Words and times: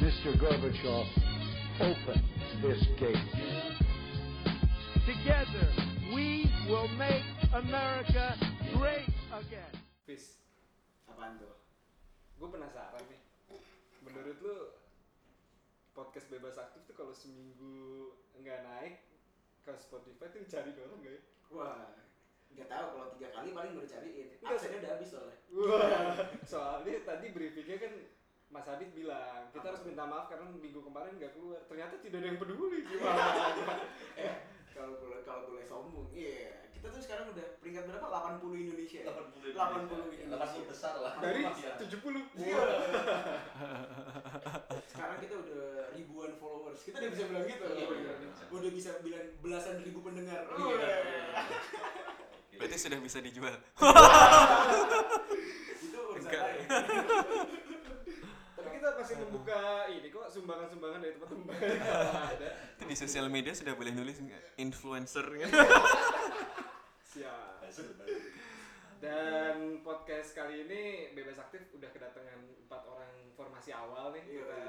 Mr. 0.00 0.36
Gorbachev, 0.38 1.06
open 1.80 2.20
this 2.62 2.82
gate. 2.98 3.16
Together, 5.06 5.66
we 6.12 6.50
will 6.68 6.88
make 6.98 7.24
America 7.54 8.36
great 8.74 9.08
again. 9.32 9.72
Fis, 10.04 10.36
Apaan 11.08 11.38
tuh? 11.40 11.54
gue 12.36 12.48
penasaran 12.52 13.00
nih. 13.08 13.20
Menurut 14.04 14.36
lu 14.44 14.56
podcast 15.96 16.28
bebas 16.28 16.60
aktif 16.60 16.84
tuh 16.84 16.94
kalau 16.94 17.16
seminggu 17.16 18.12
nggak 18.36 18.60
naik 18.68 18.94
ke 19.64 19.72
Spotify 19.80 20.28
tuh 20.28 20.44
cari 20.44 20.70
orang 20.76 21.00
nggak 21.00 21.14
ya? 21.16 21.22
Wah, 21.48 21.96
nggak 22.52 22.68
tahu 22.68 22.86
kalau 22.92 23.08
tiga 23.16 23.28
kali 23.32 23.48
paling 23.56 23.72
baru 23.72 23.88
cariin. 23.88 24.26
Nggak, 24.36 24.52
Absennya 24.52 24.78
udah 24.84 24.90
habis 24.92 25.08
soalnya. 25.08 25.38
Wah, 25.56 26.14
soalnya 26.44 26.94
tadi 27.08 27.26
briefingnya 27.32 27.76
kan 27.80 27.92
Mas 28.56 28.64
Adit 28.66 28.88
bilang 28.90 29.52
kita 29.52 29.68
harus 29.68 29.84
minta 29.84 30.08
maaf 30.08 30.32
karena 30.32 30.48
minggu 30.48 30.80
kemarin 30.80 31.12
nggak 31.14 31.36
keluar. 31.36 31.60
Ternyata 31.68 32.00
tidak 32.00 32.24
ada 32.24 32.28
yang 32.32 32.40
peduli 32.40 32.80
gimana? 32.88 33.24
Eh, 34.16 34.34
kalau 34.72 34.96
boleh 34.96 35.20
kalau 35.22 35.52
boleh 35.52 35.60
sombong, 35.62 36.08
iya. 36.10 36.64
Kita 36.72 36.88
tuh 36.88 37.00
sekarang 37.00 37.36
udah 37.36 37.60
peringkat 37.60 37.84
berapa? 37.84 38.06
80 38.40 38.40
Indonesia. 38.56 39.00
ya? 39.04 39.12
80 39.12 39.52
80 39.52 40.24
Indonesia. 40.24 40.56
80 40.56 40.72
besar 40.72 40.94
lah. 40.96 41.12
Dari 41.20 41.40
Iya. 41.44 41.72
70 41.76 42.24
Iya. 42.32 42.56
Sekarang 44.88 45.18
kita 45.20 45.34
udah 45.36 45.64
ribuan 45.92 46.32
followers. 46.36 46.80
Kita 46.80 46.96
udah 46.96 47.10
bisa 47.12 47.24
bilang 47.28 47.44
gitu. 47.44 47.64
Iya, 47.66 47.86
iya, 47.90 48.12
bisa. 48.22 48.42
Udah 48.48 48.70
bisa 48.72 48.90
bilang 49.00 49.24
belasan 49.38 49.84
ribu 49.84 50.00
pendengar. 50.00 50.48
Iya. 50.48 50.96
Berarti 52.56 52.76
sudah 52.78 52.98
bisa 53.04 53.20
dijual. 53.20 53.52
Itu 55.76 55.98
urusan 55.98 56.24
Enggak. 56.24 56.40
lain. 56.40 57.64
Masih 58.96 59.16
membuka 59.20 59.84
ini 59.92 60.08
kok 60.08 60.24
sumbangan-sumbangan 60.32 61.00
dari 61.04 61.12
teman-teman. 61.20 61.52
ada. 62.32 62.48
Di 62.80 62.96
sosial 62.96 63.28
media 63.28 63.52
sudah 63.52 63.76
boleh 63.76 63.92
nulis 63.92 64.16
nggak? 64.16 64.56
influencer 64.56 65.26
kan? 65.28 65.50
Siap. 67.12 67.60
Dan 68.96 69.84
podcast 69.84 70.32
kali 70.32 70.64
ini 70.64 71.12
bebas 71.12 71.36
aktif 71.36 71.68
udah 71.76 71.92
kedatangan 71.92 72.40
empat 72.64 72.82
orang 72.88 73.12
formasi 73.36 73.76
awal 73.76 74.16
nih. 74.16 74.24
Kita 74.24 74.64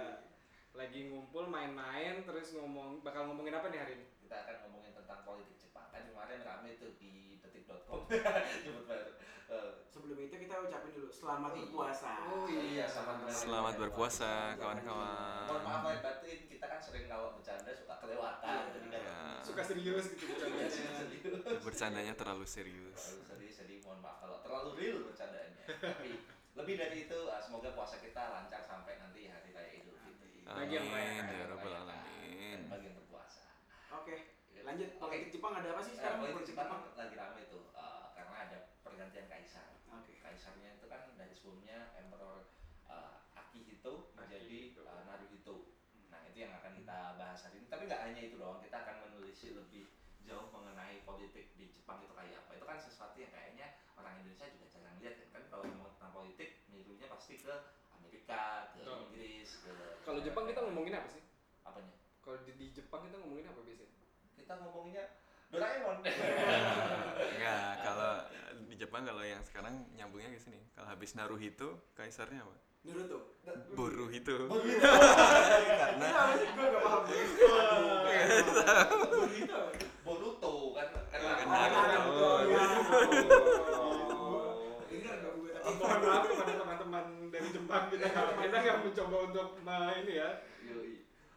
lagi 0.76 1.08
ngumpul 1.08 1.48
main-main 1.48 2.28
terus 2.28 2.52
ngomong 2.52 3.00
bakal 3.08 3.32
ngomongin 3.32 3.56
apa 3.56 3.72
nih 3.72 3.80
hari 3.80 3.94
ini? 3.96 4.06
Kita 4.28 4.44
akan 4.44 4.56
ngomongin 4.68 4.92
tentang 4.92 5.24
politik 5.24 5.56
Jepang. 5.56 5.88
Kan 5.88 6.04
kemarin 6.04 6.44
rame 6.44 6.76
tuh 6.76 6.92
di 7.00 7.40
detik.com. 7.40 8.12
Nyebut. 8.68 9.87
Sebelum 10.08 10.24
itu 10.24 10.40
kita 10.40 10.56
ucapin 10.64 10.92
dulu 10.96 11.12
selamat 11.12 11.52
Iya. 11.52 11.60
berpuasa. 11.60 12.12
Oh 12.32 12.48
iya, 12.48 12.86
selamat 12.88 13.16
berpuasa. 13.20 13.44
Selamat 13.44 13.74
berpuasa, 13.76 14.32
Mohon 14.32 14.56
kawan-kawan. 14.56 15.60
maaf 15.60 15.82
lahir 15.84 16.00
batin, 16.00 16.40
kita 16.48 16.66
kan 16.66 16.80
sering 16.80 17.06
kalau 17.06 17.36
bercanda 17.36 17.72
suka 17.76 17.96
kelewatan. 18.00 18.60
Jadi 18.72 18.88
kan 18.88 19.02
Ya. 19.04 19.20
Suka 19.44 19.62
serius 19.62 20.06
gitu 20.10 20.24
bercandanya. 20.32 20.72
serius. 20.72 21.60
Bercandanya 21.60 22.14
terlalu 22.16 22.46
serius. 22.48 22.96
Terlalu 22.96 23.24
serius, 23.28 23.56
jadi 23.60 23.74
mohon 23.84 24.00
maaf 24.00 24.24
kalau 24.24 24.40
terlalu 24.40 24.70
real 24.80 24.98
bercandaannya. 25.04 25.66
Tapi 25.76 26.10
lebih 26.56 26.76
dari 26.80 26.98
itu, 27.04 27.20
eh, 27.28 27.42
semoga 27.44 27.70
puasa 27.76 28.00
kita 28.00 28.24
lancar 28.32 28.64
sampai 28.64 28.94
nanti 28.98 29.28
hari 29.28 29.52
raya 29.52 29.72
Idul 29.76 30.00
Fitri. 30.00 30.40
Bagi 30.40 30.72
yang 30.74 30.88
Amin 30.88 30.96
lain. 30.96 31.24
ya 31.28 31.46
rabbal 31.52 31.68
Merayakan, 31.68 31.84
alamin. 31.84 32.60
Bagi 32.72 32.86
yang 32.88 32.96
berpuasa. 32.96 33.44
Oke, 33.92 34.16
lanjut. 34.58 34.90
Politik 34.96 35.30
Jepang 35.34 35.52
ada 35.54 35.68
apa 35.68 35.82
sih 35.84 35.92
Eh, 35.92 35.98
sekarang? 36.00 36.20
politik 36.24 36.48
Jepang 36.48 36.68
lagi 36.96 37.12
rame 37.14 37.44
tuh 37.52 37.64
eh, 37.76 38.04
karena 38.16 38.36
ada 38.42 38.58
pergantian 38.82 39.28
kaisar. 39.28 39.68
Oke. 39.90 40.20
Kaisarnya 40.20 40.76
itu 40.76 40.86
kan 40.86 41.16
dari 41.16 41.32
sebelumnya 41.32 41.96
Emperor 41.96 42.52
eh, 42.86 43.16
Akihito 43.34 44.12
menjadi 44.14 44.60
eh, 44.76 45.02
Naruhito. 45.04 45.56
Nah 46.08 46.20
itu 46.26 46.38
yang 46.38 46.52
akan 46.54 46.72
kita 46.76 46.98
bahas 47.38 47.54
hari 47.54 47.62
ini. 47.62 47.70
Tapi 47.70 47.84
nggak 47.86 48.02
hanya 48.02 48.22
itu 48.26 48.36
doang, 48.42 48.58
kita 48.66 48.82
akan 48.82 48.96
menelisik 49.06 49.54
lebih 49.54 49.86
jauh 50.26 50.50
mengenai 50.50 51.06
politik 51.06 51.54
di 51.54 51.70
Jepang 51.70 52.02
itu 52.02 52.10
kayak 52.18 52.42
apa. 52.42 52.58
Itu 52.58 52.66
kan 52.66 52.82
sesuatu 52.82 53.14
yang 53.22 53.30
kayaknya 53.30 53.78
orang 53.94 54.18
Indonesia 54.18 54.50
juga 54.50 54.66
jarang 54.74 54.98
lihat 54.98 55.14
kan. 55.22 55.30
Kan 55.38 55.44
kalau 55.54 55.64
ngomong 55.70 55.94
tentang 55.94 56.12
politik, 56.18 56.50
milunya 56.74 57.06
pasti 57.06 57.38
ke 57.38 57.54
Amerika, 57.94 58.74
ke 58.74 58.82
Betul. 58.82 58.98
Inggris, 59.06 59.50
ke 59.62 59.74
Kalau 60.02 60.20
Jepang 60.26 60.50
kita 60.50 60.66
ngomongin 60.66 60.98
apa 60.98 61.10
sih? 61.14 61.22
apanya? 61.62 61.94
Kalau 62.26 62.38
di, 62.42 62.52
di 62.58 62.66
Jepang 62.74 63.06
kita 63.06 63.16
ngomongin 63.22 63.46
apa 63.54 63.60
biasanya? 63.62 63.94
Kita 64.34 64.54
ngomonginnya 64.58 65.06
Doraemon. 65.54 65.98
Enggak, 67.38 67.72
kalau 67.86 68.12
di 68.74 68.76
Jepang 68.82 69.06
kalau 69.06 69.22
yang 69.22 69.46
sekarang 69.46 69.86
nyambungnya 69.94 70.34
ke 70.34 70.42
sini. 70.42 70.58
Kalau 70.74 70.90
habis 70.90 71.14
Naruhito, 71.14 71.94
kaisarnya 71.94 72.42
apa? 72.42 72.67
Naruto. 72.88 73.18
Boruhito. 73.76 74.36
Karena 74.48 76.08
gue 76.34 76.66
gak 76.66 76.82
paham. 76.82 77.04
Naruto. 78.64 79.20
Boruto 80.02 80.52
kan 80.72 80.88
kan 81.12 81.20
Kan 81.20 81.48
Naruto. 81.48 82.32
Oh, 85.68 85.68
tadi? 85.68 85.76
mohon 85.78 86.00
maaf 86.00 86.24
kepada 86.26 86.54
teman-teman 86.56 87.06
dari 87.28 87.48
Jepang 87.52 87.92
kita 87.92 88.08
kita 88.08 88.56
nggak 88.58 88.78
mencoba 88.82 89.18
untuk 89.28 89.48
ma- 89.62 89.92
ini 89.94 90.16
ya. 90.16 90.30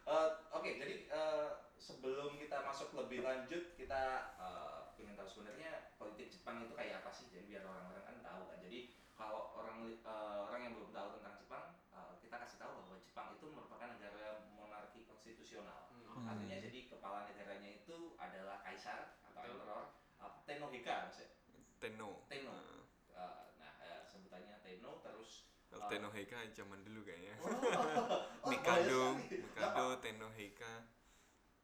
Eh, 0.01 0.29
Oke, 0.51 0.75
jadi 0.75 1.05
eh, 1.05 1.47
sebelum 1.77 2.35
kita 2.35 2.63
masuk 2.63 2.95
lebih 2.95 3.21
lanjut, 3.21 3.75
kita 3.75 4.01
eh, 4.35 4.79
ingin 4.97 5.13
tahu 5.13 5.27
sebenarnya 5.29 5.71
politik 5.95 6.27
Jepang 6.27 6.63
itu 6.63 6.73
kayak 6.73 6.99
apa 6.99 7.11
sih? 7.11 7.27
Jadi 7.27 7.43
biar 7.45 7.63
orang-orang 7.63 8.03
kan 8.03 8.15
tahu 8.21 8.41
kan. 8.47 8.57
Jadi 8.61 8.79
kalau 9.13 9.51
orang 9.53 9.83
li- 9.83 9.99
eh, 9.99 10.39
orang 10.41 10.61
yang 10.61 10.73
belum 10.73 10.91
tahu 10.91 11.07
tentang 11.15 11.35
Jepang, 11.37 11.63
eh, 11.91 12.13
kita 12.19 12.35
kasih 12.37 12.57
tahu 12.57 12.71
bahwa 12.77 12.97
Jepang 13.01 13.27
itu 13.35 13.45
merupakan 13.47 13.87
negara 13.89 14.25
monarki 14.49 15.03
konstitusional. 15.51 15.91
Hmm. 16.15 16.27
Artinya 16.31 16.57
jadi 16.63 16.79
kepala 16.87 17.27
negaranya 17.27 17.69
itu 17.83 18.15
adalah 18.15 18.63
kaisar 18.63 19.19
atau 19.31 19.43
emperor, 19.43 19.83
uh, 20.23 20.39
Tenohika 20.47 21.07
maksudnya. 21.07 21.35
Tenno. 21.81 22.23
Tenno. 22.31 22.55
Nah, 22.55 22.79
Eh, 23.11 23.43
nah, 23.59 23.73
eh, 23.83 24.01
sebutannya 24.07 24.63
Tenno 24.63 25.03
terus 25.03 25.51
Kalau 25.67 25.87
Tenno 25.87 26.09
Heika 26.11 26.47
zaman 26.51 26.83
dulu 26.83 27.03
kayaknya. 27.07 27.35
oh, 27.39 28.47
Mikado, 28.51 29.15
bahaya 29.15 29.23
sekali. 29.23 29.39
Mikado, 29.43 29.85
Tenno 30.03 30.27
Heika. 30.35 30.73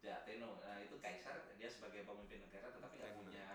Ya, 0.03 0.23
Tenno, 0.23 0.63
nah, 0.63 0.79
itu 0.79 0.95
kaisar, 0.99 1.43
dia 1.59 1.67
sebagai 1.67 2.07
pemimpin 2.07 2.43
negara 2.43 2.71
tetapi 2.71 2.95
nggak 2.99 3.15
punya 3.19 3.47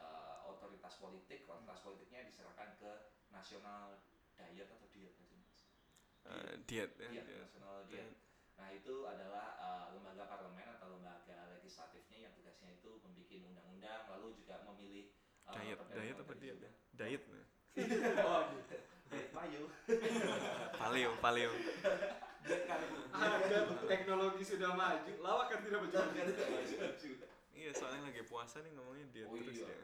eh, 0.00 0.36
otoritas 0.48 0.96
politik, 0.96 1.44
otoritas 1.44 1.80
politiknya 1.84 2.24
diserahkan 2.24 2.76
ke 2.80 2.90
nasional 3.28 4.00
diet 4.36 4.68
atau 4.72 4.88
diet 4.92 5.12
gitu, 5.20 5.34
Mas? 5.36 5.68
Eh, 6.24 6.54
diet 6.64 6.92
ya. 6.96 7.08
Diet, 7.12 7.24
diet. 7.28 7.40
nasional 7.44 7.84
diet. 7.88 8.16
Nah 8.58 8.74
itu 8.74 8.94
adalah 9.06 9.46
eh, 9.60 9.84
lembaga 9.94 10.24
parlemen 10.26 10.68
atau 10.72 10.88
lembaga 10.98 11.57
legislatifnya 11.68 12.18
yang 12.24 12.32
tugasnya 12.32 12.80
itu 12.80 12.96
membuat 13.04 13.28
undang-undang, 13.28 14.00
lalu 14.08 14.32
juga 14.40 14.64
memilih 14.72 15.12
eh, 15.12 15.52
Diet, 15.52 15.80
diet 15.92 16.16
apa 16.16 16.32
diet? 16.40 16.56
juga. 16.56 16.70
Diet. 16.96 17.22
Oh, 18.24 18.42
Diet. 18.48 18.80
Paleo, 20.80 21.12
paleo. 21.20 21.52
Kali. 22.48 22.86
ada 23.12 23.58
teknologi 23.84 24.40
sudah 24.48 24.72
maju, 24.72 25.12
lawak 25.20 25.46
kan 25.52 25.60
tidak 25.60 25.80
berjalan. 25.84 26.12
Iya, 27.52 27.70
soalnya 27.76 28.08
lagi 28.08 28.24
puasa 28.24 28.64
nih 28.64 28.72
ngomongnya 28.72 29.04
diet 29.12 29.28
Oh 29.28 29.36
terus 29.36 29.60
iya. 29.60 29.68
ya. 29.68 29.76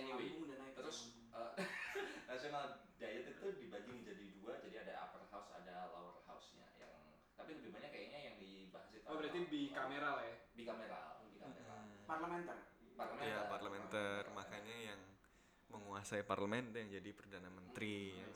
Anyway, 0.00 0.32
terus 0.72 1.12
eh, 1.28 1.52
national 2.32 2.88
diet 2.96 3.28
itu 3.36 3.46
dibagi 3.60 3.92
menjadi 3.92 4.24
dua 4.40 4.64
jadi 4.64 4.88
ada 4.88 4.92
upper 5.04 5.28
house 5.28 5.52
ada 5.52 5.92
lower 5.92 6.24
house-nya 6.24 6.64
yang 6.80 6.94
tapi 7.36 7.58
lebih 7.58 7.74
banyak 7.74 7.90
kayaknya 7.92 8.20
yang 8.32 8.36
dibahas 8.40 8.88
itu 8.94 9.04
Oh 9.04 9.18
berarti 9.18 9.38
bi 9.50 9.68
kamera 9.74 10.22
lah 10.22 10.24
ya? 10.24 10.43
Bikameral 10.64 11.20
Hmm. 11.36 11.52
Parlementer. 12.04 12.56
parlementer 12.94 13.26
Iya, 13.26 13.40
parlementer. 13.46 14.22
Makanya 14.32 14.76
yang 14.86 15.00
menguasai 15.68 16.22
parlemen 16.22 16.72
yang 16.72 16.88
jadi 16.90 17.10
perdana 17.12 17.48
menteri. 17.48 18.16
Iya 18.16 18.32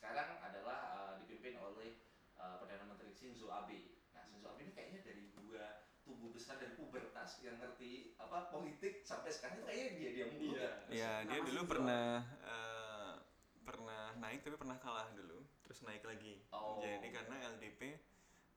sekarang 0.00 0.40
adalah 0.40 0.78
eh, 0.90 1.12
dipimpin 1.22 1.54
oleh 1.56 2.02
eh, 2.34 2.54
perdana 2.56 2.82
menteri 2.84 3.12
Shinzo 3.12 3.46
Abe 3.48 3.94
nah 4.10 4.24
Shinzo 4.24 4.48
Abe 4.48 4.64
ini 4.64 4.72
kayaknya 4.72 5.04
dari 5.04 5.28
dua 5.30 5.64
tubuh 6.00 6.32
besar 6.32 6.56
dari 6.56 6.72
pubertas 6.72 7.38
yang 7.38 7.54
ngerti 7.56 8.16
apa 8.16 8.50
politik 8.50 9.04
sampai 9.04 9.30
sekarang 9.30 9.60
itu 9.60 9.64
kayaknya 9.64 9.88
dia 9.94 10.10
dia 10.10 10.26
mulu 10.26 10.50
Iya. 10.50 10.58
kan 10.58 10.90
Ya, 10.90 11.12
dia 11.22 11.40
dulu 11.44 11.60
Shinzo. 11.60 11.70
pernah 11.70 12.06
eh, 12.42 13.12
pernah 13.60 14.02
naik 14.16 14.40
tapi 14.40 14.56
pernah 14.56 14.78
kalah 14.78 15.08
dulu, 15.12 15.38
terus 15.62 15.84
naik 15.84 16.02
lagi. 16.02 16.42
Oh. 16.50 16.80
Jadi 16.80 17.06
karena 17.08 17.36
LDP 17.54 17.80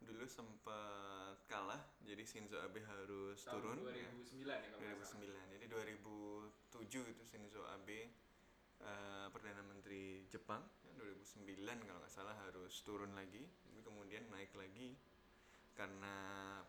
dulu 0.03 0.25
sempat 0.27 1.35
kalah, 1.47 1.79
jadi 2.03 2.23
Shinzo 2.23 2.59
Abe 2.59 2.83
harus 2.83 3.39
Tahun 3.41 3.55
turun 3.59 3.77
ya. 3.89 4.07
2009 4.11 4.47
ya 4.47 4.69
kalau 4.71 4.83
nggak 4.83 5.07
salah. 5.07 5.23
2009. 5.23 5.53
Jadi 5.55 5.65
2007 6.69 7.13
itu 7.13 7.23
Shinzo 7.23 7.61
Abe 7.67 7.99
eh, 8.79 9.27
perdana 9.31 9.63
menteri 9.63 10.27
Jepang. 10.27 10.61
Ya, 10.83 10.91
2009 10.99 11.87
kalau 11.87 11.99
nggak 12.03 12.13
salah 12.13 12.35
harus 12.43 12.73
turun 12.83 13.15
lagi, 13.15 13.47
tapi 13.63 13.79
kemudian 13.81 14.23
naik 14.29 14.51
lagi 14.53 14.93
karena 15.73 16.15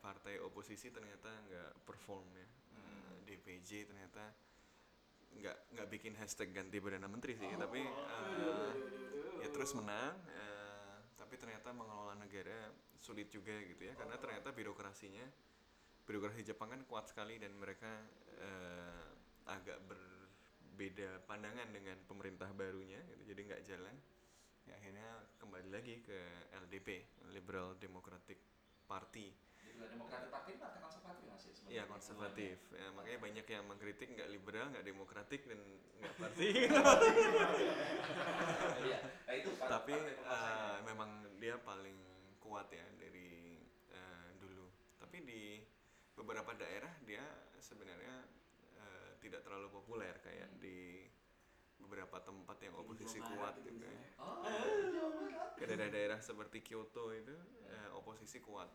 partai 0.01 0.41
oposisi 0.41 0.89
ternyata 0.89 1.29
nggak 1.29 1.85
perform 1.85 2.25
ya. 2.33 2.47
Eh, 2.47 3.15
DPJ 3.27 3.91
ternyata 3.91 4.31
nggak 5.35 5.57
nggak 5.75 5.89
bikin 5.91 6.15
hashtag 6.15 6.55
ganti 6.55 6.79
perdana 6.79 7.11
menteri 7.11 7.35
sih, 7.35 7.51
tapi 7.59 7.83
eh, 7.83 8.73
ya 9.43 9.49
terus 9.51 9.75
menang. 9.75 10.15
eh, 10.31 10.97
tapi 11.19 11.35
ternyata 11.37 11.75
mengelola 11.75 12.15
negara 12.15 12.71
sulit 13.05 13.29
juga 13.29 13.53
gitu 13.61 13.85
ya 13.85 13.93
karena 13.93 14.17
ternyata 14.17 14.49
birokrasinya 14.57 15.29
birokrasi 16.09 16.41
Jepang 16.41 16.73
kan 16.73 16.81
kuat 16.89 17.13
sekali 17.13 17.37
dan 17.37 17.53
mereka 17.53 18.01
eh, 18.41 19.05
agak 19.45 19.77
berbeda 19.85 21.21
pandangan 21.29 21.69
dengan 21.69 22.01
pemerintah 22.09 22.49
barunya 22.57 22.97
gitu 23.13 23.29
jadi 23.29 23.41
nggak 23.45 23.63
jalan 23.69 23.97
ya 24.65 24.73
akhirnya 24.81 25.09
kembali 25.37 25.69
lagi 25.69 26.01
ke 26.01 26.17
LDP 26.65 27.05
Liberal 27.29 27.77
Democratic 27.77 28.41
Party 28.89 29.29
Demokratik 29.75 30.31
Parti 30.31 30.55
ini 30.55 30.61
partai 30.63 30.79
konservatif 30.79 31.25
masih 31.27 31.51
sebenarnya. 31.51 31.75
Iya 31.75 31.83
konservatif, 31.91 32.57
ya, 32.79 32.87
makanya 32.95 33.19
banyak 33.27 33.47
yang 33.51 33.65
mengkritik 33.67 34.09
nggak 34.15 34.31
liberal, 34.31 34.71
nggak 34.71 34.87
demokratik 34.87 35.43
dan 35.51 35.61
nggak 35.99 36.15
parti. 36.23 36.49
Iya. 38.87 38.99
Nah 39.03 39.35
itu 39.35 39.51
Tapi 39.59 39.97
eh, 40.15 40.77
memang 40.87 41.11
dia 41.43 41.59
paling 41.59 42.14
kuat 42.45 42.69
ya 42.69 42.85
dari 43.01 43.57
eh, 43.89 44.29
dulu. 44.37 44.69
Tapi 45.01 45.17
di 45.25 45.43
beberapa 46.13 46.53
daerah 46.55 46.93
dia 47.03 47.25
sebenarnya 47.57 48.29
eh, 48.77 49.11
tidak 49.19 49.41
terlalu 49.43 49.73
populer 49.73 50.13
kayak 50.21 50.53
di 50.61 51.09
beberapa 51.75 52.21
tempat 52.21 52.57
yang 52.61 52.75
oposisi 52.77 53.19
kuat 53.21 53.57
gitu 53.61 53.81
ya. 53.81 53.97
Oh. 54.21 54.45
Ke 55.57 55.65
daerah-daerah 55.65 56.21
seperti 56.21 56.61
Kyoto 56.61 57.11
itu 57.11 57.35
eh, 57.67 57.89
oposisi 57.93 58.39
kuat. 58.41 58.69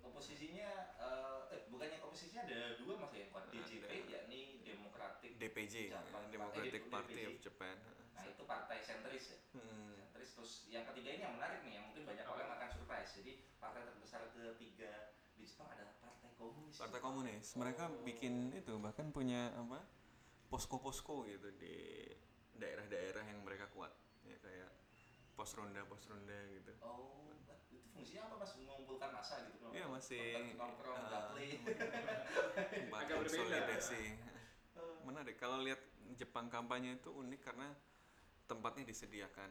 Oposisinya 0.00 0.70
eh, 0.96 1.40
eh 1.54 1.62
bukannya 1.68 1.98
oposisinya 2.00 2.46
ada 2.46 2.80
dua 2.80 2.94
mas 2.96 3.12
ya 3.12 3.26
kuat 3.28 3.50
DJP 3.52 3.84
Ada. 3.84 4.10
yakni 4.10 4.40
Demokratik 4.64 5.36
DPJ, 5.36 5.74
Jepang. 5.92 6.24
ya, 6.24 6.30
Democratic 6.30 6.82
Eh, 6.82 6.88
Party 6.88 7.12
DPJ. 7.14 7.28
of 7.28 7.36
Japan. 7.42 7.76
Nah 8.16 8.24
itu 8.26 8.42
partai 8.44 8.78
sentris 8.80 9.24
ya. 9.30 9.38
Hmm. 9.54 9.92
Sentris 9.92 10.30
terus 10.34 10.52
yang 10.66 10.84
ketiga 10.88 11.08
ini 11.14 11.22
yang 11.22 11.34
menarik 11.36 11.60
nih 11.62 11.72
yang 11.78 11.84
mungkin 11.88 12.04
banyak 12.08 12.26
orang 12.26 12.48
surprise. 13.10 13.18
Jadi 13.18 13.32
partai 13.58 13.82
terbesar 13.82 14.20
ketiga 14.30 14.92
di 15.34 15.42
Jepang 15.42 15.68
adalah 15.74 15.94
Partai 15.98 16.30
Komunis. 16.38 16.74
Partai 16.78 17.00
Komunis. 17.02 17.46
Mereka 17.58 17.84
bikin 18.06 18.34
itu 18.54 18.72
bahkan 18.78 19.10
punya 19.10 19.50
apa? 19.58 19.82
Posko-posko 20.50 21.26
gitu 21.26 21.48
di 21.58 22.06
daerah-daerah 22.58 23.24
yang 23.26 23.42
mereka 23.42 23.66
kuat. 23.74 23.90
Ya 24.26 24.38
kayak 24.38 24.70
pos 25.34 25.50
ronda 25.56 25.82
pos 25.86 26.04
ronda 26.10 26.38
gitu. 26.50 26.72
Oh, 26.82 27.30
itu 27.70 27.86
fungsinya 27.94 28.30
apa 28.30 28.34
mas? 28.42 28.52
Mengumpulkan 28.58 29.10
massa 29.14 29.36
gitu? 29.46 29.66
Iya 29.70 29.86
masih 29.86 30.24
nongkrong, 30.58 30.98
eh, 30.98 31.08
gaple. 31.10 31.46
buat 32.90 33.00
Agak 33.06 33.16
berbeda. 33.22 33.38
konsolidasi. 33.38 34.02
Menarik. 35.06 35.36
Kalau 35.38 35.62
lihat 35.62 35.80
Jepang 36.18 36.50
kampanye 36.50 36.98
itu 36.98 37.10
unik 37.14 37.40
karena 37.40 37.70
tempatnya 38.50 38.82
disediakan 38.90 39.50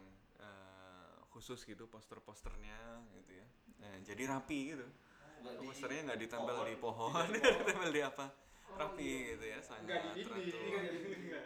khusus 1.39 1.63
gitu 1.63 1.87
poster-posternya 1.87 2.99
gitu 3.15 3.31
ya. 3.39 3.47
Nah, 3.79 3.95
jadi 4.03 4.27
rapi 4.27 4.75
gitu. 4.75 4.83
Di- 4.83 5.71
Posternya 5.71 6.11
nggak 6.11 6.19
ditempel 6.19 6.51
pohon. 6.51 6.67
di 6.67 6.75
pohon, 6.75 7.27
ditempel 7.63 7.91
di 7.95 8.01
apa. 8.03 8.27
Rapi 8.75 9.07
gitu 9.31 9.45
ya, 9.47 9.59
sangat 9.63 10.03
teratur. 10.19 10.35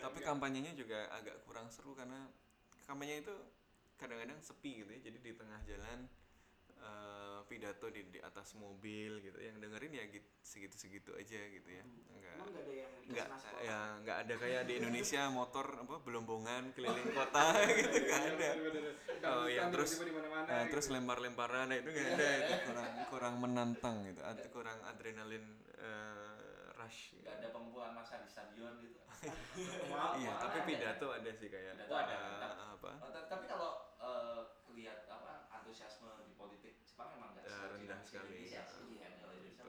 Tapi 0.01 0.19
kampanyenya 0.25 0.73
juga 0.73 1.05
agak 1.13 1.45
kurang 1.45 1.69
seru 1.69 1.93
karena 1.93 2.25
kampanye 2.89 3.21
itu 3.21 3.33
kadang-kadang 4.01 4.41
sepi 4.41 4.81
gitu 4.81 4.89
ya. 4.97 5.13
Jadi 5.13 5.17
di 5.21 5.31
tengah 5.37 5.61
jalan 5.61 6.09
eh, 6.83 7.39
pidato 7.49 7.87
di, 7.89 8.01
di 8.11 8.19
atas 8.19 8.53
mobil 8.55 9.11
gitu. 9.23 9.37
Yang 9.39 9.57
dengerin 9.63 9.93
ya 9.99 10.03
gitu, 10.11 10.29
segitu-segitu 10.43 11.11
aja 11.15 11.39
gitu 11.49 11.69
ya. 11.69 11.83
Enggak 12.13 12.35
Emang 12.37 12.49
nggak 12.51 12.63
ada 12.63 12.73
yang 12.73 12.91
nggak 13.03 13.27
dikasih 13.27 13.51
naskah? 13.51 13.61
ya 13.67 13.79
nggak 14.03 14.17
ada 14.23 14.33
kayak 14.39 14.61
di 14.69 14.73
Indonesia 14.79 15.21
motor 15.29 15.65
apa 15.83 15.95
belombongan 16.05 16.63
keliling 16.75 17.09
kota 17.11 17.45
gitu 17.79 17.97
nggak 17.99 18.21
ada 18.35 18.49
Oh, 19.23 19.47
yang 19.47 19.71
terus 19.71 19.91
Nah, 20.43 20.67
terus 20.67 20.91
lempar-lemparan 20.91 21.71
nah, 21.71 21.77
itu 21.79 21.87
nggak 21.89 22.09
ada 22.19 22.27
itu 22.43 22.53
kurang 22.67 22.89
kurang 23.07 23.35
menantang 23.39 23.95
gitu 24.05 24.19
Ad- 24.21 24.49
kurang 24.51 24.77
adrenalin 24.83 25.45
eh, 25.79 26.67
rush 26.75 27.15
gitu. 27.15 27.23
Nggak 27.23 27.37
ada 27.39 27.47
pengumpulan 27.55 27.91
massa 27.95 28.19
di 28.19 28.27
stadion 28.27 28.73
gitu. 28.83 28.99
iya 30.19 30.31
tapi 30.43 30.57
ada. 30.59 30.67
pidato 30.67 31.07
ada 31.15 31.29
sih 31.31 31.47
kayak 31.47 31.73
ada. 31.79 31.83
eh, 32.11 32.51
apa 32.75 32.91
Oh, 32.99 33.09
ta- 33.11 33.27
tapi 33.31 33.45
kalau 33.47 33.71
eh, 34.03 34.41
lihat 34.75 35.07
apa 35.07 35.47
antusiasme 35.49 36.11
di 36.27 36.33
politik 36.35 36.83
Jepang 36.83 37.15
memang 37.15 37.39
nggak 37.39 37.45
Ya, 37.47 37.57
sekali. 38.13 38.45
Indonesia 38.45 38.61
sih. 38.63 38.85
Iya. 38.93 39.09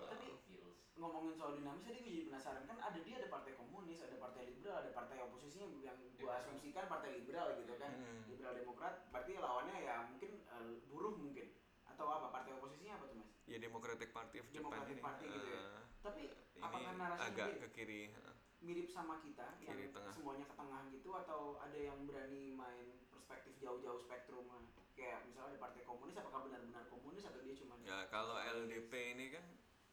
Kan 0.05 0.19
feels. 0.45 0.77
ngomongin 0.95 1.35
soal 1.35 1.53
dinamis 1.55 1.83
tadi 1.83 1.99
gue 1.99 2.13
jadi 2.13 2.23
penasaran 2.29 2.65
kan 2.65 2.79
ada 2.79 2.99
dia 2.99 3.17
ada 3.17 3.29
partai 3.29 3.53
komunis 3.55 3.99
ada 3.99 4.17
partai 4.17 4.47
liberal 4.47 4.79
ada 4.79 4.91
partai 4.91 5.17
oposisinya 5.21 5.67
yang 5.83 5.97
gue 5.99 6.31
asumsikan 6.31 6.85
partai 6.87 7.11
liberal 7.15 7.57
gitu 7.57 7.75
kan 7.75 7.93
Hmm. 7.95 8.23
liberal 8.25 8.55
demokrat 8.55 8.95
berarti 9.11 9.33
lawannya 9.35 9.77
ya 9.81 9.97
mungkin 10.07 10.31
eh, 10.41 10.73
buruh 10.87 11.13
mungkin 11.13 11.51
atau 11.85 12.07
apa 12.07 12.31
partai 12.31 12.55
oposisinya 12.55 12.95
apa 12.97 13.05
tuh 13.07 13.17
mas 13.17 13.31
ya 13.45 13.59
Democratic 13.59 14.11
Party 14.11 14.37
of 14.39 14.47
Japan 14.49 14.63
Democratic 14.81 14.95
ini 14.95 15.03
Party 15.03 15.27
gitu 15.27 15.49
ya. 15.51 15.59
eh, 15.59 15.81
tapi 16.01 16.23
ini 16.55 16.63
apakah 16.63 16.93
narasinya 16.95 17.27
agak 17.29 17.49
ke 17.59 17.69
kiri 17.75 18.03
eh. 18.09 18.35
mirip 18.61 18.89
sama 18.89 19.15
kita 19.21 19.47
yang 19.59 19.77
Kiri 19.77 19.87
tengah. 19.91 20.13
semuanya 20.15 20.47
ke 20.47 20.55
tengah 20.55 20.83
gitu 20.89 21.11
atau 21.13 21.41
ada 21.59 21.77
yang 21.77 21.99
berani 22.05 22.55
main 22.55 22.87
perspektif 23.11 23.53
jauh-jauh 23.59 23.99
spektrum 23.99 24.47
kayak 24.95 25.27
misalnya 25.27 25.59
partai 25.59 25.83
komunis 25.83 26.15
apakah 26.17 26.47
benar-benar 26.47 26.87
komunis 26.89 27.27
atau 27.27 27.41
dia 27.43 27.55
cuma 27.59 27.75
Ya 27.83 28.07
kalau 28.09 28.39
LDP 28.39 28.93
ini 29.15 29.35
kan 29.35 29.45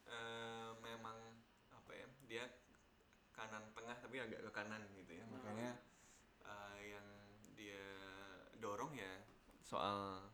eh, 0.07 0.71
memang 0.80 1.18
apa 1.74 1.92
ya 1.92 2.07
dia 2.25 2.45
kanan 3.31 3.74
tengah 3.74 3.98
tapi 3.98 4.21
agak 4.21 4.45
ke 4.48 4.51
kanan 4.53 4.81
gitu 4.95 5.18
ya 5.18 5.25
Hmm. 5.25 5.33
makanya 5.36 5.71
eh, 6.45 6.80
yang 6.94 7.07
dia 7.56 7.83
dorong 8.57 8.94
ya 8.95 9.13
soal 9.62 10.30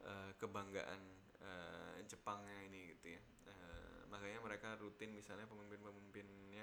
eh, 0.00 0.30
kebanggaan 0.36 1.00
eh, 1.38 1.96
Jepangnya 2.06 2.58
ini 2.66 2.96
gitu 2.96 3.16
ya 3.16 3.22
Eh, 3.50 4.06
makanya 4.06 4.38
mereka 4.40 4.78
rutin 4.78 5.10
misalnya 5.10 5.42
pemimpin-pemimpinnya 5.44 6.62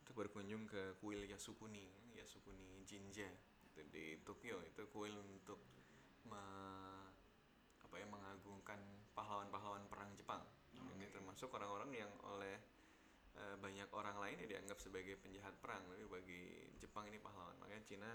itu 0.00 0.10
berkunjung 0.16 0.64
ke 0.64 0.96
kuil 0.96 1.28
Yasukuni 1.28 2.16
Yasukuni 2.16 2.82
Jinja 2.88 3.28
itu 3.68 3.84
di 3.92 4.16
Tokyo 4.24 4.64
itu 4.64 4.88
kuil 4.88 5.12
untuk 5.12 5.60
me- 6.28 7.08
apa 7.80 7.94
ya 7.98 8.06
mengagungkan 8.06 8.78
pahlawan-pahlawan 9.16 9.82
perang 9.90 10.10
Jepang. 10.14 10.42
Ini 10.94 11.10
termasuk 11.10 11.50
orang-orang 11.52 11.90
yang 12.06 12.12
oleh 12.22 12.56
eh, 13.34 13.56
banyak 13.58 13.88
orang 13.90 14.16
lain 14.20 14.36
ya 14.46 14.56
dianggap 14.56 14.78
sebagai 14.78 15.18
penjahat 15.18 15.58
perang, 15.58 15.82
tapi 15.90 16.06
bagi 16.06 16.70
Jepang 16.78 17.10
ini 17.10 17.18
pahlawan. 17.18 17.56
Makanya 17.58 17.82
Cina 17.82 18.10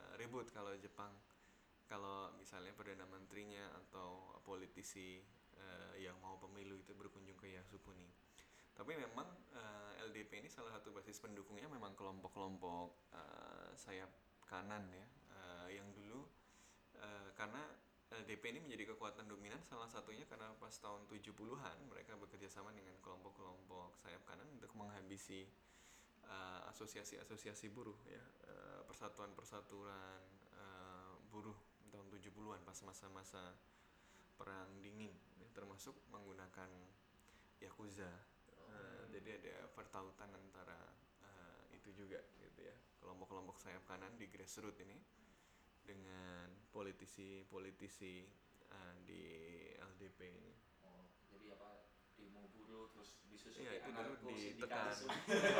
eh, 0.00 0.12
ribut 0.16 0.48
kalau 0.50 0.72
Jepang 0.80 1.12
kalau 1.92 2.32
misalnya 2.40 2.72
perdana 2.72 3.04
menterinya 3.04 3.68
atau 3.84 4.40
politisi 4.48 5.20
eh, 5.60 5.94
yang 6.00 6.16
mau 6.24 6.40
pemilu 6.40 6.80
itu 6.80 6.96
berkunjung 6.96 7.36
ke 7.36 7.52
Yasukuni. 7.52 8.08
Tapi 8.72 8.96
memang 8.96 9.28
eh, 9.52 10.00
LDP 10.08 10.40
ini 10.40 10.48
salah 10.48 10.72
satu 10.72 10.88
basis 10.96 11.20
pendukungnya 11.20 11.68
memang 11.68 11.92
kelompok-kelompok 11.92 13.12
eh, 13.12 13.70
sayap 13.76 14.08
kanan 14.48 14.88
ya, 14.88 15.06
eh, 15.36 15.68
yang 15.76 15.88
dulu 15.92 16.24
LDP 18.42 18.58
ini 18.58 18.66
menjadi 18.66 18.90
kekuatan 18.90 19.30
dominan 19.30 19.62
salah 19.62 19.86
satunya 19.86 20.26
karena 20.26 20.50
pas 20.58 20.74
tahun 20.74 21.06
70-an 21.06 21.78
mereka 21.86 22.18
bekerja 22.18 22.50
sama 22.50 22.74
dengan 22.74 22.90
kelompok-kelompok 22.98 23.94
sayap 24.02 24.18
kanan 24.26 24.50
untuk 24.58 24.74
menghabisi 24.74 25.46
eh, 26.26 26.60
asosiasi-asosiasi 26.74 27.70
buruh 27.70 27.94
ya 28.10 28.18
eh, 28.50 28.82
persatuan-persatuan 28.90 30.18
eh, 30.58 31.14
buruh 31.30 31.54
tahun 31.94 32.10
70-an 32.10 32.66
pas 32.66 32.74
masa-masa 32.82 33.54
perang 34.34 34.74
dingin 34.82 35.14
ya, 35.38 35.46
termasuk 35.54 35.94
menggunakan 36.10 36.66
yakuza. 37.62 38.10
Eh, 38.58 39.02
jadi 39.14 39.38
ada 39.38 39.70
pertautan 39.70 40.34
antara 40.34 40.90
eh, 41.30 41.78
itu 41.78 41.94
juga 41.94 42.18
gitu 42.42 42.58
ya 42.66 42.74
kelompok-kelompok 43.06 43.62
sayap 43.62 43.86
kanan 43.86 44.10
di 44.18 44.26
grassroots 44.26 44.82
ini 44.82 45.21
dengan 45.82 46.46
politisi-politisi 46.70 48.14
eh, 48.68 48.94
di 49.04 49.24
LDP 49.76 50.20
ini. 50.30 50.54
Oh, 50.82 51.04
jadi 51.28 51.54
apa 51.54 51.86
demo 52.16 52.46
buruh 52.54 52.86
terus 52.94 53.18
disusul 53.26 53.62
Iya 53.62 53.82
itu 53.82 53.90
dulu 53.90 54.12
ditekan. 54.24 54.94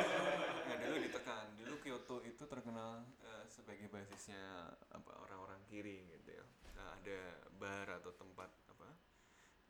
ya 0.69 0.75
dulu 0.79 0.95
ditekan. 1.03 1.45
Dulu 1.59 1.75
Kyoto 1.79 2.15
itu 2.23 2.43
terkenal 2.43 3.03
eh, 3.21 3.45
sebagai 3.47 3.87
basisnya 3.91 4.71
apa 4.89 5.11
orang-orang 5.27 5.59
kiri 5.67 6.07
gitu 6.09 6.39
ya. 6.39 6.45
Nah, 6.73 6.97
ada 6.97 7.19
bar 7.55 7.87
atau 8.01 8.11
tempat 8.15 8.49
apa 8.67 8.89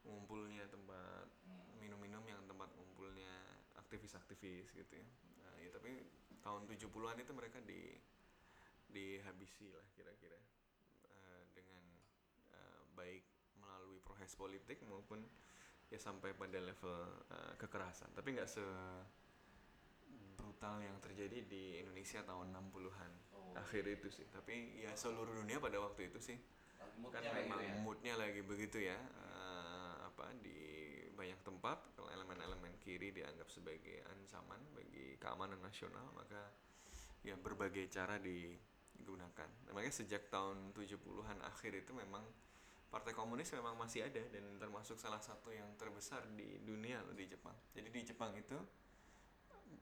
ngumpulnya 0.03 0.67
tempat 0.67 1.27
Hmm. 1.43 1.75
minum-minum 1.79 2.24
yang 2.24 2.39
tempat 2.48 2.72
ngumpulnya 2.72 3.31
aktivis-aktivis 3.75 4.72
gitu 4.72 4.93
ya. 4.95 5.07
Nah, 5.43 5.53
ya 5.60 5.69
tapi 5.75 6.07
tahun 6.39 6.63
70-an 6.67 7.19
itu 7.19 7.31
mereka 7.36 7.60
di 7.60 8.00
dihabisi 8.93 9.73
lah 9.73 9.83
kira-kira 9.97 10.38
Eh, 11.03 11.43
dengan 11.53 11.83
eh, 12.53 12.81
baik 12.95 13.23
melalui 13.59 14.00
proses 14.01 14.33
politik 14.38 14.79
maupun 14.88 15.21
ya 15.91 16.00
sampai 16.00 16.33
pada 16.33 16.57
level 16.62 16.97
eh, 17.29 17.53
kekerasan. 17.59 18.13
Tapi 18.15 18.33
nggak 18.38 18.50
se 18.50 18.63
brutal 20.38 20.79
yang 20.83 20.97
terjadi 21.00 21.43
di 21.47 21.79
Indonesia 21.81 22.21
tahun 22.23 22.53
60-an 22.53 23.12
Oh. 23.33 23.53
akhir 23.57 23.83
itu 23.89 24.07
sih. 24.09 24.25
Tapi 24.31 24.85
ya 24.85 24.93
seluruh 24.95 25.33
dunia 25.43 25.57
pada 25.59 25.77
waktu 25.81 26.09
itu 26.13 26.19
sih 26.21 26.38
kan 27.13 27.23
memang 27.33 27.57
gitu 27.62 27.69
ya. 27.69 27.81
moodnya 27.81 28.13
lagi 28.17 28.41
begitu 28.45 28.77
ya 28.85 28.97
eh, 28.97 30.33
di 30.41 30.59
banyak 31.13 31.39
tempat 31.45 31.77
kalau 31.93 32.09
elemen-elemen 32.09 32.73
kiri 32.81 33.13
dianggap 33.13 33.45
sebagai 33.47 34.01
ancaman 34.09 34.59
bagi 34.73 35.15
keamanan 35.21 35.62
nasional 35.62 36.09
maka 36.17 36.51
ya 37.21 37.38
berbagai 37.38 37.88
cara 37.91 38.17
digunakan 39.03 39.50
makanya 39.75 39.93
sejak 39.93 40.31
tahun 40.31 40.72
70-an 40.72 41.43
akhir 41.43 41.75
itu 41.75 41.91
memang 41.91 42.24
Partai 42.93 43.10
Komunis 43.17 43.50
memang 43.57 43.74
masih 43.74 44.05
ada 44.05 44.22
dan 44.29 44.45
termasuk 44.62 45.01
salah 45.01 45.17
satu 45.17 45.50
yang 45.50 45.65
terbesar 45.81 46.29
di 46.38 46.62
dunia 46.62 47.01
loh 47.01 47.17
di 47.17 47.25
Jepang. 47.25 47.57
Jadi 47.74 47.89
di 47.89 48.01
Jepang 48.05 48.38
itu 48.38 48.53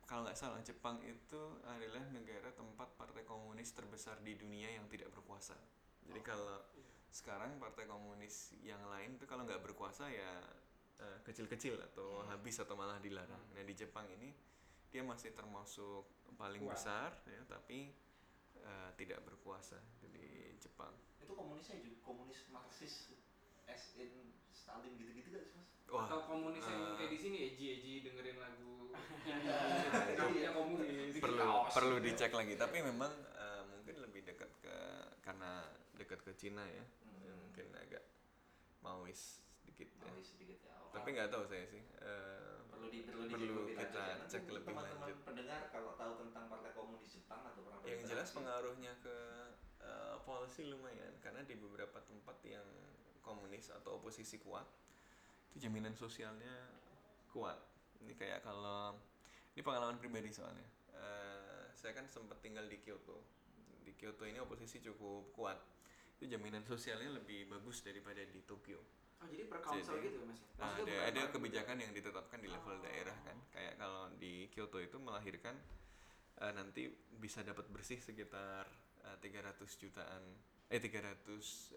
kalau 0.08 0.24
nggak 0.24 0.40
salah 0.40 0.64
Jepang 0.64 0.96
itu 1.04 1.60
adalah 1.68 2.08
negara 2.16 2.56
tempat 2.56 2.88
partai 2.96 3.28
komunis 3.28 3.76
terbesar 3.76 4.16
di 4.24 4.40
dunia 4.40 4.72
yang 4.80 4.88
tidak 4.88 5.12
berkuasa. 5.12 5.60
Jadi 6.08 6.24
kalau 6.24 6.64
sekarang 7.12 7.60
partai 7.60 7.84
komunis 7.84 8.56
yang 8.64 8.80
lain 8.88 9.20
itu 9.20 9.28
kalau 9.28 9.44
nggak 9.44 9.60
berkuasa 9.60 10.08
ya 10.08 10.32
eh, 11.04 11.20
kecil-kecil 11.28 11.84
atau 11.92 12.24
habis 12.32 12.64
atau 12.64 12.80
malah 12.80 12.96
dilarang. 13.04 13.44
Nah 13.52 13.64
di 13.68 13.76
Jepang 13.76 14.08
ini 14.08 14.32
dia 14.88 15.04
masih 15.04 15.36
termasuk 15.36 16.08
paling 16.40 16.64
Kuat. 16.64 16.80
besar 16.80 17.12
ya 17.28 17.44
tapi 17.48 17.92
eh, 18.62 18.90
tidak 18.96 19.20
berkuasa 19.24 19.78
di 20.04 20.28
Jepang. 20.58 20.94
Itu 21.18 21.32
komunisnya 21.32 21.80
juga 21.80 21.98
komunis 22.02 22.46
Marxis 22.48 23.12
as 23.66 23.96
in 23.96 24.12
Stalin 24.52 24.94
gitu-gitu 24.94 25.30
gak 25.30 25.44
sih 25.44 25.54
mas? 25.54 25.70
Atau 25.88 26.20
komunis 26.26 26.64
yang 26.64 26.82
eh, 26.84 26.96
kayak 26.98 27.12
di 27.12 27.20
sini 27.20 27.38
Eji 27.48 27.66
Eji 27.74 27.94
dengerin 28.04 28.38
lagu 28.38 28.70
Iya. 29.22 29.58
Kamunya 30.18 30.52
komunis. 30.52 31.14
Bikin 31.14 31.24
perlu 31.24 31.38
kaos 31.40 31.72
perlu 31.72 31.96
gitu. 31.98 32.06
dicek 32.08 32.32
lagi 32.32 32.54
tapi 32.56 32.78
memang 32.82 33.12
eh, 33.32 33.64
mungkin 33.68 33.96
lebih 34.02 34.22
dekat 34.24 34.52
ke 34.60 34.76
karena 35.22 35.66
dekat 35.94 36.20
ke 36.22 36.32
Cina 36.34 36.66
ya 36.66 36.84
Hmm. 37.22 37.38
mungkin 37.38 37.70
agak 37.78 38.02
Maois 38.82 39.40
sedikit 39.56 39.88
ya. 39.94 40.04
Maois 40.04 40.26
sedikit 40.28 40.58
ya. 40.60 40.74
Tapi 40.90 41.08
nggak 41.12 41.30
tahu 41.30 41.44
saya 41.46 41.64
sih 41.66 41.84
perlu 41.96 42.41
di 42.92 43.00
perlu, 43.08 43.24
lebih 43.24 43.80
kita 43.80 44.28
cek 44.28 44.44
lebih 44.52 44.68
teman-teman 44.68 45.08
lanjut. 45.08 45.24
pendengar 45.24 45.62
kalau 45.72 45.96
tahu 45.96 46.14
tentang 46.28 46.46
partai 46.52 46.72
komunis 46.76 47.10
Jepang 47.16 47.42
atau 47.48 47.64
pernah 47.64 47.80
yang 47.88 48.04
jelas 48.04 48.30
pengaruhnya 48.36 48.94
ke 49.00 49.18
eh, 49.80 50.16
policy 50.28 50.68
lumayan 50.68 51.16
karena 51.24 51.42
di 51.48 51.56
beberapa 51.56 52.04
tempat 52.04 52.38
yang 52.44 52.68
komunis 53.24 53.72
atau 53.72 54.04
oposisi 54.04 54.44
kuat 54.44 54.68
itu 55.52 55.68
jaminan 55.68 55.96
sosialnya 55.96 56.68
kuat. 57.32 57.60
Ini 58.04 58.16
kayak 58.16 58.44
kalau 58.44 58.96
ini 59.56 59.62
pengalaman 59.64 60.00
pribadi 60.00 60.32
soalnya. 60.32 60.68
Eh, 60.92 61.64
saya 61.76 61.96
kan 61.96 62.08
sempat 62.12 62.44
tinggal 62.44 62.68
di 62.68 62.80
Kyoto. 62.80 63.20
Di 63.84 63.96
Kyoto 63.96 64.28
ini 64.28 64.40
oposisi 64.40 64.84
cukup 64.84 65.32
kuat. 65.36 65.60
Itu 66.20 66.28
jaminan 66.28 66.64
sosialnya 66.68 67.20
lebih 67.20 67.52
bagus 67.52 67.84
daripada 67.84 68.24
di 68.24 68.44
Tokyo 68.44 69.01
Oh 69.22 69.28
jadi 69.28 69.44
per 69.46 69.60
council 69.60 69.96
Jadi, 69.96 70.06
gitu 70.08 70.18
ya 70.18 70.26
mas? 70.26 70.40
ya? 70.40 70.48
Nah, 70.58 70.70
ada 70.76 70.94
ada 71.08 71.22
per- 71.22 71.32
kebijakan 71.32 71.78
yang 71.78 71.92
ditetapkan 71.92 72.40
di 72.40 72.50
level 72.50 72.74
Oh. 72.74 72.82
daerah 72.82 73.18
kan. 73.22 73.38
Kayak 73.50 73.74
kalau 73.78 74.10
di 74.16 74.34
Kyoto 74.50 74.78
itu 74.78 74.98
melahirkan 74.98 75.56
eh, 76.38 76.52
nanti 76.52 76.90
bisa 77.16 77.42
dapat 77.42 77.70
bersih 77.70 77.98
sekitar 77.98 78.66
eh, 79.04 79.18
300 79.20 79.62
jutaan 79.78 80.24
eh 80.68 80.80
300 80.80 81.22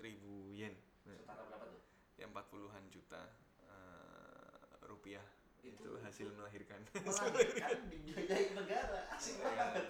ribu 0.00 0.48
yen. 0.50 0.72
Setara 1.02 1.44
berapa 1.44 1.66
tuh? 1.66 1.82
ya 2.14 2.24
40-an 2.26 2.84
juta 2.88 3.22
eh, 3.66 4.56
rupiah 4.82 5.24
itu, 5.60 5.76
Itu- 5.76 6.00
hasil 6.00 6.32
melahirkan. 6.32 6.80
Melahirkan 6.96 7.76
dibiayai 7.88 8.52
negara 8.52 9.04
asik 9.14 9.36
Ya, 9.36 9.68
banget. 9.68 9.84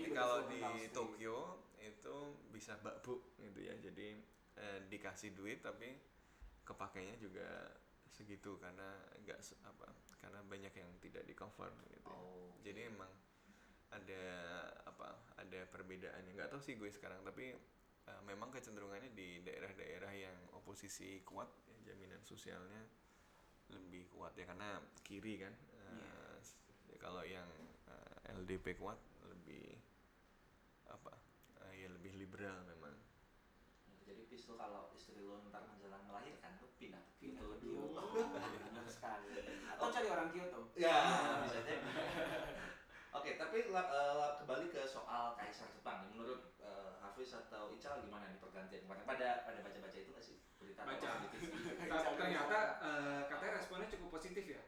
juga 0.00 0.14
kalau 0.14 0.38
di 0.46 0.60
Tokyo 0.88 1.36
itu 1.76 2.16
bisa 2.48 2.76
bakbu 2.78 3.20
gitu 3.36 3.60
ya. 3.60 3.76
Jadi 3.76 4.08
eh, 4.54 4.78
dikasih 4.86 5.32
duit 5.32 5.60
tapi 5.60 5.96
kepakainya 6.72 7.16
juga 7.20 7.76
segitu 8.08 8.56
karena 8.56 8.92
enggak 9.16 9.40
se- 9.40 9.56
apa 9.64 9.88
karena 10.20 10.40
banyak 10.44 10.72
yang 10.72 10.90
tidak 11.00 11.24
di 11.24 11.32
cover 11.32 11.72
gitu. 11.86 12.08
ya. 12.08 12.16
Oh. 12.16 12.52
Jadi 12.60 12.80
emang 12.88 13.08
ada 13.92 14.24
apa 14.84 15.08
ada 15.36 15.60
perbedaan 15.68 16.24
nggak 16.32 16.48
tahu 16.48 16.60
sih 16.60 16.80
gue 16.80 16.88
sekarang 16.88 17.20
tapi 17.22 17.52
eh, 18.02 18.20
memang 18.24 18.48
kecenderungannya 18.48 19.12
di 19.12 19.44
daerah-daerah 19.44 20.12
yang 20.12 20.36
oposisi 20.56 21.20
kuat 21.22 21.48
ya, 21.68 21.92
jaminan 21.92 22.24
sosialnya 22.24 22.88
lebih 23.68 24.08
kuat 24.08 24.32
ya 24.32 24.48
karena 24.48 24.80
kiri 25.04 25.40
kan 25.40 25.52
eh, 25.52 25.90
Iya. 25.92 26.12
ya 26.88 26.96
kalau 26.96 27.20
yang 27.20 27.48
eh, 27.88 28.32
LDP 28.32 28.80
kuat 28.80 28.96
lebih 29.28 29.76
apa 30.88 31.12
eh, 31.68 31.84
ya 31.84 31.88
lebih 31.92 32.16
liberal 32.16 32.64
memang 32.64 32.96
Jadi 34.02 34.24
pis 34.26 34.44
kalau 34.48 34.88
istri 34.92 35.20
lo 35.20 35.40
ntar 35.48 35.68
menjelang 35.68 36.02
melahirkan 36.04 36.58
pindah 36.82 37.02
ke 37.06 37.12
Kyoto 37.22 37.54
dulu. 37.62 37.94
Kyoto. 37.94 38.38
Benar 38.42 38.86
sekali. 38.90 39.30
Atau 39.70 39.86
cari 39.94 40.06
orang 40.10 40.28
Kyoto. 40.34 40.58
Ya, 40.74 40.98
bisa 41.46 41.62
jadi. 41.62 41.78
Oke, 43.22 43.36
tapi 43.36 43.68
la- 43.70 44.40
kembali 44.42 44.72
ke 44.72 44.82
soal 44.88 45.38
Kaisar 45.38 45.70
Jepang. 45.70 46.10
Menurut 46.10 46.58
eh, 46.58 46.92
Hafiz 46.98 47.30
atau 47.36 47.70
Ical 47.70 48.02
gimana 48.02 48.26
nih 48.26 48.40
pergantian 48.40 48.82
kemarin? 48.82 49.04
Pada 49.06 49.46
pada 49.46 49.60
baca-baca 49.62 49.94
itu 49.94 50.10
nggak 50.10 50.24
sih 50.24 50.36
berita 50.58 50.82
Baca. 50.82 51.28
Ternyata 52.18 52.58
eh, 52.82 53.20
katanya 53.30 53.52
responnya 53.62 53.86
cukup 53.92 54.18
positif 54.18 54.44
ya. 54.48 54.62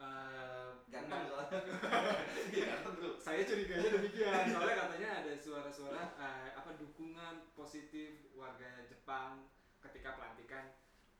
Eh, 0.00 0.70
Ganteng 0.88 1.12
nah, 1.12 1.28
soalnya. 1.28 1.60
Iya, 2.56 2.72
saya 3.20 3.46
curiganya 3.46 3.88
demikian 3.94 4.42
soalnya 4.50 4.76
katanya 4.86 5.10
ada 5.22 5.32
suara-suara 5.38 6.02
eh, 6.18 6.50
apa 6.56 6.70
dukungan 6.80 7.52
positif 7.54 8.26
warga 8.34 8.86
Jepang 8.88 9.46
ketika 9.80 10.18
pelantikan 10.18 10.72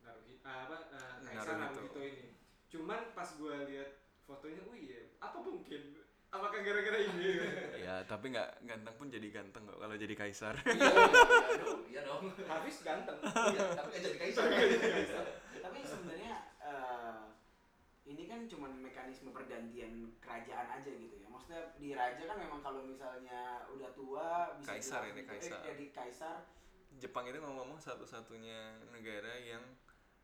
Naruhito 0.03 0.45
apa 0.45 0.77
eh, 0.91 1.15
Kaisar 1.25 1.55
Naruhito. 1.55 1.81
Naruhito 1.91 2.01
ini 2.03 2.25
cuman 2.71 3.01
pas 3.13 3.29
gue 3.29 3.55
lihat 3.67 3.91
fotonya 4.23 4.63
oh 4.63 4.77
iya 4.79 5.11
apa 5.19 5.39
mungkin 5.43 5.99
apakah 6.31 6.63
gara-gara 6.63 6.99
ini 7.03 7.43
ya 7.87 8.07
tapi 8.07 8.31
nggak 8.31 8.63
ganteng 8.63 8.95
pun 8.95 9.11
jadi 9.11 9.29
ganteng 9.29 9.67
kok 9.67 9.79
kalau 9.79 9.99
jadi 9.99 10.15
kaisar 10.15 10.55
Iya, 10.63 10.79
iya 10.79 11.59
dong, 11.59 11.83
iya 11.91 12.01
dong. 12.07 12.23
Hafiz 12.47 12.87
ganteng 12.87 13.19
Iya, 13.19 13.75
tapi 13.75 13.89
nggak 13.91 14.03
jadi 14.07 14.19
Kaisar. 14.23 14.47
Tapi 15.59 15.79
sebenarnya 15.83 16.35
eh, 16.63 17.23
ini 18.07 18.31
kan 18.31 18.47
cuma 18.47 18.71
mekanisme 18.71 19.35
pergantian 19.35 20.15
kerajaan 20.23 20.67
aja 20.79 20.91
gitu 20.91 21.15
ya. 21.19 21.27
Maksudnya 21.27 21.75
di 21.75 21.91
raja 21.99 22.23
kan 22.23 22.39
memang 22.39 22.63
kalau 22.63 22.87
misalnya 22.87 23.67
udah 23.67 23.91
tua 23.91 24.55
bisa 24.63 24.71
Kaisar 24.71 25.03
ini, 25.11 25.27
kaisar. 25.27 25.59
Eh, 25.63 25.75
jadi 25.75 25.85
kaisar. 25.91 26.37
Jepang 26.99 27.27
itu 27.27 27.39
ngomong-ngomong 27.39 27.79
satu-satunya 27.79 28.87
negara 28.91 29.35
yang 29.35 29.63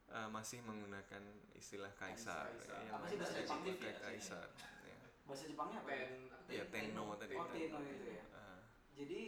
uh, 0.08 0.28
masih 0.28 0.58
menggunakan 0.60 1.22
istilah 1.52 1.90
kaisar, 1.92 2.46
Kaisar. 2.50 2.74
ya, 2.74 2.84
yang 2.84 2.94
Apa 2.94 3.06
sih 3.06 3.16
bahasa 3.16 3.32
masih 3.32 3.42
Jepang 3.42 3.60
ya? 3.82 3.92
kaisar. 4.00 4.48
ya. 4.82 4.96
Bahasa 5.24 5.44
Jepangnya 5.44 5.78
apa? 5.78 5.88
pen 5.88 6.10
Ya 6.46 6.64
tenno 6.66 7.04
tadi. 7.16 7.34
Oh, 7.34 7.46
tenno 7.46 7.78
itu 7.82 8.06
ya. 8.06 8.24
Ah, 8.30 8.60
Jadi 8.92 9.20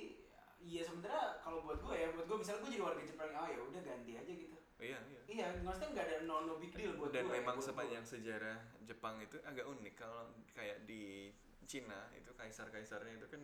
iya 0.58 0.82
sebenarnya 0.82 1.38
kalau 1.38 1.62
buat 1.62 1.78
gue 1.78 1.94
ya, 1.94 2.08
buat 2.12 2.26
gue 2.26 2.37
misalnya 2.37 2.61
gue 2.61 2.70
jadi 2.73 2.85
warga 2.85 3.02
Jepang, 3.02 3.28
oh 3.32 3.47
ya 3.47 3.58
udah 3.61 3.82
ganti 3.82 4.12
aja 4.14 4.32
gitu. 4.32 4.56
iya, 4.78 4.99
iya. 5.04 5.20
Iya, 5.26 5.47
maksudnya 5.61 5.90
nggak 5.92 6.06
ada 6.06 6.16
no, 6.23 6.37
no 6.44 6.54
big 6.56 6.70
deal 6.73 6.94
buat 6.94 7.11
Dan 7.11 7.26
gue. 7.26 7.35
memang 7.35 7.58
buat 7.58 7.66
sepanjang 7.66 8.02
gue. 8.02 8.12
sejarah 8.14 8.58
Jepang 8.80 9.18
itu 9.18 9.37
agak 9.42 9.66
unik 9.66 9.94
kalau 9.94 10.23
kayak 10.52 10.87
di 10.87 11.35
Cina 11.64 12.06
itu 12.12 12.30
kaisar-kaisarnya 12.32 13.18
itu 13.18 13.26
kan 13.26 13.42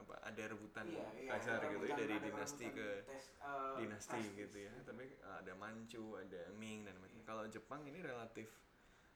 apa 0.00 0.16
ada 0.24 0.42
rebutan 0.48 0.86
Iya, 0.88 1.04
iya, 1.20 1.28
kaisar 1.28 1.60
gitu 1.68 1.84
ya 1.86 1.94
dari 1.94 2.16
dinasti 2.18 2.66
ke 2.72 2.88
tes- 3.04 3.30
eh, 3.38 3.74
dinasti 3.84 4.16
prestis. 4.16 4.40
gitu 4.40 4.58
ya. 4.66 4.72
Tapi 4.82 5.04
ada 5.20 5.52
Manchu 5.54 6.04
ada 6.16 6.42
Ming 6.56 6.88
dan 6.88 6.96
macam 6.98 7.20
kalau 7.22 7.44
Jepang 7.46 7.80
ini 7.84 8.00
relatif 8.00 8.48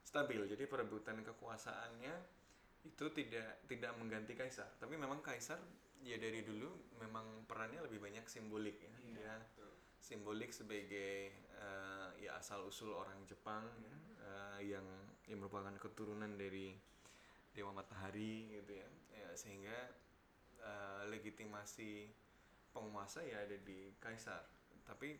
stabil 0.04 0.44
jadi 0.46 0.64
perebutan 0.68 1.24
kekuasaannya 1.24 2.14
itu 2.84 3.04
tidak 3.16 3.64
tidak 3.64 3.92
mengganti 3.96 4.36
kaisar. 4.36 4.68
Tapi 4.76 4.94
memang 5.00 5.24
kaisar 5.24 5.56
ya 6.04 6.20
dari 6.20 6.44
dulu 6.44 6.68
memang 7.00 7.48
perannya 7.48 7.80
lebih 7.80 7.98
banyak 7.98 8.28
simbolik 8.28 8.76
ya. 8.78 8.92
Iya, 8.92 9.12
dia 9.16 9.34
simbolik 10.04 10.52
sebagai 10.52 11.32
eh, 11.56 12.08
ya 12.20 12.36
asal 12.36 12.68
usul 12.68 12.92
orang 12.92 13.24
Jepang 13.24 13.64
ya, 13.80 13.96
eh, 14.20 14.58
yang 14.76 14.84
yang 15.24 15.40
merupakan 15.40 15.72
keturunan 15.80 16.36
dari 16.36 16.76
dewa 17.56 17.72
matahari 17.72 18.52
gitu 18.52 18.76
ya, 18.76 18.88
Ya, 19.14 19.30
sehingga 19.32 19.72
eh, 20.64 21.02
legitimasi 21.12 22.08
penguasa 22.72 23.20
ya 23.22 23.44
ada 23.44 23.54
di 23.60 23.92
kaisar. 24.00 24.42
Tapi 24.88 25.14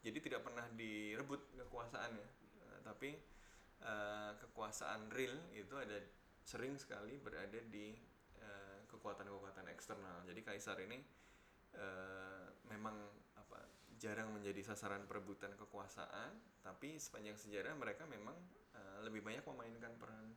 jadi 0.00 0.18
tidak 0.18 0.40
pernah 0.48 0.64
direbut 0.72 1.52
kekuasaannya 1.60 2.40
Eh, 2.70 2.80
tapi 2.84 3.10
eh, 3.82 4.32
kekuasaan 4.40 5.10
real 5.12 5.36
itu 5.52 5.74
ada 5.76 5.98
sering 6.44 6.76
sekali 6.80 7.20
berada 7.20 7.58
di 7.68 7.92
eh, 8.40 8.78
kekuatan-kekuatan 8.88 9.68
eksternal. 9.72 10.24
Jadi 10.24 10.40
kaisar 10.40 10.78
ini 10.80 10.98
eh, 11.76 12.46
memang 12.68 12.96
apa 13.36 13.58
jarang 14.00 14.32
menjadi 14.32 14.72
sasaran 14.72 15.04
perebutan 15.04 15.52
kekuasaan 15.56 16.62
tapi 16.64 16.96
sepanjang 16.96 17.36
sejarah 17.36 17.76
mereka 17.76 18.04
memang 18.08 18.36
eh, 18.76 18.98
lebih 19.04 19.24
banyak 19.24 19.44
memainkan 19.44 19.92
peran 20.00 20.32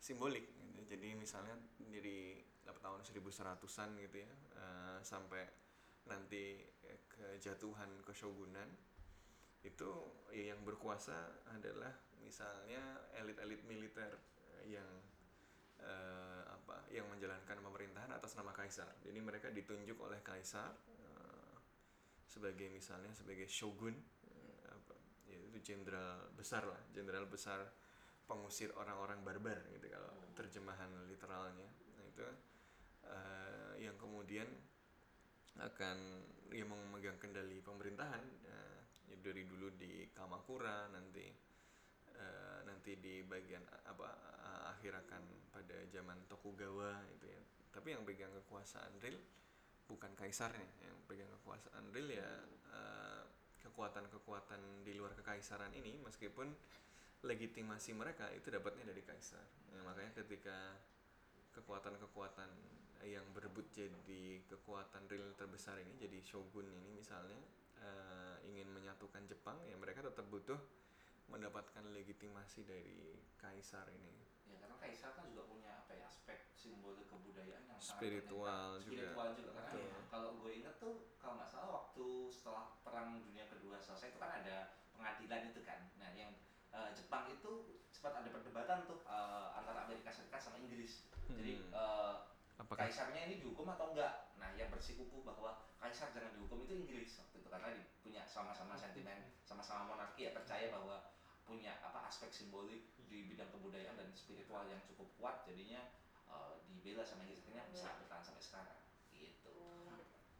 simbolik. 0.00 0.48
Jadi 0.90 1.14
misalnya 1.14 1.54
dari 1.78 2.42
tahun 2.78 3.02
1100-an 3.02 3.90
gitu 3.98 4.16
ya 4.22 4.30
eh, 4.54 4.98
sampai 5.02 5.42
nanti 6.06 6.62
kejatuhan 7.10 8.00
keshogunan 8.06 8.66
itu 9.60 9.90
ya 10.32 10.56
yang 10.56 10.60
berkuasa 10.64 11.44
adalah 11.52 11.92
misalnya 12.24 12.80
elit-elit 13.20 13.60
militer 13.68 14.08
yang 14.64 14.88
eh, 15.80 16.42
apa 16.48 16.88
yang 16.92 17.08
menjalankan 17.08 17.60
pemerintahan 17.60 18.12
atas 18.12 18.36
nama 18.36 18.52
kaisar. 18.56 18.88
Jadi 19.04 19.18
mereka 19.20 19.52
ditunjuk 19.52 20.00
oleh 20.00 20.20
kaisar 20.24 20.72
eh, 20.96 21.54
sebagai 22.24 22.72
misalnya 22.72 23.12
sebagai 23.12 23.48
shogun 23.50 23.96
eh, 24.28 24.64
apa 24.68 24.96
yaitu 25.28 25.60
jenderal 25.60 26.32
besar 26.32 26.64
lah, 26.64 26.80
jenderal 26.96 27.28
besar 27.28 27.60
pengusir 28.24 28.70
orang-orang 28.78 29.20
barbar 29.26 29.58
gitu 29.74 29.90
kalau 29.90 30.14
terjemahan 30.38 30.88
literalnya. 31.10 31.66
Nah, 31.98 32.04
itu 32.06 32.22
eh, 33.10 33.84
yang 33.84 33.96
kemudian 33.98 34.46
akan 35.60 35.98
ya 36.50 36.64
memegang 36.64 37.18
kendali 37.20 37.60
pemerintahan 37.60 38.24
ya 38.46 38.60
dari 39.20 39.44
dulu 39.44 39.68
di 39.76 40.08
Kamakura 40.14 40.88
nanti 40.88 41.26
eh, 42.16 42.58
nanti 42.64 42.96
di 42.96 43.20
bagian 43.26 43.62
apa 43.84 44.08
a- 44.40 44.62
akhir 44.72 44.96
akan 45.06 45.22
pada 45.52 45.76
zaman 45.92 46.16
Tokugawa 46.30 47.04
itu 47.18 47.26
ya. 47.28 47.42
Tapi 47.70 47.94
yang 47.94 48.02
pegang 48.02 48.32
kekuasaan 48.42 48.98
real 49.02 49.18
bukan 49.86 50.14
kaisarnya. 50.16 50.70
Yang 50.80 50.96
pegang 51.06 51.30
kekuasaan 51.40 51.84
real 51.92 52.08
ya 52.08 52.30
eh, 52.72 53.22
kekuatan-kekuatan 53.60 54.86
di 54.88 54.96
luar 54.96 55.12
kekaisaran 55.20 55.70
ini 55.76 56.00
meskipun 56.00 56.48
legitimasi 57.20 57.92
mereka 57.92 58.32
itu 58.32 58.48
dapatnya 58.48 58.88
dari 58.88 59.04
kaisar. 59.04 59.44
Ya, 59.76 59.84
makanya 59.84 60.16
ketika 60.24 60.80
kekuatan-kekuatan 61.52 62.48
yang 63.02 63.24
berebut 63.32 63.64
jadi 63.70 64.44
kekuatan 64.46 65.08
real 65.08 65.32
terbesar 65.34 65.80
ini 65.80 65.96
jadi 65.96 66.20
shogun 66.20 66.68
ini 66.68 66.92
misalnya 66.92 67.40
eh, 67.80 68.36
ingin 68.44 68.68
menyatukan 68.68 69.24
Jepang 69.24 69.56
ya 69.64 69.74
mereka 69.74 70.04
tetap 70.04 70.28
butuh 70.28 70.60
mendapatkan 71.26 71.86
legitimasi 71.88 72.66
dari 72.66 73.16
kaisar 73.38 73.88
ini 73.88 74.12
ya 74.46 74.58
karena 74.58 74.76
kaisar 74.76 75.14
kan 75.14 75.24
juga 75.24 75.46
punya 75.46 75.70
apa 75.78 75.94
ya 75.94 76.04
aspek 76.06 76.50
simbol 76.52 76.92
kebudayaan 77.00 77.64
yang 77.64 77.78
sangat 77.80 77.96
Spiritual 77.96 78.60
penting. 78.76 78.84
juga. 78.84 79.00
spiritual 79.06 79.28
juga 79.32 79.50
karena 79.54 79.70
Betul. 79.72 79.88
kalau 80.10 80.30
gue 80.36 80.50
inget 80.52 80.74
tuh 80.76 80.94
kalau 81.16 81.34
nggak 81.38 81.48
salah 81.48 81.70
waktu 81.72 82.06
setelah 82.28 82.64
perang 82.82 83.22
dunia 83.22 83.44
kedua 83.46 83.76
selesai 83.78 84.12
itu 84.12 84.18
kan 84.18 84.32
ada 84.42 84.56
pengadilan 84.92 85.42
itu 85.48 85.60
kan 85.62 85.80
nah 85.96 86.10
yang 86.12 86.34
eh, 86.70 86.90
Jepang 86.92 87.30
itu 87.30 87.52
sempat 87.88 88.12
ada 88.12 88.28
perdebatan 88.28 88.84
tuh 88.84 89.00
eh, 89.06 89.48
antara 89.56 89.88
Amerika 89.88 90.10
Serikat 90.12 90.42
sama 90.42 90.60
Inggris 90.60 91.06
jadi 91.30 91.62
Hmm. 91.62 91.70
eh, 91.72 92.14
apakah 92.60 92.84
kaisarnya 92.86 93.20
ini 93.26 93.40
dihukum 93.40 93.64
atau 93.72 93.96
enggak? 93.96 94.36
Nah 94.36 94.52
yang 94.52 94.68
bersikukuh 94.68 95.24
bahwa 95.24 95.72
kaisar 95.80 96.12
jangan 96.12 96.36
dihukum 96.36 96.68
itu 96.68 96.72
Inggris 96.84 97.16
waktu 97.16 97.40
itu 97.40 97.48
karena 97.48 97.72
di- 97.72 97.88
punya 98.04 98.22
sama-sama 98.28 98.76
sentimen 98.76 99.32
sama-sama 99.48 99.96
monarki 99.96 100.28
ya 100.28 100.36
percaya 100.36 100.68
bahwa 100.68 101.16
punya 101.48 101.80
apa 101.82 102.06
aspek 102.06 102.30
simbolik 102.30 102.92
di 103.10 103.26
bidang 103.26 103.50
kebudayaan 103.50 103.96
dan 103.98 104.08
spiritual 104.14 104.68
yang 104.68 104.78
cukup 104.86 105.08
kuat 105.18 105.36
jadinya 105.48 105.88
eh, 106.28 106.52
dibela 106.68 107.02
sama 107.02 107.24
Inggris 107.24 107.42
akhirnya 107.48 107.64
bisa 107.72 107.88
bertahan 108.04 108.22
sampai 108.22 108.42
sekarang 108.44 108.80
gitu. 109.16 109.56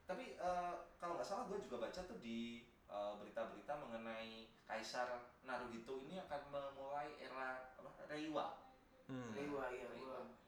Tapi 0.05 0.37
eh, 0.37 0.75
kalau 1.01 1.17
nggak 1.19 1.27
salah 1.27 1.49
gue 1.49 1.59
juga 1.65 1.89
baca 1.89 2.01
tuh 2.05 2.19
di 2.21 2.69
eh, 2.87 3.13
berita-berita 3.17 3.73
mengenai 3.81 4.53
Kaisar 4.71 5.35
Naruhito 5.43 5.99
ini 6.07 6.23
akan 6.23 6.41
memulai 6.53 7.11
era 7.19 7.75
apa, 7.75 7.91
Reiwa. 8.07 8.71
Hmm. 9.11 9.35
Rewa 9.35 9.67
ya, 9.75 9.91
Lo 9.99 10.39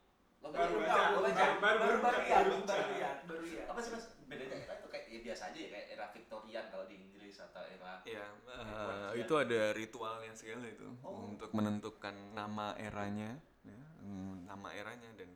Baru 0.42 0.52
baca, 0.52 0.90
tahu, 0.90 1.14
lo 1.14 1.20
baru- 1.22 1.22
baca? 1.22 1.44
baru- 1.56 1.80
baru 1.80 1.98
baru 2.02 2.18
lihat, 2.18 2.42
baru- 2.42 2.66
baru 2.66 2.90
lihat, 2.92 3.16
baru 3.24 3.42
lihat. 3.46 3.66
apa 3.70 3.78
sih 3.78 3.90
mas 3.90 4.06
bedanya 4.26 4.56
era 4.58 4.74
itu 4.74 4.88
kayak 4.88 5.04
ya 5.06 5.18
biasa 5.22 5.42
aja 5.48 5.58
ya 5.58 5.68
kayak 5.70 5.86
era 5.88 6.06
Victorian 6.10 6.64
kalau 6.68 6.84
di 6.84 6.96
Inggris 6.98 7.36
atau 7.38 7.62
era 7.64 7.92
Ya, 8.02 8.26
eh, 8.26 8.58
Edward 8.58 9.14
itu 9.16 9.34
ada 9.38 9.62
ritualnya 9.72 10.32
segala 10.34 10.66
itu 10.66 10.88
Oh. 11.00 11.30
untuk 11.30 11.48
menentukan 11.52 12.14
nama 12.32 12.74
eranya, 12.76 13.38
ya, 13.62 13.78
mm, 14.02 14.44
nama 14.44 14.68
eranya 14.72 15.10
dan 15.14 15.30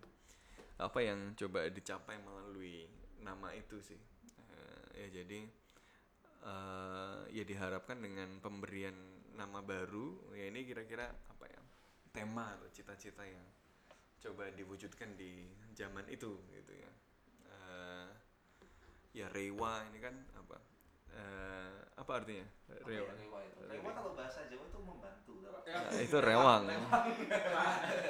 apa 0.76 0.98
yang 1.00 1.32
coba 1.32 1.70
dicapai 1.70 2.18
melalui 2.18 2.90
nama 3.18 3.54
itu 3.54 3.78
sih. 3.80 3.96
Eh, 4.50 5.06
ya 5.06 5.22
jadi 5.22 5.40
eh, 6.42 7.18
ya 7.32 7.42
diharapkan 7.42 7.96
dengan 7.96 8.38
pemberian 8.38 8.94
nama 9.32 9.58
baru, 9.60 10.30
ya 10.32 10.46
ini 10.46 10.62
kira-kira 10.62 11.06
apa 11.26 11.44
ya 11.44 11.60
tema 12.10 12.54
atau 12.54 12.68
cita-cita 12.70 13.22
yang 13.22 13.42
coba 14.26 14.50
diwujudkan 14.58 15.14
di 15.14 15.46
zaman 15.78 16.02
itu 16.10 16.34
gitu 16.50 16.72
ya. 16.74 16.90
Eh, 17.46 18.08
ya 19.14 19.26
Rewa 19.30 19.86
ini 19.86 20.02
kan 20.02 20.14
apa? 20.34 20.58
Eh, 21.14 21.78
apa 21.94 22.12
artinya 22.18 22.42
apa 22.66 22.90
ya, 22.90 23.06
Rewa 23.06 23.38
itu 23.46 23.60
Rewa 23.70 23.90
kalau 23.94 24.12
bahasa 24.18 24.50
Jawa 24.50 24.66
itu 24.66 24.80
membantu. 24.82 25.32
Ya, 25.46 25.50
Nah, 25.66 25.98
itu 26.02 26.18
rewang. 26.30 26.62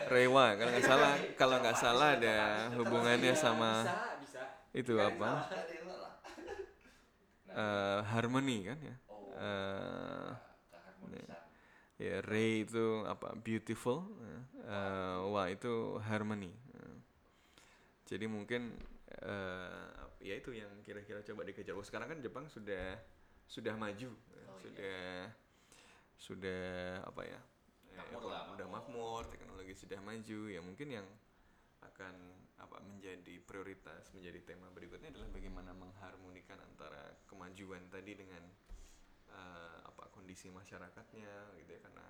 Rewa 0.08 0.44
kalau 0.56 0.70
nggak 0.72 0.86
salah 0.88 1.12
kalau 1.36 1.56
nggak 1.60 1.76
salah 1.76 2.08
ada 2.16 2.36
hubungannya 2.80 3.32
sama 3.36 3.84
bisa 3.84 4.16
bisa 4.20 4.42
itu 4.72 4.92
apa? 4.96 5.52
Eh, 7.56 8.00
harmony 8.08 8.64
kan 8.64 8.78
ya. 8.80 8.96
keharmonisan. 9.36 10.55
Ya 11.96 12.20
Ray 12.20 12.68
itu 12.68 13.08
apa? 13.08 13.32
Beautiful. 13.40 14.04
Eh, 14.66 15.18
wah 15.32 15.48
itu 15.48 15.96
harmony. 16.04 16.52
Eh, 16.52 16.96
jadi 18.04 18.28
mungkin 18.28 18.76
eh, 19.24 19.88
ya 20.20 20.34
itu 20.36 20.52
yang 20.52 20.68
kira-kira 20.84 21.24
coba 21.24 21.46
dikejar. 21.48 21.72
Oh, 21.72 21.84
sekarang 21.86 22.12
kan 22.12 22.18
Jepang 22.20 22.44
sudah 22.52 23.00
sudah 23.48 23.72
maju, 23.78 24.10
eh, 24.12 24.44
Oh, 24.44 24.58
iya. 24.58 24.60
sudah 24.60 24.98
sudah 26.16 26.62
apa 27.06 27.22
ya? 27.24 27.40
eh, 27.40 27.96
Makmur 27.96 28.22
lah, 28.28 28.52
udah 28.52 28.66
makmur. 28.68 29.24
makmur, 29.24 29.32
teknologi 29.32 29.72
sudah 29.72 30.00
maju. 30.04 30.40
Ya 30.52 30.60
mungkin 30.60 30.88
yang 30.92 31.06
akan 31.80 32.14
apa 32.56 32.76
menjadi 32.82 33.40
prioritas 33.44 34.10
menjadi 34.12 34.40
tema 34.44 34.68
berikutnya 34.72 35.12
adalah 35.12 35.28
bagaimana 35.32 35.72
mengharmonikan 35.76 36.56
antara 36.60 37.14
kemajuan 37.28 37.84
tadi 37.88 38.16
dengan 38.16 38.42
eh, 39.30 39.78
apa 39.86 40.04
kondisi 40.14 40.50
masyarakatnya 40.50 41.56
gitu 41.62 41.70
ya 41.70 41.80
karena 41.82 42.06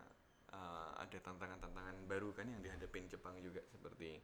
eh, 0.52 0.90
ada 1.00 1.18
tantangan-tantangan 1.20 1.96
baru 2.08 2.32
kan 2.36 2.46
yang 2.48 2.62
dihadapin 2.62 3.06
Jepang 3.08 3.38
juga 3.40 3.62
seperti 3.68 4.20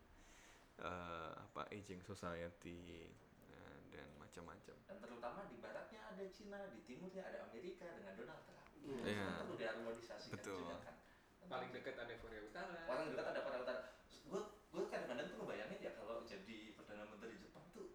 eh, 0.81 1.33
apa 1.37 1.69
aging 1.71 2.01
society 2.03 3.09
eh, 3.53 3.77
dan 3.93 4.09
macam-macam. 4.17 4.77
Dan 4.89 4.99
terutama 5.01 5.41
di 5.49 5.57
baratnya 5.61 6.01
ada 6.09 6.25
Cina, 6.33 6.61
di 6.73 6.81
timurnya 6.89 7.29
ada 7.29 7.49
Amerika 7.51 7.87
dengan 7.97 8.17
Donald 8.17 8.43
Trump. 8.49 8.63
Iya. 8.83 9.23
Kan 9.23 9.35
perlu 9.47 9.55
diharmonisasikan 9.55 10.35
Betul. 10.41 10.59
juga 10.67 10.79
kan. 10.83 10.97
paling 11.43 11.69
dekat 11.75 11.99
ada 12.01 12.15
Korea 12.23 12.41
Utara 12.49 12.81
Paling 12.89 13.13
dekat 13.13 13.27
ada 13.29 13.41
Korea 13.45 13.61
Utara. 13.61 13.81
Gue 14.25 14.41
gue 14.73 14.85
kadang-kadang 14.89 15.27
tuh 15.29 15.37
ngebayangin 15.43 15.79
ya 15.85 15.93
kalau 16.01 16.25
jadi 16.25 16.59
perdana 16.73 17.05
menteri 17.05 17.37
Jepang 17.37 17.67
tuh 17.77 17.93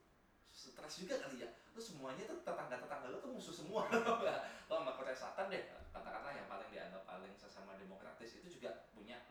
stres 0.53 0.93
juga 1.01 1.15
kali 1.25 1.41
ya. 1.41 1.49
Lu 1.77 1.81
semuanya 1.85 2.25
tuh 2.25 2.41
tetangga-tetangga 2.41 3.07
lu 3.07 3.21
tuh 3.21 3.29
musuh 3.29 3.53
semua. 3.53 3.85
lo 4.67 4.73
sama 4.73 4.97
Korea 4.97 5.13
Selatan 5.13 5.53
deh, 5.53 5.61
katakanlah 5.93 6.33
yang 6.33 6.49
paling 6.49 6.69
dianggap 6.73 7.05
paling 7.05 7.29
sesama 7.37 7.77
demokratis 7.77 8.33
itu 8.33 8.49
juga 8.49 8.89
punya 8.89 9.21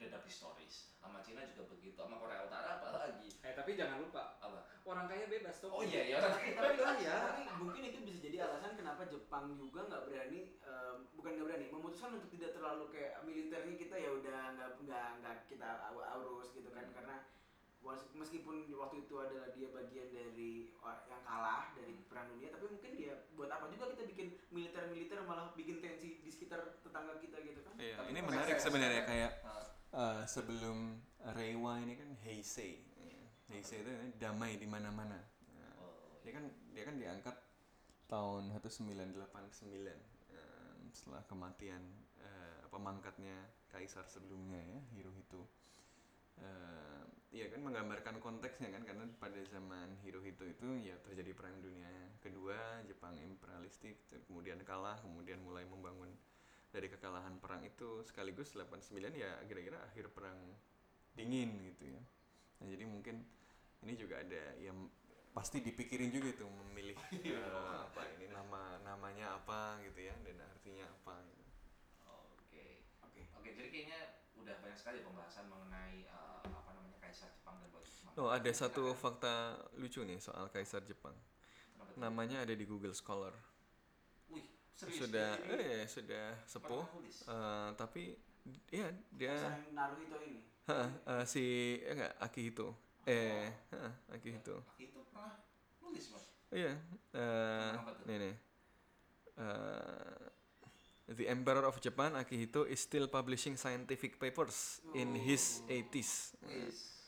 dendam 0.00 0.24
historis. 0.24 0.96
Sama 0.96 1.20
Cina 1.20 1.44
juga 1.44 1.68
begitu, 1.68 1.94
sama 1.94 2.16
Korea 2.16 2.48
Utara 2.48 2.80
apalagi. 2.80 3.28
eh 3.44 3.52
tapi 3.52 3.76
jangan 3.76 4.00
lupa 4.00 4.40
Apa? 4.40 4.64
orang 4.82 5.04
kaya 5.04 5.28
bebas 5.28 5.60
tuh 5.60 5.68
Oh 5.68 5.84
iya 5.84 6.08
ya. 6.08 6.18
tapi 6.18 6.56
tapi 6.56 6.80
tapi 6.80 7.42
mungkin 7.60 7.82
itu 7.84 7.98
bisa 8.02 8.18
jadi 8.18 8.36
alasan 8.48 8.74
kenapa 8.74 9.04
Jepang 9.04 9.52
juga 9.54 9.84
nggak 9.84 10.02
berani 10.08 10.40
em, 10.58 10.96
bukan 11.12 11.30
nggak 11.36 11.46
berani 11.46 11.66
memutuskan 11.68 12.16
untuk 12.16 12.30
tidak 12.32 12.56
terlalu 12.56 12.88
kayak 12.88 13.20
militernya 13.22 13.74
kita 13.76 13.94
ya 13.94 14.10
udah 14.10 14.38
nggak 14.56 14.70
nggak 14.80 15.08
nggak 15.20 15.36
kita 15.46 15.68
urus 16.16 16.56
gitu 16.56 16.72
kan 16.72 16.82
Hmm. 16.82 16.94
karena 16.96 17.16
meskipun 18.14 18.70
di 18.70 18.74
waktu 18.78 19.04
itu 19.04 19.14
adalah 19.18 19.50
dia 19.50 19.68
bagian 19.74 20.08
dari 20.14 20.70
yang 21.10 21.22
kalah 21.26 21.74
dari 21.74 21.98
perang 22.06 22.30
dunia 22.30 22.54
tapi 22.54 22.70
mungkin 22.70 22.92
dia 22.94 23.26
buat 23.34 23.50
apa 23.50 23.66
juga 23.74 23.90
kita 23.90 24.06
bikin 24.06 24.38
militer 24.54 24.86
militer 24.94 25.18
malah 25.26 25.50
bikin 25.58 25.82
tensi 25.82 26.22
di 26.22 26.30
sekitar 26.30 26.78
tetangga 26.86 27.18
kita 27.18 27.42
gitu 27.42 27.60
kan. 27.66 27.74
Iya, 27.76 27.98
Tapi 27.98 28.08
ini 28.14 28.20
menarik 28.22 28.58
sebenarnya 28.62 29.02
kayak 29.02 29.32
eh, 29.90 30.22
sebelum 30.30 31.02
Reiwa 31.34 31.82
ini 31.82 31.94
kan 31.98 32.10
Heisei. 32.22 32.86
Heisei 33.50 33.82
itu 33.82 33.92
damai 34.16 34.56
di 34.56 34.64
mana-mana. 34.64 35.18
Nah, 35.58 35.72
oh, 35.82 36.16
dia 36.22 36.32
kan 36.38 36.44
dia 36.72 36.82
kan 36.86 36.96
diangkat 36.96 37.36
tahun 38.06 38.52
1989 38.60 39.18
em, 39.88 40.80
setelah 40.94 41.22
kematian 41.26 41.82
eh, 42.22 42.56
apa 42.64 42.78
mangkatnya 42.78 43.34
kaisar 43.68 44.06
sebelumnya 44.06 44.60
ya 44.62 44.80
Hirohito. 44.94 45.50
Eh, 46.40 47.21
Iya 47.32 47.48
kan 47.48 47.64
menggambarkan 47.64 48.20
konteksnya 48.20 48.68
kan 48.68 48.84
karena 48.84 49.08
pada 49.16 49.40
zaman 49.48 49.96
Hirohito 50.04 50.44
itu 50.44 50.68
ya 50.84 51.00
terjadi 51.00 51.32
perang 51.32 51.56
dunia 51.64 51.88
kedua 52.20 52.84
Jepang 52.84 53.16
imperialistik 53.16 54.04
kemudian 54.28 54.60
kalah 54.68 55.00
kemudian 55.00 55.40
mulai 55.40 55.64
membangun 55.64 56.12
dari 56.68 56.92
kekalahan 56.92 57.40
perang 57.40 57.64
itu 57.64 58.04
sekaligus 58.04 58.52
89 58.52 59.00
ya 59.16 59.40
kira-kira 59.48 59.80
akhir 59.80 60.12
perang 60.12 60.36
dingin 61.16 61.56
gitu 61.72 61.96
ya 61.96 62.00
nah, 62.60 62.68
jadi 62.68 62.84
mungkin 62.84 63.24
ini 63.82 63.92
juga 63.96 64.20
ada 64.20 64.56
yang 64.60 64.76
pasti 65.32 65.64
dipikirin 65.64 66.12
juga 66.12 66.28
itu 66.28 66.44
memilih 66.44 66.96
eh, 67.24 67.76
apa 67.88 68.04
ini 68.16 68.28
nama 68.28 68.76
namanya 68.84 69.40
apa 69.40 69.80
gitu 69.80 70.04
ya 70.04 70.14
dan 70.20 70.36
artinya 70.44 70.84
apa 70.84 71.24
gitu. 71.24 71.42
Oke. 72.36 72.84
Oke. 73.00 73.20
Oke, 73.40 73.48
jadi 73.56 73.68
kayaknya 73.72 74.00
udah 74.36 74.60
banyak 74.60 74.76
sekali 74.76 75.00
pembahasan 75.00 75.48
mengenai 75.48 76.04
eh, 76.04 76.44
apa 76.44 76.70
namanya 76.76 77.00
Kaisar 77.00 77.32
Jepang 77.32 77.58
dan 77.64 77.72
Wali 77.72 77.88
Jepang. 77.88 78.01
Oh 78.20 78.28
ada 78.28 78.50
satu 78.52 78.92
fakta 78.92 79.56
lucu 79.80 80.04
nih 80.04 80.20
soal 80.20 80.52
Kaisar 80.52 80.84
Jepang. 80.84 81.16
Namanya 81.96 82.44
ada 82.44 82.52
di 82.52 82.64
Google 82.68 82.92
Scholar. 82.92 83.32
Wih, 84.28 84.44
serius. 84.76 84.96
Sudah 85.00 85.30
eh 85.48 85.84
sudah 85.88 86.26
sepuh. 86.44 86.84
eh, 87.28 87.68
tapi 87.76 88.12
ya 88.68 88.88
dia 89.16 89.36
Naruhito 89.72 90.18
ini. 90.28 90.44
Heeh, 90.68 90.88
eh, 91.08 91.24
si 91.24 91.44
eh, 91.80 91.92
enggak 91.96 92.12
Akihito. 92.20 92.68
Eh, 93.08 93.48
heeh, 93.72 93.92
Akihito. 94.12 94.60
Itu 94.76 95.02
pernah 95.10 95.40
nulis, 95.80 96.04
Mas. 96.12 96.24
Iya, 96.52 96.72
eh 97.16 97.72
nih 98.04 98.16
nih. 98.28 98.34
Eh, 99.40 100.22
the 101.16 101.24
Emperor 101.28 101.64
of 101.64 101.80
Japan 101.80 102.12
Akihito 102.14 102.68
is 102.68 102.84
still 102.84 103.08
publishing 103.08 103.56
scientific 103.56 104.20
papers 104.20 104.84
in 104.92 105.16
his 105.16 105.64
80s. 105.66 106.36
Wis. 106.44 107.01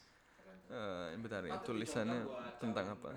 Eh, 0.64 1.06
bentar 1.20 1.44
ya, 1.44 1.60
tulisannya 1.60 2.24
tentang 2.56 2.86
calon 2.86 2.96
apa? 2.96 3.10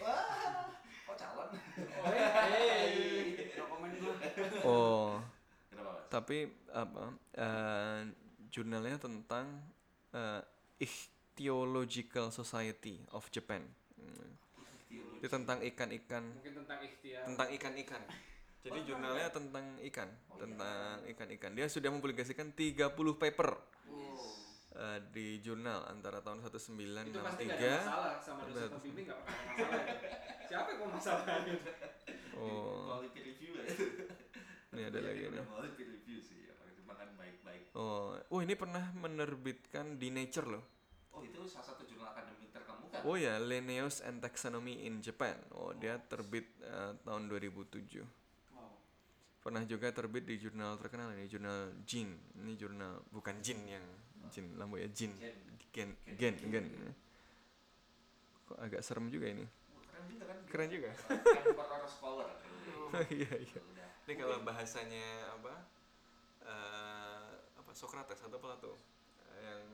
Wah, 0.00 0.72
kok 1.04 1.16
calon? 1.16 1.48
Oh, 4.64 5.20
Kenapa, 5.68 5.90
Mas? 5.92 6.08
tapi 6.08 6.38
apa? 6.72 7.04
eh, 7.36 8.00
jurnalnya 8.48 8.96
tentang 8.96 9.60
eh, 10.10 10.40
Ichthyological 10.80 12.32
Society 12.32 12.98
of 13.12 13.28
Japan. 13.28 13.62
Hmm. 13.94 14.30
Itu 15.20 15.28
tentang 15.28 15.60
ikan-ikan 15.62 16.24
Mungkin 16.32 16.54
tentang 16.64 16.78
ikhtiar. 16.80 17.22
tentang 17.24 17.48
ikan-ikan. 17.54 18.02
Jadi 18.64 18.78
jurnalnya 18.88 19.28
tentang 19.28 19.76
ikan, 19.92 20.08
tentang 20.34 21.04
ikan-ikan. 21.12 21.52
Dia 21.52 21.68
sudah 21.68 21.92
mempublikasikan 21.92 22.56
30 22.56 22.88
paper 23.14 23.52
eh, 24.74 24.98
di 25.10 25.38
jurnal 25.38 25.86
antara 25.86 26.18
tahun 26.18 26.42
itu 26.42 26.50
pasti 26.50 26.70
nggak 26.70 27.58
ada 27.58 27.74
1963. 27.78 27.86
masalah 27.86 28.14
sama 28.18 28.40
dosen 28.44 28.70
pembimbing 28.72 29.04
nggak 29.06 29.18
pernah 29.20 29.38
masalah 29.40 29.80
ya. 29.80 29.96
siapa 30.44 30.68
yang 30.68 30.78
mau 30.80 30.90
masalahin 30.92 31.58
Oh, 32.34 32.90
Quality 32.90 33.20
review 33.22 33.50
ya. 33.54 33.64
ini 34.74 34.82
ada 34.84 34.98
lagi 35.00 35.22
Iya, 35.22 35.28
nih. 35.30 35.46
Quality 35.46 35.82
review 35.86 36.18
sih, 36.18 36.38
ya. 36.44 36.54
Cuma 36.74 36.98
kan 36.98 37.14
baik-baik. 37.14 37.70
Oh, 37.78 38.18
oh 38.18 38.40
ini 38.42 38.58
pernah 38.58 38.90
menerbitkan 38.90 39.94
di 39.94 40.10
Nature 40.10 40.50
loh. 40.50 40.64
Oh, 41.14 41.22
itu 41.22 41.46
salah 41.46 41.70
satu 41.70 41.86
jurnal 41.86 42.10
akademik 42.10 42.50
terkemuka. 42.50 43.06
Oh 43.06 43.14
ya, 43.14 43.38
Linnaeus 43.38 44.02
and 44.02 44.18
Taxonomy 44.18 44.82
in 44.82 44.98
Japan. 44.98 45.38
Oh, 45.54 45.70
dia 45.72 45.94
terbit 46.02 46.50
eh, 46.58 46.98
tahun 47.06 47.30
2007. 47.30 48.02
Wow. 48.50 48.82
Pernah 49.38 49.62
juga 49.62 49.94
terbit 49.94 50.26
di 50.26 50.34
jurnal 50.34 50.74
terkenal 50.74 51.14
ini, 51.14 51.30
jurnal 51.30 51.70
Jin. 51.86 52.18
Ini 52.42 52.58
jurnal 52.58 52.98
bukan 53.14 53.38
Jin 53.38 53.62
yang 53.70 53.86
Jin, 54.30 54.46
lampu 54.56 54.78
ya 54.78 54.88
Jin. 54.88 55.12
Gen. 55.18 55.34
Gen, 55.72 55.90
gen, 56.14 56.34
gen. 56.44 56.66
Kok 58.44 58.58
agak 58.58 58.80
serem 58.80 59.08
juga 59.08 59.26
ini. 59.26 59.44
Keren 59.88 60.04
juga 60.06 60.24
kan. 60.24 60.38
Keren 60.46 60.68
juga. 60.70 60.90
Emperor 61.10 61.84
scholar. 61.88 62.30
Iya, 63.10 63.32
iya. 63.34 63.60
Ini 64.06 64.12
kalau 64.14 64.38
bahasanya 64.42 65.06
apa? 65.32 65.54
eh, 66.44 67.26
apa 67.56 67.70
Socrates 67.72 68.20
atau 68.20 68.36
Plato? 68.36 68.76
Eh, 69.32 69.40
yang 69.40 69.64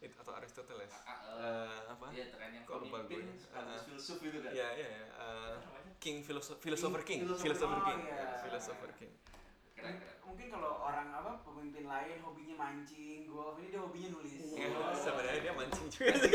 itu 0.00 0.14
atau 0.16 0.32
Aristoteles? 0.32 0.88
Ah, 0.94 1.04
ah, 1.04 1.18
Eh, 1.36 1.80
apa? 1.90 2.06
Iya, 2.14 2.24
yang 2.32 2.64
Kok 2.64 2.76
lupa 2.80 3.04
gue. 3.04 3.20
sekaligus 3.20 3.44
Ah. 3.52 3.82
filsuf 3.84 4.16
gitu 4.22 4.38
kan. 4.40 4.48
Iya, 4.54 4.68
iya, 4.78 4.88
iya. 4.88 5.04
eh, 5.10 5.52
Apa 5.52 5.68
namanya? 5.68 5.92
King 5.98 6.24
Philosopher 6.24 6.62
Philosopher 6.62 7.02
King, 7.04 7.20
Philosopher- 7.26 7.42
Philosopher 7.44 7.76
oh, 7.76 7.84
King, 7.84 8.00
iya. 8.00 8.14
ya, 8.16 8.26
Philosopher 8.40 8.90
King. 8.96 9.12
Mungkin 10.26 10.46
kalau 10.52 10.72
orang 10.84 11.08
apa 11.10 11.42
pemimpin 11.42 11.84
lain 11.90 12.16
hobinya 12.22 12.54
mancing, 12.54 13.26
golf 13.26 13.58
ini 13.58 13.74
dia 13.74 13.80
hobinya 13.82 14.08
nulis. 14.14 14.32
Ya, 14.54 14.68
sebenarnya 14.94 15.40
dia 15.42 15.54
mancing 15.56 15.86
juga 15.90 16.14
sih. 16.22 16.32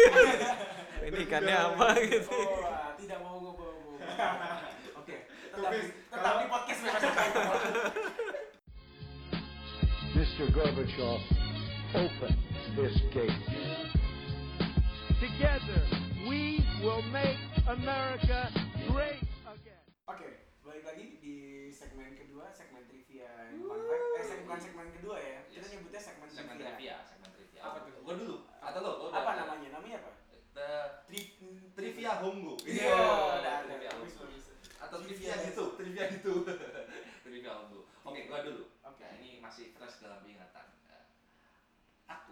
Ini 1.05 1.17
ikannya 1.29 1.55
apa 1.55 1.88
gitu. 2.03 2.34
Oh, 2.34 2.67
ah, 2.67 2.91
tidak 2.99 3.19
mau 3.23 3.39
gue 3.39 3.53
bawa 3.55 3.73
Oke, 4.99 5.15
tetap 5.29 5.69
di, 5.71 5.79
tetap 6.12 6.34
di 6.41 6.45
podcast 6.51 6.79
bebas 6.84 7.03
aktif. 7.05 7.43
Mr. 10.15 10.45
Gorbachev, 10.55 11.21
open 11.95 12.34
this 12.75 12.95
gate. 13.12 13.39
Together, 15.19 15.81
we 16.27 16.63
will 16.84 17.03
make 17.12 17.39
America 17.67 18.51
great 18.88 19.23
again. 19.47 19.84
Oke, 20.08 20.27
balik 20.65 20.84
lagi 20.84 21.21
di 21.21 21.36
segmen 21.69 22.12
kedua, 22.12 22.49
segmen 22.49 22.84
trivia 22.84 23.30
fun 23.54 23.80
fact. 23.80 24.04
Eh, 24.12 24.23
segmen, 24.23 24.43
bukan 24.43 24.60
segmen 24.60 24.88
kedua 24.91 25.17
ya. 25.17 25.39
Kita 25.45 25.62
Yes. 25.62 25.71
nyebutnya 25.71 26.01
segmen, 26.01 26.28
Segmen 26.28 26.56
trivia. 26.56 26.73
trivia, 26.73 26.95
segmen 27.06 27.30
trivia. 27.32 27.62
Apa 27.62 27.78
tuh? 27.80 27.93
Gua 28.01 28.15
dulu. 28.15 28.36
Atau 28.60 28.80
lo? 28.82 28.91
Gua 28.99 29.10
Apa 29.13 29.32
namanya? 29.36 29.69
Namanya 29.71 29.97
apa? 29.99 30.12
The 30.56 30.69
tri- 31.06 31.36
trivia 31.73 32.12
Hongo. 32.17 32.56
Iya, 32.63 32.95
ada. 33.38 33.51
trivia 33.62 33.91
Hongo. 33.91 34.23
Atau 34.75 34.97
Trivia 35.01 35.34
gitu, 35.43 35.63
trivia 35.75 36.04
gitu. 36.10 36.34
trivia 37.25 37.51
Hongo. 37.54 37.82
Oke, 38.04 38.19
gua 38.25 38.39
dulu. 38.41 38.63
Oke. 38.82 39.01
Nah, 39.01 39.17
ini 39.17 39.38
masih 39.39 39.69
fresh 39.71 39.99
dalam 39.99 40.23
ingatan. 40.23 40.54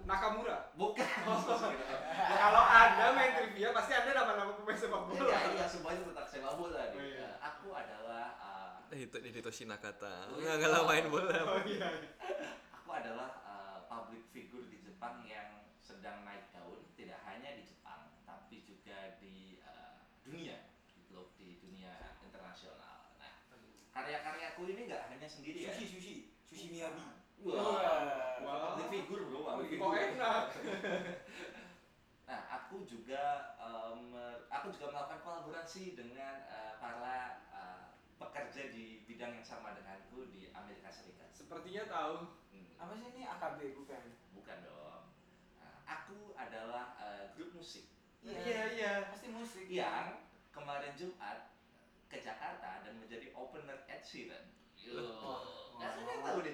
Nakamura 0.03 0.73
Bukan. 0.73 1.05
kalau 2.43 2.63
anda 2.65 3.05
main 3.15 3.31
trivia 3.33 3.71
pasti 3.71 3.93
anda 3.93 4.11
nama-nama 4.11 4.51
pemain 4.57 4.75
sepak 4.75 5.01
bola 5.07 5.21
Iya, 5.23 5.39
iya, 5.53 5.65
semuanya 5.65 6.01
tentang 6.03 6.27
sepak 6.27 6.53
bola. 6.57 6.81
Oh, 6.91 6.99
iya. 6.99 7.29
Aku 7.39 7.67
adalah 7.71 8.25
eh, 8.91 8.93
Eh, 8.93 8.99
itu 9.07 9.17
di 9.17 9.29
Hitoshi 9.31 9.63
Nakata. 9.65 10.27
Oh, 10.29 10.37
Enggak 10.37 10.57
iya. 10.59 10.63
kalau 10.67 10.81
main 10.85 11.05
bola. 11.07 11.37
oh 11.47 11.61
iya 11.63 11.89
aku 12.73 12.89
adalah 12.91 13.29
uh, 13.41 13.77
public 13.87 14.27
figure 14.29 14.67
di 14.67 14.77
Jepang 14.81 15.23
yang 15.23 15.65
sedang 15.79 16.21
naik 16.21 16.51
daun 16.51 16.83
tidak 16.93 17.23
hanya 17.23 17.55
di 17.55 17.63
Jepang 17.63 18.11
tapi 18.21 18.61
juga 18.61 19.15
di 19.17 19.57
uh, 19.63 20.03
dunia 20.21 20.67
gitu 20.91 21.09
loh, 21.15 21.31
di 21.33 21.57
dunia 21.57 21.89
internasional. 22.21 23.15
Nah, 23.17 23.33
karya-karyaku 23.89 24.61
ini 24.67 24.81
nggak 24.91 25.09
hanya 25.09 25.25
sendiri 25.25 25.63
ya. 25.63 25.71
Sushi, 25.73 25.87
sushi, 25.89 26.15
sushi 26.45 26.67
Miyabi. 26.69 27.22
Wah, 27.43 28.39
Wah. 28.39 28.79
public 28.79 28.87
figure 28.89 29.23
bro, 29.27 29.39
public 29.45 29.67
kok 29.69 29.79
figure. 29.83 29.99
enak 30.15 30.45
Nah, 32.23 32.39
aku 32.49 32.87
juga 32.87 33.53
um, 33.59 34.15
aku 34.47 34.71
juga 34.71 34.89
melakukan 34.89 35.19
kolaborasi 35.21 35.93
dengan 35.93 36.47
uh, 36.47 36.79
para 36.79 37.17
uh, 37.51 37.93
pekerja 38.15 38.71
di 38.71 39.03
bidang 39.03 39.35
yang 39.35 39.45
sama 39.45 39.75
denganku 39.75 40.31
di 40.31 40.47
Amerika 40.49 40.87
Serikat. 40.89 41.29
sepertinya 41.29 41.83
tahu 41.85 42.15
Hmm. 42.49 42.69
Apa 42.77 42.93
sih 42.93 43.09
ini 43.09 43.25
AKB 43.25 43.73
bukan? 43.73 44.03
Bukan 44.37 44.57
dong. 44.61 45.09
Nah, 45.57 45.73
aku 45.83 46.37
adalah 46.37 46.93
uh, 46.95 47.33
grup 47.33 47.49
musik 47.53 47.89
iya 48.23 48.71
iya 48.71 48.91
Pasti 49.09 49.27
musik. 49.27 49.65
yang 49.67 50.21
kemarin 50.49 50.93
Jumat 50.93 51.49
ke 52.07 52.21
Jakarta 52.21 52.85
dan 52.85 52.93
menjadi 52.95 53.33
opener 53.33 53.83
Ed 53.83 53.99
Sheeran. 53.99 54.53
Yo. 54.77 54.95
Wah, 55.19 55.41
Nah, 55.75 55.89
saya 55.91 56.21
tahu 56.21 56.39
deh. 56.39 56.53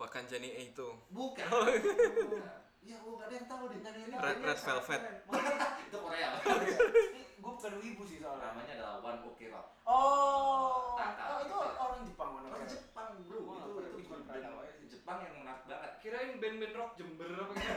Apa 0.00 0.16
Kanjani 0.16 0.48
E 0.56 0.72
itu? 0.72 0.88
Bukan. 1.12 1.44
ya, 2.80 2.96
oh, 3.04 3.20
gak 3.20 3.28
ada 3.28 3.36
yang 3.36 3.44
tahu 3.52 3.68
deh. 3.68 3.84
Yang 3.84 4.16
tahu. 4.16 4.24
Red 4.24 4.38
Red 4.40 4.60
Velvet. 4.64 5.02
Itu 5.92 5.98
Korea. 6.00 6.28
Ini 6.40 7.20
gue 7.36 7.52
bukan 7.52 7.72
wibu 7.84 8.02
sih 8.08 8.16
soalnya. 8.16 8.48
Namanya 8.48 8.72
adalah 8.80 8.96
One 9.04 9.20
Ok 9.28 9.40
Rock. 9.52 9.76
Oh, 9.84 10.96
oh 10.96 11.40
itu 11.44 11.52
orang 11.52 12.00
Jepang 12.08 12.30
mana? 12.32 12.48
Orang 12.48 12.64
Jepang 12.64 13.12
bro, 13.28 13.44
nggak 13.44 13.60
itu 13.60 13.72
itu 13.76 13.96
bikin 14.00 14.20
band. 14.24 14.44
Jepang 14.88 15.18
yang 15.20 15.34
menarik 15.36 15.64
banget. 15.68 15.92
kirain 16.00 16.32
band-band 16.40 16.74
rock 16.80 16.90
Jember 16.96 17.28
apa 17.36 17.52
gitu 17.60 17.72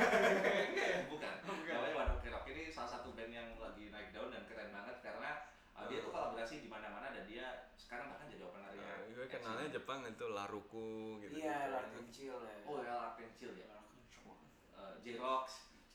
Bukan. 1.12 1.34
Oh, 1.44 1.56
bukan. 1.60 1.74
Namanya 1.76 1.96
One 2.08 2.12
Ok 2.16 2.26
Rock 2.32 2.46
ini 2.56 2.72
salah 2.72 2.92
satu 2.96 3.12
band 3.12 3.36
yang 3.36 3.52
lagi 3.60 3.92
naik 3.92 4.16
daun 4.16 4.32
dan 4.32 4.48
keren 4.48 4.72
banget 4.72 4.96
karena 5.04 5.52
uh, 5.76 5.92
dia 5.92 6.00
tuh 6.00 6.16
kolaborasi 6.16 6.64
di 6.64 6.72
mana-mana 6.72 7.12
dan 7.12 7.28
dia 7.28 7.73
sekarang 7.94 8.10
bahkan 8.10 8.28
jadi 8.34 8.44
opener 8.50 8.72
ya. 8.74 8.82
Nah, 8.82 8.98
gue 9.14 9.26
kenalnya 9.30 9.68
Jepang 9.70 10.00
itu 10.10 10.26
Laruku 10.34 11.22
gitu. 11.22 11.34
Iya, 11.38 11.58
lah 11.70 11.86
kecil 11.94 12.36
ya. 12.42 12.56
Oh 12.66 12.78
ya, 12.82 12.94
Lark 12.98 13.14
Pencil 13.22 13.52
ya. 13.54 13.70
Pencil. 13.86 14.34
Uh, 14.74 14.94
J-Rox. 15.06 15.48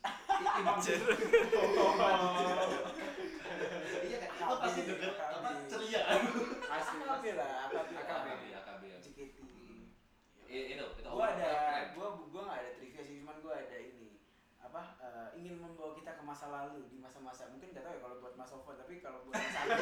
Imam 0.63 0.79
J-Rox. 0.79 1.19
Iya 4.07 4.19
kan? 4.23 4.31
Lo 4.47 4.55
pasti 4.63 4.81
denger 4.87 5.11
apa 5.19 5.49
ceria. 5.67 6.01
asli 6.71 6.99
AKB 7.03 7.25
lah, 7.35 7.51
AKB. 7.67 7.91
AKB, 7.99 8.43
AKB. 8.63 8.83
JKT. 9.03 9.39
Itu, 10.47 10.87
itu 10.87 11.09
Gua 11.11 11.27
ada, 11.35 11.51
gua 11.99 12.07
gua 12.31 12.43
nggak 12.47 12.59
ada 12.63 12.71
trivia 12.79 13.03
sih, 13.03 13.19
cuman 13.19 13.43
gua 13.43 13.59
ada 13.59 13.75
ini 13.75 14.23
apa 14.69 15.01
eh, 15.01 15.29
ingin 15.41 15.65
membawa 15.65 15.97
kita 15.97 16.13
ke 16.13 16.23
masa 16.23 16.53
lalu 16.53 16.85
di 16.93 17.01
masa-masa 17.01 17.49
mungkin 17.49 17.73
gak 17.73 17.89
tahu 17.89 17.95
ya 17.97 18.01
kalau 18.05 18.17
buat 18.21 18.35
Mas 18.37 18.53
Ovo 18.53 18.77
tapi 18.77 19.01
kalau 19.01 19.25
buat 19.25 19.41
Mas 19.41 19.57
Andi 19.65 19.81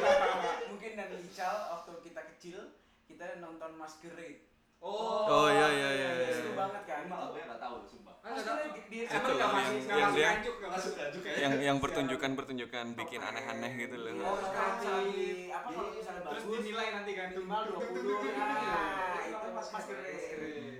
mungkin 0.71 0.91
dan 0.95 1.06
Ical 1.37 1.69
waktu 1.69 1.93
kita 2.01 2.21
kecil 2.33 2.57
kita 3.05 3.37
nonton 3.37 3.77
Masquerade 3.77 4.41
oh 4.81 5.21
Oh 5.29 5.45
iya 5.45 5.69
iya 5.69 5.89
iya. 5.93 6.09
iya. 6.17 6.33
Itu 6.33 6.57
banget 6.57 6.81
kan. 6.81 7.05
Ini 7.05 7.13
malah 7.13 7.29
gue 7.29 7.45
nggak 7.45 7.61
tahu 7.61 7.75
sumpah. 7.85 8.15
Ah, 8.25 8.33
tahu. 8.33 8.57
di, 8.89 8.97
Emang 9.05 9.21
nggak 9.21 9.37
yang- 9.37 9.53
masuk 9.53 9.77
nggak 9.77 10.01
masuk 10.01 10.53
nggak 10.57 10.71
masuk 10.73 10.91
nganjuk 10.97 11.21
ya? 11.21 11.33
yang 11.37 11.53
yang 11.61 11.77
pertunjukan 11.77 12.31
pertunjukan 12.33 12.85
bikin 12.97 13.21
aneh-aneh 13.21 13.69
gitu 13.77 13.95
loh 13.95 14.13
Oh, 14.17 14.33
kalau 14.41 14.81
misalnya 14.81 15.13
di 15.13 15.27
apa 15.47 15.69
kalau 15.69 15.91
misalnya 15.93 16.21
Terus 16.25 16.41
bagus 16.41 16.57
dinilai 16.57 16.87
nanti 16.91 17.11
kan 17.13 17.27
minimal 17.29 17.61
20 17.61 17.69
Tuk, 17.69 17.85
tuk, 17.85 18.01
tuk, 18.01 18.17
tuk, 18.17 18.17
tuk, 18.17 18.33
nah, 18.33 19.21
itu 19.21 19.47
Mas 19.53 19.67
Masker. 19.69 19.97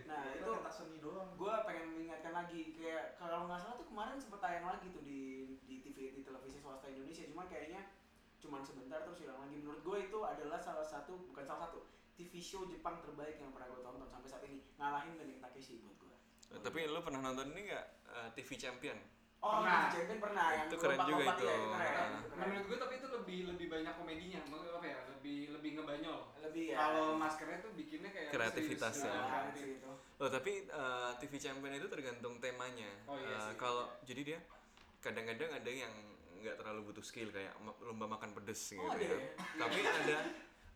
Nah, 0.10 0.22
itu 0.34 0.50
pentas 0.50 0.74
seni 0.74 0.98
doang. 0.98 1.30
gue 1.38 1.54
pengen 1.70 1.86
mengingatkan 1.92 2.34
lagi 2.34 2.62
kayak 2.74 3.14
kalau 3.16 3.46
nggak 3.46 3.62
salah 3.62 3.76
tuh 3.78 3.86
kemarin 3.86 4.18
sempet 4.18 4.40
tayang 4.42 4.66
lagi 4.66 4.88
tuh 4.90 5.06
di 5.06 5.22
di 5.62 5.76
TV 5.80 6.18
di 6.18 6.22
televisi 6.24 6.58
swasta 6.58 6.90
Indonesia 6.90 7.30
cuma 7.30 7.46
kayaknya 7.46 7.94
cuman 8.40 8.62
sebentar 8.62 9.02
terus 9.02 9.20
hilang 9.20 9.40
lagi 9.40 9.58
menurut 9.58 9.82
gue 9.82 9.98
itu 10.04 10.20
adalah 10.20 10.58
salah 10.58 10.84
satu 10.84 11.26
bukan 11.26 11.44
salah 11.44 11.68
satu 11.68 11.84
TV 12.14 12.38
show 12.38 12.66
Jepang 12.66 12.98
terbaik 13.00 13.38
yang 13.38 13.50
pernah 13.50 13.68
gue 13.68 13.82
tonton 13.82 14.06
sampai 14.06 14.28
saat 14.28 14.44
ini 14.44 14.62
ngalahin 14.76 15.14
Bening 15.16 15.40
Takeshi 15.40 15.80
buat 15.80 15.96
gue 15.96 16.06
Eh, 16.48 16.62
tapi 16.62 16.88
lu 16.88 17.02
pernah 17.02 17.20
nonton 17.22 17.52
ini 17.52 17.68
nggak 17.68 17.86
eh, 18.08 18.30
TV 18.34 18.50
Champion 18.56 18.96
oh 19.38 19.60
Pernah. 19.60 19.86
TV 19.86 20.00
Champion 20.00 20.20
pernah 20.24 20.46
yang 20.50 20.66
Itu 20.66 20.76
keren 20.80 21.00
juga 21.04 21.24
itu. 21.28 21.44
ya, 21.44 21.54
itu 21.54 21.68
keren, 21.68 21.76
Ah. 21.76 22.08
itu 22.16 22.30
keren. 22.30 22.40
Menurut 22.42 22.66
gue 22.66 22.78
tapi 22.80 22.94
itu 22.96 23.08
lebih 23.12 23.40
lebih 23.48 23.68
banyak 23.68 23.94
komedinya, 23.94 24.40
apa 24.48 24.86
ya? 24.88 25.00
Lebih 25.12 25.38
lebih 25.52 25.70
ngebanyol. 25.76 26.20
lebih 26.40 26.64
ya 26.72 26.78
Kalau 26.80 27.06
maskernya 27.14 27.60
tuh 27.60 27.72
bikinnya 27.74 28.10
kayak 28.10 28.30
Kreativitas 28.32 28.96
ya. 29.04 29.12
Nah, 29.12 29.52
itu. 29.52 29.92
Oh 30.18 30.30
tapi 30.32 30.52
eh, 30.66 31.10
TV 31.20 31.34
Champion 31.36 31.74
itu 31.76 31.88
tergantung 31.88 32.40
temanya. 32.40 32.90
Oh, 33.06 33.14
iya. 33.14 33.52
Kalau 33.54 33.92
jadi 34.02 34.22
dia 34.26 34.40
kadang-kadang 34.98 35.52
ada 35.54 35.70
yang 35.70 35.94
nggak 36.42 36.56
terlalu 36.62 36.94
butuh 36.94 37.06
skill 37.06 37.30
kayak 37.30 37.54
lomba 37.82 38.06
makan 38.08 38.32
pedes 38.38 38.74
gitu 38.74 38.82
Oh, 38.82 38.94
ada 38.94 39.04
ya. 39.04 39.18
ya? 39.18 39.30
Tapi 39.58 39.80
ada 39.82 40.18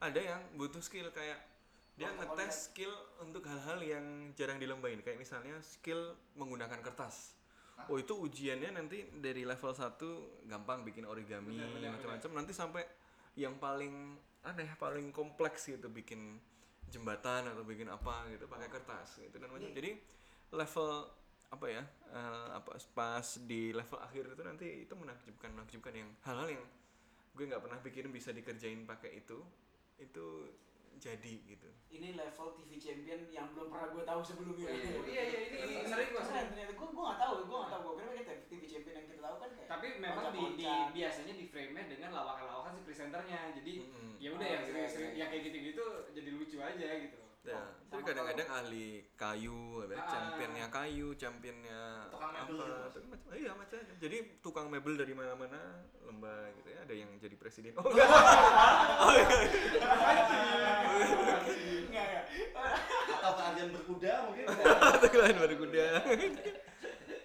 ada 0.02 0.20
yang 0.20 0.42
butuh 0.58 0.82
skill 0.82 1.08
kayak 1.14 1.40
dia 1.96 2.08
Oh, 2.10 2.18
ngetes 2.18 2.72
skill 2.72 2.94
untuk 3.22 3.46
hal-hal 3.46 3.78
yang 3.84 4.06
jarang 4.34 4.58
dilombain. 4.58 4.98
Kayak 5.06 5.22
misalnya 5.22 5.60
skill 5.62 6.18
menggunakan 6.34 6.82
kertas. 6.82 7.36
Oh 7.90 7.98
itu 7.98 8.14
ujiannya 8.14 8.78
nanti 8.78 9.10
dari 9.18 9.42
level 9.42 9.74
1 9.74 9.98
gampang 10.46 10.86
bikin 10.86 11.06
origami 11.06 11.58
macam-macam. 11.58 12.30
nanti 12.38 12.54
sampai 12.54 12.86
yang 13.34 13.58
paling 13.58 14.18
aneh 14.46 14.70
paling 14.78 15.10
kompleks 15.10 15.70
gitu 15.70 15.90
bikin 15.90 16.38
jembatan 16.92 17.48
atau 17.48 17.64
bikin 17.64 17.88
apa 17.88 18.28
gitu 18.34 18.46
pakai 18.46 18.70
kertas 18.70 19.22
gitu 19.24 19.38
dan 19.40 19.50
macam. 19.50 19.72
Jadi 19.72 19.98
level 20.52 20.90
apa 21.52 21.66
ya 21.68 21.84
eh, 22.10 22.48
apa 22.56 22.80
pas 22.96 23.28
di 23.44 23.76
level 23.76 24.00
akhir 24.00 24.24
itu 24.32 24.42
nanti 24.42 24.68
itu 24.88 24.94
menakjubkan 24.96 25.52
menakjubkan 25.52 25.94
yang 25.94 26.10
hal-hal 26.24 26.48
yang 26.48 26.64
gue 27.32 27.44
nggak 27.46 27.64
pernah 27.64 27.80
pikirin 27.80 28.12
bisa 28.12 28.32
dikerjain 28.32 28.84
pakai 28.84 29.20
itu 29.20 29.40
itu 29.96 30.28
jadi 30.96 31.34
gitu 31.44 31.68
ini 31.92 32.14
level 32.16 32.56
TV 32.56 32.78
Champion 32.78 33.28
yang 33.28 33.52
belum 33.52 33.68
pernah 33.68 33.90
gue 33.90 34.04
tahu 34.04 34.22
sebelumnya 34.22 34.70
Iya, 34.70 34.96
iya, 35.08 35.24
iya, 35.28 35.40
ini- 35.50 35.76
ini 35.76 35.84
sering 35.84 36.10
gua 36.14 36.24
keren 36.24 36.46
ternyata 36.52 36.72
gue 36.72 36.88
gue 36.88 37.04
nggak 37.04 37.20
tahu 37.20 37.34
gue 37.44 37.58
nggak 37.58 37.72
tahu 37.74 37.82
gue 37.84 37.94
kira 38.00 38.24
kayak 38.24 38.42
TV 38.48 38.64
Champion 38.64 38.96
yang 38.96 39.08
kita 39.12 39.22
tahu 39.22 39.36
kan 39.38 39.50
kayak 39.52 39.68
Tapi 39.72 39.88
memang 39.98 40.26
di, 40.30 40.44
di 40.56 40.70
biasanya 40.94 41.34
di 41.34 41.46
frame-nya 41.48 41.84
dengan 41.88 42.10
lawakan-lawakan 42.12 42.72
si 42.76 42.82
presenternya. 42.84 43.40
Jadi 43.56 43.74
Mm-mm. 43.82 44.12
ya 44.20 44.30
udah 44.36 44.48
Oh, 44.48 44.52
yang 44.52 44.64
iya, 44.64 44.68
serius-serius 44.68 45.12
iya. 45.16 45.20
ya 45.20 45.26
kayak 45.32 45.44
gitu-gitu 45.48 45.86
jadi 46.12 46.30
lucu 46.32 46.58
aja 46.60 46.88
gitu. 47.00 47.20
Ya, 47.42 47.58
Oh, 47.58 47.74
tapi 47.90 48.06
kadang-kadang 48.06 48.50
ahli 48.54 48.88
kayu, 49.12 49.82
ada 49.82 49.98
Ah. 49.98 50.06
championnya 50.06 50.66
kayu, 50.70 51.18
championnya 51.18 52.06
Tukang 52.08 52.32
mebel 52.32 52.54
gitu, 52.54 52.70
Mas? 52.70 52.94
tukang 52.94 53.10
macam- 53.10 53.34
iya 53.34 53.52
macam-macam. 53.52 53.96
Jadi 53.98 54.18
tukang 54.40 54.68
mebel 54.70 54.94
dari 54.94 55.14
mana-mana 55.14 55.60
lomba 56.02 56.30
gitu 56.54 56.70
ya. 56.70 56.86
Ada 56.86 56.94
yang 56.94 57.10
jadi 57.18 57.36
presiden. 57.36 57.74
Oh 57.74 57.84
enggak. 57.84 58.06
oh, 59.02 59.12
iya. 59.12 59.26
Enggak 61.82 62.08
ya. 62.08 62.22
Atau 63.12 63.32
keahlian 63.36 63.70
berkuda 63.74 64.12
mungkin. 64.24 64.46
Itu 65.02 65.18
lain 65.18 65.38
baru 65.38 65.56
kuda. 65.58 65.86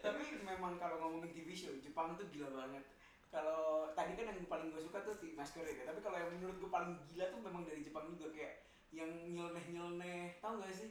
Tapi 0.00 0.24
memang 0.40 0.72
kalau 0.76 0.96
ngomongin 0.98 1.30
TV 1.30 1.52
show 1.52 1.76
Jepang 1.76 2.16
tuh 2.16 2.24
gila 2.26 2.48
banget. 2.52 2.84
Kalau 3.28 3.92
tadi 3.92 4.16
kan 4.16 4.32
yang 4.32 4.48
paling 4.48 4.72
gue 4.72 4.80
suka 4.80 5.04
tuh 5.04 5.12
si 5.12 5.36
Masquerade 5.36 5.76
ya. 5.76 5.84
Tapi 5.84 6.00
kalau 6.00 6.16
yang 6.16 6.32
menurut 6.32 6.56
gue 6.56 6.70
paling 6.72 6.96
gila 7.06 7.28
tuh 7.28 7.40
memang 7.42 7.62
dari 7.62 7.80
Jepang 7.80 8.08
juga 8.08 8.32
kayak 8.32 8.64
yang 8.96 9.12
nyeleneh-nyeleneh. 9.30 10.40
Tahu 10.40 10.58
gak 10.58 10.72
sih? 10.72 10.90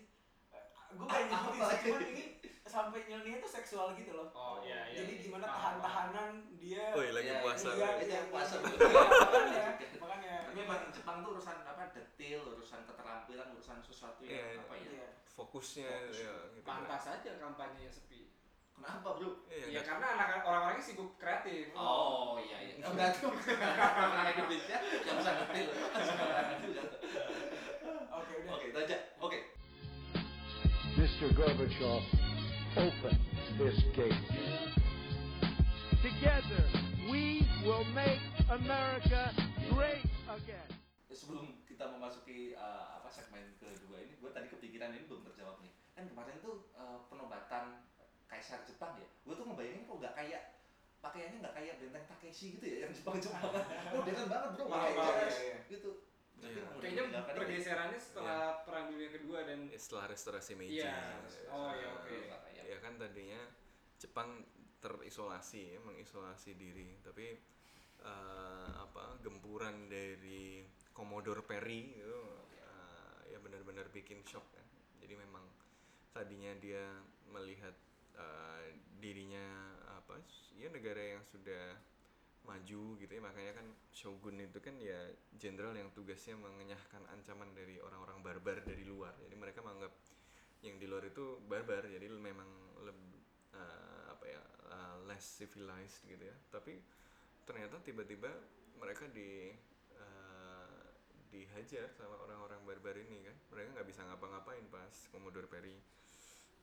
Gue 0.96 1.08
pengen 1.10 1.28
nyebutin 1.28 1.60
sih, 1.65 1.78
cuman 1.89 2.02
ini 2.08 2.24
sampai 2.65 3.04
nyelenehnya 3.04 3.44
tuh 3.44 3.52
seksual 3.52 3.98
gitu 3.98 4.15
loh. 4.15 4.30
Oh 4.32 4.62
iya 4.63 4.88
iya. 4.88 5.04
Jadi 5.04 5.13
gimana 5.28 5.44
Paham, 5.50 5.60
tahan-tahanan 5.82 6.32
dia 6.56 6.94
Oh, 6.96 7.04
iya, 7.04 7.12
lagi 7.12 7.30
Iya, 7.34 7.39
puasa. 7.44 7.68
Iya, 7.76 8.22
puasa 8.32 8.56
iya, 8.56 8.63
dulu. 8.63 8.88
makanya, 8.88 9.68
makanya. 10.00 10.36
Tapi 10.48 10.60
emang 10.63 10.82
Jepang 10.94 11.18
tuh 11.20 11.32
urusan 11.36 11.58
apa 11.68 11.84
detail, 11.91 12.41
urusan 12.56 12.82
keterampilan, 12.88 13.48
urusan 13.58 13.78
sesuatu 13.84 14.22
yang 14.24 14.39
Iya, 14.39 14.62
apa 14.62 14.74
ya? 14.80 14.88
Iya. 14.88 15.08
Fokusnya 15.36 15.89
Fokus. 15.91 16.15
ya 16.24 16.34
gitu. 16.56 16.63
Pantas 16.63 17.04
aja 17.12 17.32
kampanye 17.44 17.86
sepi. 17.91 18.32
Kenapa 18.76 19.08
bro? 19.16 19.30
Iya, 19.48 19.80
Ya 19.80 19.82
karena 19.88 20.06
anak 20.20 20.44
orang-orangnya 20.44 20.84
sibuk 20.84 21.16
kreatif. 21.16 21.72
Oh 21.74 22.36
iya 22.38 22.58
iya. 22.60 22.74
Oh, 22.84 22.92
enggak 22.92 23.16
tuh. 23.18 23.32
Orang 23.32 24.28
Indonesia 24.36 24.78
yang 25.08 25.16
bisa 25.16 25.32
detail. 25.32 25.68
Oke, 26.52 26.64
udah. 26.76 26.86
Oke, 28.52 28.66
itu 28.70 28.78
aja. 28.78 28.98
Oke. 29.24 29.40
Mr. 30.96 31.28
Gorbachev, 31.36 32.04
open 32.76 33.16
this 33.60 33.80
gate. 33.96 34.16
Together, 36.00 36.64
we 37.12 37.44
will 37.66 37.84
make 37.96 38.22
America 38.52 39.34
great 39.72 40.06
again. 40.30 40.70
Sebelum 41.10 41.64
kita 41.64 41.90
memasuki 41.96 42.54
eh, 42.54 42.86
apa 42.96 43.08
segmen 43.08 43.56
kedua 43.56 44.04
ini, 44.04 44.20
gue 44.20 44.30
tadi 44.30 44.52
kepikiran 44.52 44.92
ini 44.94 45.08
belum 45.08 45.24
terjawab 45.32 45.64
nih. 45.64 45.72
Kan 45.96 46.12
kemarin 46.12 46.38
tuh 46.44 46.70
eh, 46.76 47.00
penobatan 47.08 47.88
Kaisar 48.36 48.60
Jepang 48.63 48.93
ya. 48.95 49.08
Gue 49.24 49.34
tuh 49.34 49.45
ngebayangin 49.48 49.84
kok 49.84 49.95
nggak 49.98 50.13
kayak 50.13 50.41
pakaiannya 51.00 51.38
nggak 51.39 51.56
kayak 51.56 51.74
benteng 51.80 52.06
Takeshi 52.06 52.60
gitu 52.60 52.65
ya 52.65 52.78
yang 52.84 52.91
Jepang 52.91 53.17
Jepang. 53.17 53.52
Modern 53.95 54.28
banget 54.28 54.50
bro, 54.52 54.65
pakai 54.67 54.91
wow, 54.91 55.10
iya, 55.15 55.28
iya. 55.32 55.58
gitu. 55.71 55.91
Iya. 56.36 56.52
yang 56.52 56.78
Kayaknya 56.78 57.21
pergeserannya 57.32 57.95
setelah 57.98 58.41
perang 58.67 58.91
dunia 58.91 59.10
kedua 59.10 59.39
dan 59.48 59.71
setelah 59.71 60.06
restorasi 60.12 60.52
Meiji. 60.54 60.84
Iya. 60.84 61.24
Oh, 61.48 61.71
iya, 61.71 61.88
Eh, 61.88 61.95
oke. 61.95 62.15
Nggak 62.28 62.41
kayak- 62.43 62.65
Ya 62.65 62.78
kan 62.80 62.93
tadinya 62.98 63.41
Jepang 63.95 64.30
terisolasi 64.80 65.74
ya, 65.74 65.80
mengisolasi 65.80 66.54
diri, 66.54 67.00
tapi 67.00 67.39
eh, 67.98 68.69
apa 68.76 69.17
gempuran 69.19 69.88
dari 69.88 70.62
Commodore 70.91 71.41
Perry 71.41 71.95
itu 71.95 72.19
eh, 72.54 73.19
ya 73.32 73.39
benar-benar 73.39 73.88
bikin 73.89 74.21
shock 74.21 74.45
kan. 74.52 74.67
Jadi 75.00 75.15
memang 75.15 75.41
tadinya 76.12 76.54
dia 76.56 77.02
melihat 77.26 77.74
eh, 78.15 78.65
dirinya 78.99 79.45
apa 79.91 80.19
ya 80.56 80.71
negara 80.71 81.19
yang 81.19 81.23
sudah 81.28 81.75
maju 82.45 82.84
gitu 83.01 83.12
ya. 83.12 83.21
Makanya 83.21 83.54
kan 83.58 83.67
shogun 83.91 84.39
itu 84.39 84.60
kan 84.62 84.78
ya 84.80 84.97
jenderal 85.36 85.73
yang 85.75 85.89
tugasnya 85.91 86.38
mengenyahkan 86.38 87.04
ancaman 87.12 87.51
dari 87.54 87.82
orang-orang 87.82 88.21
barbar 88.21 88.58
dari 88.63 88.86
luar. 88.86 89.13
Jadi 89.25 89.36
mereka 89.36 89.62
menganggap 89.65 89.93
yang 90.65 90.82
di 90.82 90.89
luar 90.89 91.06
itu 91.06 91.38
barbar 91.45 91.86
jadi 91.86 92.10
memang 92.10 92.47
lebih 92.82 93.21
apa 94.25 94.25
ya 94.32 94.41
uh, 94.73 94.97
less 95.06 95.38
civilized 95.38 96.01
gitu 96.08 96.23
ya. 96.23 96.36
Tapi 96.49 96.80
ternyata 97.45 97.78
tiba-tiba 97.84 98.32
mereka 98.80 99.06
di 99.12 99.54
uh, 99.99 100.82
dihajar 101.30 101.91
sama 101.93 102.17
orang-orang 102.25 102.63
barbar 102.65 102.95
ini 102.97 103.21
kan. 103.28 103.36
Mereka 103.54 103.67
nggak 103.75 103.88
bisa 103.88 104.01
ngapa-ngapain 104.08 104.65
pas 104.71 104.93
Commodore 105.13 105.45
Perry 105.45 105.78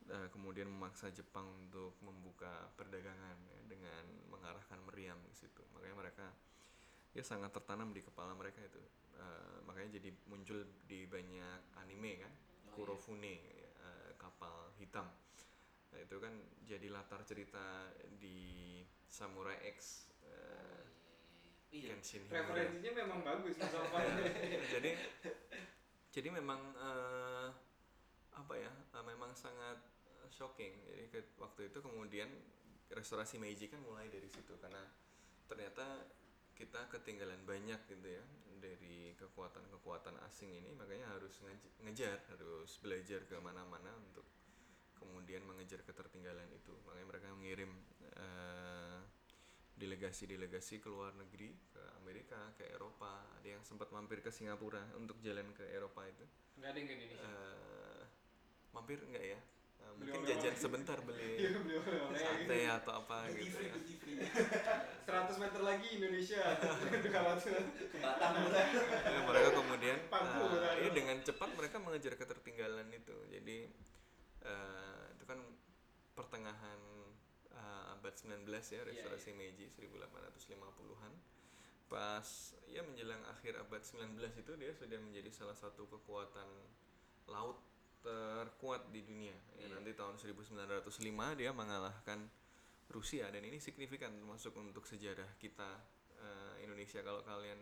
uh, 0.09 0.29
kemudian 0.33 0.67
memaksa 0.67 1.11
Jepang 1.11 1.47
untuk 1.53 1.95
membuka 2.03 2.71
perdagangan 2.75 3.37
ya, 3.47 3.59
dengan 3.69 4.03
mengarahkan 4.31 4.81
meriam 4.89 5.19
ke 5.31 5.35
situ 5.37 5.63
makanya 5.71 5.97
mereka 5.99 6.27
ya 7.13 7.23
sangat 7.23 7.53
tertanam 7.53 7.93
di 7.93 8.01
kepala 8.03 8.35
mereka 8.35 8.63
itu 8.63 8.81
Uh, 9.13 9.61
makanya 9.69 10.01
jadi 10.01 10.09
muncul 10.25 10.65
di 10.89 11.05
banyak 11.05 11.61
anime 11.77 12.17
kan 12.17 12.33
Oh, 12.33 12.65
iya. 12.65 12.73
Kurofune 12.73 13.35
ya, 13.45 13.69
uh, 13.77 14.11
kapal 14.17 14.73
hitam 14.81 15.05
nah 15.93 16.01
itu 16.01 16.17
kan 16.17 16.33
jadi 16.65 16.89
latar 16.89 17.21
cerita 17.21 17.93
di 18.17 18.81
Samurai 19.05 19.61
X 19.69 20.09
uh, 20.25 20.81
Iya. 21.69 21.93
Kenshin 21.93 22.25
Himura. 22.25 22.41
referensinya 22.41 22.93
memang 23.05 23.21
bagus 23.21 23.57
Mas 23.57 23.73
Alvan. 23.73 24.05
jadi 24.81 24.91
jadi 26.09 26.29
memang 26.29 26.61
eh, 26.77 27.49
apa 28.33 28.55
ya 28.57 28.69
eh, 28.69 29.05
memang 29.05 29.33
sangat 29.33 29.77
shocking. 30.33 30.73
Jadi 30.89 31.07
ke, 31.13 31.19
waktu 31.37 31.69
itu 31.69 31.79
kemudian 31.85 32.29
restorasi 32.93 33.37
Meiji 33.37 33.69
kan 33.69 33.81
mulai 33.85 34.09
dari 34.09 34.29
situ 34.29 34.57
karena 34.61 34.81
ternyata 35.49 35.85
kita 36.57 36.89
ketinggalan 36.93 37.41
banyak 37.45 37.81
gitu 37.89 38.09
ya 38.09 38.25
dari 38.61 39.17
kekuatan-kekuatan 39.19 40.17
asing 40.29 40.53
ini 40.53 40.71
makanya 40.77 41.09
harus 41.17 41.41
ngej- 41.43 41.73
ngejar 41.83 42.21
harus 42.31 42.79
belajar 42.79 43.25
ke 43.27 43.37
mana-mana 43.41 43.91
untuk 43.99 44.23
kemudian 44.97 45.43
mengejar 45.43 45.83
ketertinggalan 45.83 46.47
itu. 46.55 46.73
Makanya 46.87 47.07
mereka 47.09 47.27
mengirim 47.35 47.71
eh, 48.17 49.01
delegasi-delegasi 49.75 50.79
ke 50.79 50.87
luar 50.87 51.11
negeri 51.19 51.51
ke 51.75 51.83
Amerika 52.05 52.39
ke 52.55 52.71
Eropa. 52.71 53.27
Ada 53.43 53.59
yang 53.59 53.63
sempat 53.67 53.91
mampir 53.91 54.23
ke 54.23 54.31
Singapura 54.31 54.85
untuk 54.95 55.19
jalan 55.25 55.51
ke 55.59 55.67
Eropa 55.75 56.07
itu. 56.07 56.23
Nggak 56.61 56.71
ada 56.71 56.79
yang 56.79 56.87
ke 56.87 56.95
Indonesia. 56.95 57.27
Eh, 57.27 58.03
mampir 58.73 58.99
enggak 59.05 59.25
ya 59.37 59.41
uh, 59.83 59.93
mungkin 59.99 60.21
jajan 60.25 60.55
sebentar 60.55 60.99
beli 61.03 61.43
Iya, 61.43 61.59
beli 61.59 61.75
oleh-oleh. 61.77 62.19
sate 62.19 62.59
atau 62.71 62.93
apa 63.03 63.27
duty 63.27 63.43
gitu 63.43 63.57
free 63.59 63.67
ya. 63.67 63.75
duty 63.75 63.95
free 63.99 64.19
100 65.03 65.43
meter 65.43 65.61
lagi 65.61 65.89
Indonesia. 65.99 66.43
Kalau 67.15 67.33
tuh. 67.37 67.53
Ke 67.53 67.99
Batam 67.99 68.33
udah. 68.47 68.67
Ya, 69.03 69.21
mereka 69.27 69.51
kemudian 69.53 69.99
uh, 70.09 70.75
ya 70.79 70.91
dengan 70.95 71.17
cepat 71.21 71.51
mereka 71.59 71.77
mengejar 71.83 72.15
ketertinggalan 72.15 72.89
itu. 72.95 73.17
Jadi 73.29 73.67
uh, 74.47 75.05
itu 75.13 75.25
kan 75.27 75.39
pertengahan 76.15 76.81
uh, 77.53 77.95
abad 77.99 78.15
19 78.15 78.47
ya 78.49 78.81
restorasi 78.85 79.33
Meiji 79.33 79.69
1850-an 79.75 81.13
pas 81.93 82.25
ya 82.73 82.81
menjelang 82.81 83.21
akhir 83.29 83.61
abad 83.61 83.85
19 83.85 84.17
itu 84.41 84.53
dia 84.57 84.73
sudah 84.73 84.97
menjadi 84.97 85.29
salah 85.29 85.53
satu 85.53 85.85
kekuatan 85.93 86.49
laut 87.29 87.61
terkuat 88.03 88.91
di 88.91 89.01
dunia 89.03 89.31
ya, 89.57 89.65
Iya. 89.65 89.79
nanti 89.79 89.95
tahun 89.95 90.19
1905 90.19 91.39
dia 91.39 91.51
mengalahkan 91.55 92.27
Rusia 92.91 93.31
dan 93.31 93.41
ini 93.41 93.57
signifikan 93.57 94.13
termasuk 94.13 94.53
untuk 94.55 94.85
sejarah 94.85 95.39
kita 95.39 95.71
eh, 96.19 96.55
Indonesia 96.61 97.01
kalau 97.01 97.23
kalian 97.23 97.57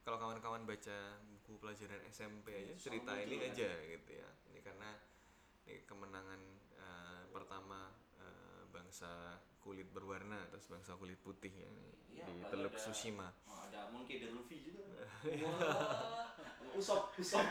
kalau 0.00 0.16
kawan-kawan 0.16 0.64
baca 0.64 0.98
buku 1.28 1.60
pelajaran 1.60 2.00
SMP 2.08 2.54
aja 2.56 2.72
Selalu 2.72 2.80
cerita 2.80 3.12
ini 3.20 3.34
kan. 3.36 3.48
aja 3.52 3.70
gitu 3.84 4.10
ya 4.14 4.28
ini 4.48 4.60
karena 4.62 4.90
ini 5.66 5.82
kemenangan 5.84 6.40
eh, 6.72 7.22
pertama 7.28 7.90
eh, 8.16 8.62
bangsa 8.70 9.36
kulit 9.60 9.88
berwarna 9.88 10.40
atas 10.42 10.64
bangsa 10.66 10.96
kulit 10.96 11.20
putih 11.20 11.52
ya 11.52 11.70
Iya, 12.10 12.24
di 12.26 12.42
Teluk 12.46 12.72
ada- 12.72 12.80
Tsushima 12.80 13.28
Oh, 13.44 13.60
ada 13.62 13.88
Monkey 13.88 14.18
the 14.18 14.28
Luffy 14.30 14.60
juga. 14.60 14.84
Wah. 15.46 16.26
Usop, 16.72 17.14
Usop. 17.14 17.42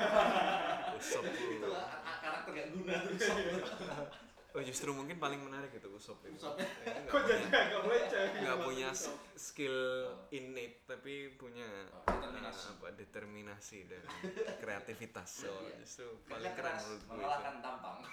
Usop 0.95 1.23
itu 1.25 1.59
tuh. 1.59 1.71
a- 1.71 2.01
a- 2.01 2.19
karakter 2.19 2.51
gak 2.51 2.67
guna 2.71 2.93
tuh 3.03 3.13
Usop. 3.13 3.37
oh 4.59 4.65
justru 4.65 4.91
mungkin 4.91 5.15
paling 5.15 5.39
menarik 5.39 5.71
itu 5.71 5.87
Usop 5.87 6.19
itu 6.21 6.35
Usopnya. 6.35 6.67
Ya, 6.83 6.99
nggak 6.99 7.07
kok 7.07 7.23
jadi 7.23 7.45
agak 8.19 8.41
nggak 8.43 8.57
punya 8.61 8.89
s- 8.91 9.07
skill 9.33 9.79
innate 10.29 10.83
tapi 10.83 11.31
punya 11.33 11.63
Oh, 11.89 12.03
determinasi. 12.05 12.59
uh, 12.59 12.71
apa 12.75 12.87
determinasi 12.93 13.79
dan 13.85 14.03
kreativitas 14.61 15.29
so 15.41 15.51
Iya. 15.63 15.79
justru 15.79 16.11
paling 16.25 16.51
keren 16.51 16.75
menurut 16.77 17.01
gue 17.01 17.15
mengalahkan 17.15 17.55
tampang. 17.59 17.97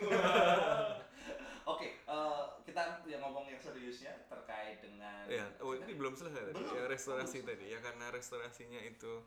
Oke, 1.67 1.99
eh, 1.99 2.43
kita 2.63 3.03
yang 3.05 3.19
ngomong 3.21 3.51
yang 3.51 3.59
seriusnya 3.59 4.15
terkait 4.25 4.79
dengan 4.79 5.27
ya 5.27 5.43
oh 5.59 5.75
ini 5.75 5.93
belum 5.93 6.15
selesai 6.15 6.55
tadi 6.55 6.63
ya 6.63 6.87
restorasi 6.87 7.43
Belum. 7.43 7.51
tadi 7.51 7.65
ya 7.69 7.79
karena 7.83 8.07
restorasinya 8.09 8.79
itu 8.81 9.19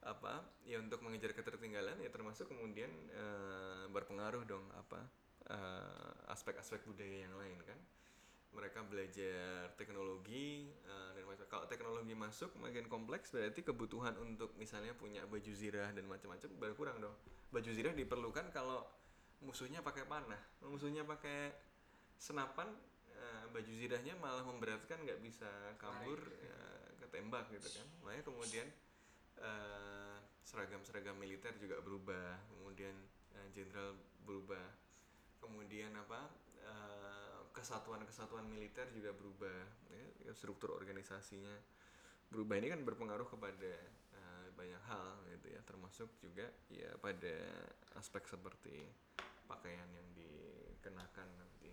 apa 0.00 0.38
ya 0.62 0.78
untuk 0.78 1.00
mengejar 1.00 1.32
ketertinggalan 1.32 1.98
ya 1.98 2.06
termasuk 2.08 2.46
kemudian 2.46 2.86
eh, 3.10 3.84
berpengaruh 3.88 4.44
dong 4.44 4.62
apa 4.72 5.02
eh, 5.50 6.30
aspek-aspek 6.32 6.84
budaya 6.88 7.28
yang 7.28 7.34
lain 7.36 7.60
kan? 7.64 7.78
Mereka 8.54 8.86
belajar 8.86 9.74
teknologi 9.74 10.70
eh, 10.70 11.10
dan 11.12 11.24
macam 11.26 11.46
kalau 11.50 11.66
teknologi 11.66 12.14
masuk 12.14 12.54
makin 12.62 12.86
kompleks 12.86 13.34
berarti 13.34 13.66
kebutuhan 13.66 14.14
untuk 14.22 14.54
misalnya 14.56 14.94
punya 14.94 15.26
baju 15.26 15.52
zirah 15.52 15.90
dan 15.90 16.06
macam-macam 16.06 16.48
berkurang 16.56 16.96
dong. 17.02 17.16
Baju 17.50 17.70
zirah 17.74 17.92
diperlukan 17.92 18.54
kalau 18.54 18.86
musuhnya 19.42 19.82
pakai 19.82 20.06
panah. 20.06 20.40
Musuhnya 20.64 21.02
pakai 21.04 21.52
senapan 22.16 22.70
eh, 23.10 23.44
baju 23.50 23.72
zirahnya 23.74 24.14
malah 24.22 24.46
memberatkan 24.46 25.02
nggak 25.02 25.20
bisa 25.20 25.50
kabur 25.76 26.22
ya, 26.40 26.58
ketembak 27.04 27.50
gitu 27.52 27.68
kan. 27.74 27.86
Makanya 28.06 28.24
kemudian 28.24 28.68
seragam-seragam 30.46 31.18
militer 31.18 31.52
juga 31.58 31.82
berubah. 31.82 32.38
Kemudian 32.54 32.94
jenderal 33.50 33.98
berubah 34.22 34.62
kemudian 35.44 35.92
apa 35.92 36.24
eh, 36.64 37.38
kesatuan-kesatuan 37.52 38.48
militer 38.48 38.88
juga 38.96 39.12
berubah 39.12 39.60
ya, 39.92 40.32
struktur 40.32 40.72
organisasinya 40.72 41.52
berubah. 42.32 42.56
Ini 42.56 42.72
kan 42.72 42.80
berpengaruh 42.82 43.28
kepada 43.28 43.72
eh, 44.16 44.46
banyak 44.56 44.82
hal 44.88 45.06
gitu 45.36 45.52
ya. 45.52 45.60
Termasuk 45.68 46.08
juga 46.24 46.48
ya 46.72 46.96
pada 46.96 47.36
aspek 48.00 48.24
seperti 48.24 48.88
pakaian 49.44 49.88
yang 49.92 50.08
dikenakan 50.16 51.28
nanti. 51.36 51.70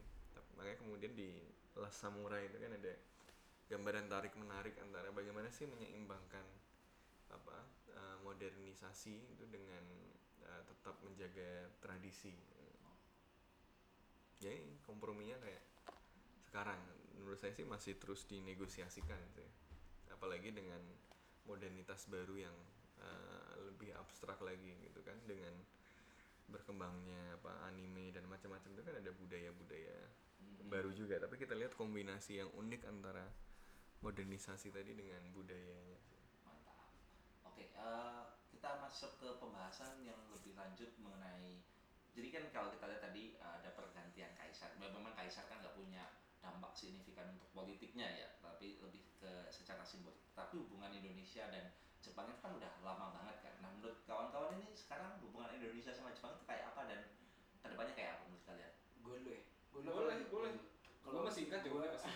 Makanya 0.60 0.78
kemudian 0.84 1.16
di 1.16 1.32
Las 1.80 1.96
Samurai 1.96 2.52
itu 2.52 2.60
kan 2.60 2.76
ada 2.76 2.94
gambaran 3.72 4.12
tarik 4.12 4.36
menarik 4.36 4.76
antara 4.84 5.08
bagaimana 5.16 5.48
sih 5.48 5.64
menyeimbangkan 5.64 6.44
apa 7.32 7.58
eh, 7.96 8.18
modernisasi 8.28 9.16
itu 9.40 9.46
dengan 9.48 10.12
tetap 10.68 11.00
menjaga 11.06 11.70
tradisi 11.80 12.36
jadi 14.42 14.58
komprominya 14.82 15.38
kayak 15.38 15.64
sekarang 16.50 16.82
menurut 17.22 17.38
saya 17.38 17.54
sih 17.54 17.64
masih 17.64 17.96
terus 18.02 18.26
dinegosiasikan 18.26 19.22
sih 19.32 19.48
apalagi 20.10 20.50
dengan 20.52 20.82
modernitas 21.46 22.10
baru 22.10 22.50
yang 22.50 22.56
eh, 23.00 23.54
lebih 23.70 23.94
abstrak 23.96 24.42
lagi 24.42 24.74
gitu 24.82 25.00
kan 25.06 25.16
dengan 25.30 25.54
berkembangnya 26.52 27.40
apa 27.40 27.72
anime 27.72 28.12
dan 28.12 28.28
macam-macam 28.28 28.76
itu 28.76 28.82
kan 28.84 28.96
ada 29.00 29.12
budaya-budaya 29.16 30.00
Hmm. 30.42 30.74
baru 30.74 30.90
juga 30.90 31.22
tapi 31.22 31.38
kita 31.38 31.54
lihat 31.54 31.78
kombinasi 31.78 32.42
yang 32.42 32.50
unik 32.58 32.82
antara 32.90 33.30
modernisasi 34.02 34.74
tadi 34.74 34.98
dengan 34.98 35.22
budayanya. 35.30 36.02
Mantap. 36.42 36.90
Oke, 37.46 37.70
eh, 37.70 38.24
kita 38.50 38.82
masuk 38.82 39.22
ke 39.22 39.30
pembahasan 39.38 40.02
yang 40.02 40.18
lebih 40.34 40.58
lanjut 40.58 40.90
mengenai. 40.98 41.62
Jadi 42.12 42.28
kan 42.30 42.44
kalau 42.52 42.70
kita 42.76 42.86
lihat 42.92 43.02
tadi 43.04 43.24
eh, 43.40 43.54
ada 43.62 43.70
pergantian 43.76 44.32
kaisar. 44.36 44.76
Memang 44.78 45.16
kaisar 45.16 45.48
kan 45.48 45.64
nggak 45.64 45.76
punya 45.76 46.04
dampak 46.42 46.74
signifikan 46.74 47.32
untuk 47.38 47.48
politiknya 47.54 48.08
ya, 48.18 48.28
tapi 48.42 48.82
lebih 48.82 49.06
ke 49.22 49.48
secara 49.54 49.86
simbolik. 49.86 50.20
Tapi 50.34 50.58
hubungan 50.58 50.92
Indonesia 50.92 51.48
dan 51.48 51.72
Jepang 52.02 52.34
itu 52.34 52.42
kan 52.42 52.58
udah 52.58 52.72
lama 52.82 53.14
banget 53.14 53.38
kan. 53.46 53.54
Nah 53.62 53.70
menurut 53.78 54.02
kawan-kawan 54.10 54.58
ini 54.58 54.74
sekarang 54.74 55.22
hubungan 55.22 55.54
Indonesia 55.54 55.94
sama 55.94 56.10
Jepang 56.12 56.34
itu 56.36 56.44
kayak 56.50 56.74
apa 56.74 56.90
dan 56.90 57.02
ke 57.62 57.68
depannya 57.70 57.94
kayak 57.94 58.12
apa 58.18 58.24
menurut 58.26 58.46
kalian? 58.50 58.74
gue 59.02 59.16
dulu 59.18 59.32
ya 59.34 59.44
gue 59.72 59.82
boleh 59.82 60.18
boleh 60.30 60.52
kalau 60.56 60.62
kalau 61.04 61.20
masih 61.26 61.38
singkat 61.44 61.60
jawabannya 61.66 61.92
pasti 61.98 62.10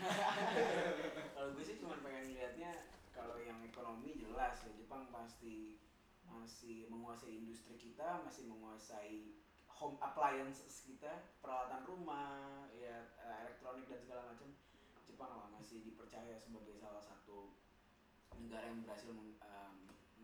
kalau 1.34 1.50
gue 1.58 1.64
sih 1.66 1.76
cuma 1.82 1.98
pengen 2.06 2.26
lihatnya 2.32 2.72
kalau 3.12 3.36
yang 3.42 3.60
ekonomi 3.66 4.16
jelas 4.16 4.62
ya 4.64 4.72
Jepang 4.78 5.10
pasti 5.10 5.82
masih 6.30 6.86
menguasai 6.88 7.42
industri 7.42 7.76
kita 7.76 8.22
masih 8.22 8.48
menguasai 8.48 9.34
home 9.76 10.00
appliances 10.00 10.88
kita 10.88 11.36
peralatan 11.44 11.84
rumah 11.84 12.68
ya 12.72 13.12
eh, 13.20 13.38
elektronik 13.48 13.88
dan 13.92 14.00
segala 14.00 14.22
macam 14.32 14.56
Jepang 15.06 15.32
lah 15.32 15.48
masih 15.52 15.84
dipercaya 15.84 16.36
sebagai 16.36 16.76
salah 16.76 17.00
satu 17.00 17.56
negara 18.36 18.68
yang 18.68 18.84
berhasil 18.84 19.16
em, 19.16 19.76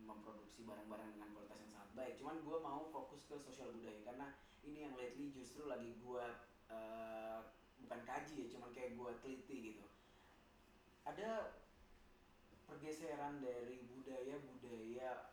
memproduksi 0.04 0.68
barang-barang 0.68 1.16
dengan 1.16 1.32
kualitas 1.32 1.64
yang 1.64 1.72
sangat 1.72 1.92
baik. 1.96 2.14
Cuman 2.20 2.44
gue 2.44 2.58
mau 2.60 2.84
fokus 2.92 3.24
ke 3.24 3.40
sosial 3.40 3.72
budaya 3.72 4.04
karena 4.04 4.36
ini 4.68 4.84
yang 4.84 4.94
lately 5.00 5.32
justru 5.32 5.64
lagi 5.64 5.96
gue 5.96 6.26
eh, 6.72 7.40
bukan 7.88 8.02
kaji 8.04 8.36
ya 8.36 8.48
cuman 8.52 8.70
kayak 8.76 9.00
gue 9.00 9.12
teliti 9.24 9.58
gitu. 9.72 9.86
Ada 11.08 11.56
pergeseran 12.68 13.40
dari 13.40 13.84
budaya-budaya 13.88 15.31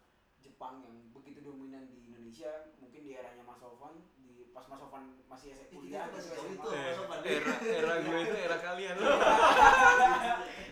Jepang 0.59 0.83
yang 0.83 0.99
begitu 1.14 1.38
dominan 1.47 1.87
di 1.87 2.03
Indonesia 2.11 2.75
mungkin 2.83 3.07
di 3.07 3.14
eranya 3.14 3.47
Mas 3.47 3.62
Sofwan 3.62 3.94
di 4.18 4.51
pas 4.51 4.66
Mas 4.66 4.83
Sofwan 4.83 5.14
masih 5.31 5.55
SMA 5.55 5.71
kuliah 5.71 6.11
Kita 6.11 6.18
gitu, 6.18 6.35
sejauh 6.35 6.51
SMA. 6.51 6.55
itu. 6.59 6.68
Eh, 6.75 6.92
Sopan. 6.99 7.18
era 7.23 7.53
era 7.62 7.94
gue 8.03 8.18
itu 8.27 8.37
era 8.42 8.57
kalian. 8.59 8.94
Loh 9.07 9.18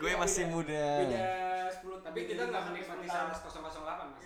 gue 0.02 0.12
masih 0.18 0.44
muda. 0.50 0.86
Beda 1.06 1.22
10 1.70 2.02
tapi 2.02 2.18
kita 2.26 2.42
nggak 2.50 2.62
menikmati 2.66 3.06
Saras 3.06 3.38
008 3.46 4.10
mas. 4.10 4.24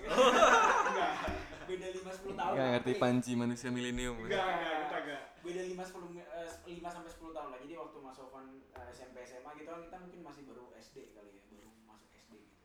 Beda 1.69 1.87
5 1.93 2.09
10 2.09 2.41
tahun 2.41 2.53
nggak 2.57 2.69
ngerti 2.81 2.93
panci 2.97 3.33
manusia 3.37 3.69
milenium. 3.69 4.17
Enggak 4.17 4.41
enggak 4.41 4.75
kita 4.81 4.97
enggak 5.05 5.23
beda 5.45 5.61
5 5.61 5.77
10 5.77 6.25
eh, 6.25 6.49
5 6.73 6.89
sampai 6.89 7.11
10 7.13 7.37
tahun 7.37 7.49
lah. 7.53 7.59
Jadi 7.61 7.75
waktu 7.77 7.99
Mas 8.01 8.17
Sofwan 8.17 8.49
eh, 8.65 8.89
SMP 8.97 9.29
SMA 9.29 9.51
gitu 9.61 9.69
kan 9.69 9.85
kita 9.85 9.97
mungkin 10.01 10.21
masih 10.25 10.43
baru 10.49 10.73
SD 10.81 11.13
kali 11.13 11.37
ya 11.37 11.45
baru 11.53 11.69
masuk 11.85 12.09
SD 12.17 12.33
gitu 12.49 12.65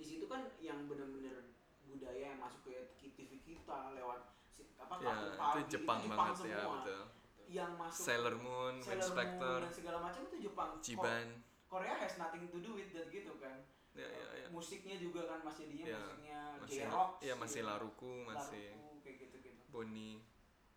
di 0.00 0.06
situ 0.06 0.24
kan 0.24 0.40
yang 0.58 0.88
benar-benar 0.88 1.52
budaya 1.84 2.32
yang 2.32 2.40
masuk 2.40 2.64
ke 2.64 2.72
TV 2.96 3.18
kita 3.38 3.92
lewat 3.92 4.20
si- 4.46 4.72
apa 4.74 4.94
ya 4.96 5.12
kartun 5.28 5.28
itu 5.28 5.36
pagi, 5.36 5.62
Jepang 5.68 5.98
itu 6.00 6.08
banget 6.10 6.36
ya 6.40 6.40
semua. 6.56 6.72
betul. 6.74 7.02
Yang 7.50 7.72
masuk 7.76 8.00
Sailor 8.00 8.36
Moon, 8.38 8.74
Sailor 8.78 8.96
Inspector, 8.96 9.52
Moon 9.52 9.66
dan 9.66 9.74
segala 9.74 9.98
macam 10.00 10.20
itu 10.24 10.36
Jepang. 10.40 10.68
Ko- 10.70 10.80
Chiban 10.80 11.26
Korea 11.66 11.94
has 11.96 12.14
nothing 12.16 12.44
to 12.46 12.58
do 12.58 12.70
with 12.72 12.90
that 12.90 13.06
gitu 13.08 13.32
kan. 13.36 13.56
Ya 13.92 14.06
ya 14.08 14.26
ya. 14.36 14.46
Musiknya 14.48 14.96
juga 14.96 15.26
kan 15.26 15.40
masih 15.40 15.66
dia 15.68 15.84
Ya, 15.84 15.98
musiknya 16.00 16.40
masih 16.56 16.80
J-rock 16.80 17.10
ya 17.20 17.34
masih 17.36 17.60
Laruku 17.62 18.12
masih 18.24 18.66
kayak 19.00 19.16
gitu 19.20 19.36
gitu 19.40 19.62
Bonnie 19.68 20.22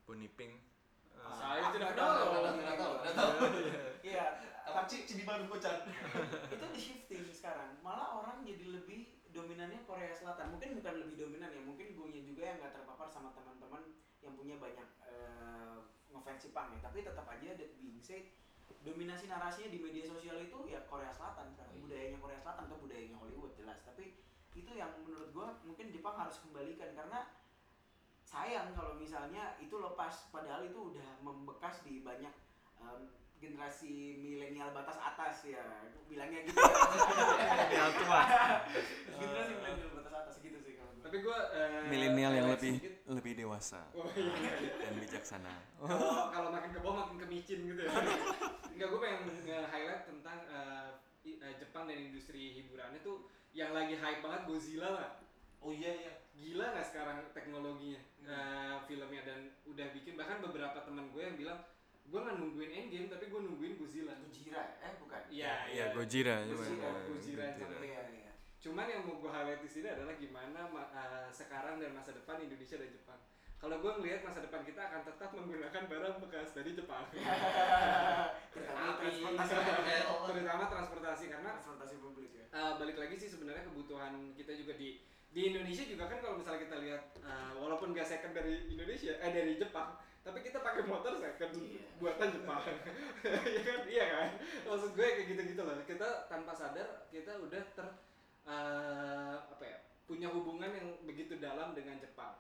Bonnie 0.04 0.30
Pink. 0.30 0.54
Eh, 1.14 1.22
Saya 1.32 1.70
tidak 1.70 1.94
Tidak 1.94 2.02
tahu. 2.02 2.18
Nggak 2.58 2.76
tahu, 2.76 2.94
nggak 3.00 3.14
tahu. 3.16 3.34
iya 4.04 4.26
Apa? 4.64 4.88
Sih 4.88 5.04
Cibi 5.04 5.24
baru 5.28 5.48
kocan? 5.52 5.88
itu 6.56 6.66
di 6.72 6.80
shifting 6.80 7.24
sekarang. 7.34 7.80
Malah 7.84 8.24
orang 8.24 8.48
jadi 8.48 8.64
lebih 8.72 9.12
dominannya 9.34 9.84
Korea 9.84 10.14
Selatan. 10.16 10.56
Mungkin 10.56 10.80
bukan 10.80 10.94
lebih 11.04 11.16
dominan 11.20 11.50
ya 11.52 11.62
mungkin 11.66 11.98
gue 11.98 12.08
juga 12.24 12.44
yang 12.48 12.58
nggak 12.64 12.74
terpapar 12.80 13.08
sama 13.12 13.34
teman-teman 13.36 13.92
yang 14.24 14.34
punya 14.40 14.56
banyak 14.56 14.88
eh, 15.04 15.78
ngefans 16.16 16.48
Jepang 16.48 16.72
ya. 16.72 16.80
Tapi 16.80 17.04
tetap 17.04 17.28
aja 17.28 17.50
that 17.60 17.72
being 17.82 18.00
said 18.00 18.32
dominasi 18.84 19.32
narasinya 19.32 19.72
di 19.72 19.80
media 19.80 20.04
sosial 20.04 20.40
itu 20.44 20.60
ya 20.68 20.84
Korea 20.88 21.12
Selatan 21.12 21.52
sekarang. 21.56 21.74
Iya. 21.76 21.82
budayanya 21.84 22.20
Korea 22.20 22.40
Selatan 22.40 22.64
atau 22.68 22.78
budayanya 22.80 23.18
Hollywood 23.20 23.54
jelas. 23.56 23.80
Tapi 23.84 24.20
itu 24.54 24.72
yang 24.76 24.92
menurut 25.04 25.30
gua 25.32 25.60
mungkin 25.64 25.92
Jepang 25.92 26.16
harus 26.20 26.40
kembalikan. 26.44 26.92
Karena 26.92 27.32
sayang 28.28 28.76
kalau 28.76 28.96
misalnya 29.00 29.56
itu 29.60 29.76
lepas 29.78 30.32
padahal 30.34 30.68
itu 30.68 30.80
udah 30.94 31.08
membekas 31.22 31.86
di 31.86 32.04
banyak 32.04 32.34
em, 32.82 33.23
generasi 33.44 33.92
milenial 34.18 34.72
batas 34.72 34.96
atas 34.96 35.44
ya 35.44 35.60
bilangnya 36.08 36.48
gitu 36.48 36.56
Milenial 36.64 37.90
tua. 37.94 38.22
generasi 39.14 39.52
milenial 39.54 39.92
batas 40.00 40.14
atas 40.16 40.36
gitu 40.40 40.58
sih 40.60 40.74
kalau 40.80 40.92
gua 40.96 41.04
Tapi 41.04 41.18
gue 41.20 41.38
Milenial 41.92 42.34
yang 42.34 42.48
lebih 42.50 42.76
lebih 43.06 43.34
dewasa 43.36 43.84
Oh 43.92 44.08
iya. 44.16 44.56
dan 44.80 44.96
bijaksana. 44.96 45.54
Kalau 45.76 46.32
kalau 46.36 46.50
makin 46.50 46.72
ke 46.72 46.80
bawah 46.80 46.96
makin 47.06 47.18
kemicin 47.20 47.60
gitu 47.68 47.82
ya. 47.84 47.92
Enggak 48.72 48.88
gue 48.88 49.00
pengen 49.04 49.20
nge-highlight 49.44 50.04
tentang 50.08 50.38
eh, 50.48 50.90
eh, 51.28 51.54
Jepang 51.60 51.86
dan 51.86 52.00
industri 52.00 52.56
hiburannya 52.56 53.04
tuh 53.04 53.28
yang 53.52 53.76
lagi 53.76 53.94
hype 53.94 54.24
banget 54.24 54.42
Godzilla 54.48 54.90
lah. 54.90 55.10
oh 55.60 55.72
iya 55.72 55.92
iya 55.94 56.14
Gila 56.34 56.74
nggak 56.74 56.88
sekarang 56.90 57.18
teknologinya 57.32 58.02
eh, 58.24 58.76
filmnya 58.84 59.22
dan 59.22 59.40
udah 59.64 59.88
bikin 59.94 60.16
bahkan 60.16 60.40
beberapa 60.40 60.82
teman 60.82 61.08
gue 61.08 61.22
yang 61.22 61.38
bilang 61.38 61.60
gue 62.04 62.20
nggak 62.20 62.36
nungguin 62.36 62.72
Endgame 62.72 63.08
tapi 63.08 63.26
gue 63.28 63.42
nungguin 63.42 63.74
Godzilla. 63.76 64.14
Gojira 64.16 64.62
eh 64.80 64.94
bukan 64.98 65.22
Iya 65.28 65.54
Iya, 65.68 65.86
Gojira 65.92 66.36
cuma. 66.44 66.58
Gojira, 66.58 66.90
Gojira 67.04 67.44
yang 67.46 67.58
Gojira. 67.60 67.84
iya 67.84 68.02
iya 68.12 68.32
Cuman 68.60 68.86
yang 68.86 69.04
mau 69.04 69.18
gue 69.18 69.28
highlight 69.28 69.60
di 69.60 69.70
sini 69.70 69.88
adalah 69.88 70.14
gimana 70.14 70.60
ma- 70.66 70.88
eh, 70.90 71.28
sekarang 71.30 71.78
dan 71.78 71.92
masa 71.92 72.12
depan 72.12 72.40
Indonesia 72.40 72.78
dan 72.78 72.90
Jepang. 72.90 73.20
Kalau 73.58 73.80
gue 73.80 73.92
ngelihat 73.94 74.22
masa 74.22 74.40
depan 74.40 74.62
kita 74.62 74.82
akan 74.82 75.02
tetap 75.04 75.30
menggunakan 75.32 75.84
barang 75.86 76.16
bekas 76.20 76.52
dari 76.52 76.72
Jepang. 76.72 77.08
terutama 78.54 78.92
transportasi 78.96 79.54
terutama 80.28 80.64
transportasi 80.68 81.26
karena 81.28 81.50
transportasi 81.54 81.96
publik 81.98 82.32
ya 82.34 82.46
eh, 82.48 82.74
balik 82.78 82.98
lagi 82.98 83.16
sih 83.16 83.28
sebenarnya 83.28 83.64
kebutuhan 83.66 84.14
kita 84.34 84.54
juga 84.54 84.74
di 84.76 85.00
di 85.28 85.50
Indonesia 85.50 85.84
juga 85.84 86.06
kan 86.06 86.20
kalau 86.20 86.36
misalnya 86.38 86.62
kita 86.62 86.78
lihat 86.80 87.02
eh, 87.18 87.52
walaupun 87.56 87.92
gak 87.92 88.06
second 88.06 88.32
dari 88.32 88.70
Indonesia 88.70 89.18
eh 89.18 89.32
dari 89.32 89.54
Jepang 89.56 89.98
tapi 90.24 90.40
kita 90.40 90.60
pakai 90.60 90.84
motor 90.84 91.14
second 91.14 91.52
Iya. 91.54 91.84
buatan 92.00 92.28
Jepang. 92.32 92.64
Ya 93.24 93.62
kan? 93.62 93.80
Iya 93.86 94.06
kan? 94.10 94.28
Maksud 94.66 94.92
gue 94.94 95.04
kayak 95.06 95.28
gitu-gitu 95.30 95.62
loh 95.62 95.76
kita 95.84 96.28
tanpa 96.28 96.52
sadar 96.52 97.08
kita 97.08 97.40
udah 97.40 97.62
ter 97.72 97.88
eh, 98.44 99.36
apa 99.40 99.64
ya 99.64 99.78
punya 100.04 100.28
hubungan 100.28 100.72
yang 100.72 100.88
begitu 101.04 101.40
dalam 101.40 101.72
dengan 101.72 102.00
Jepang. 102.00 102.40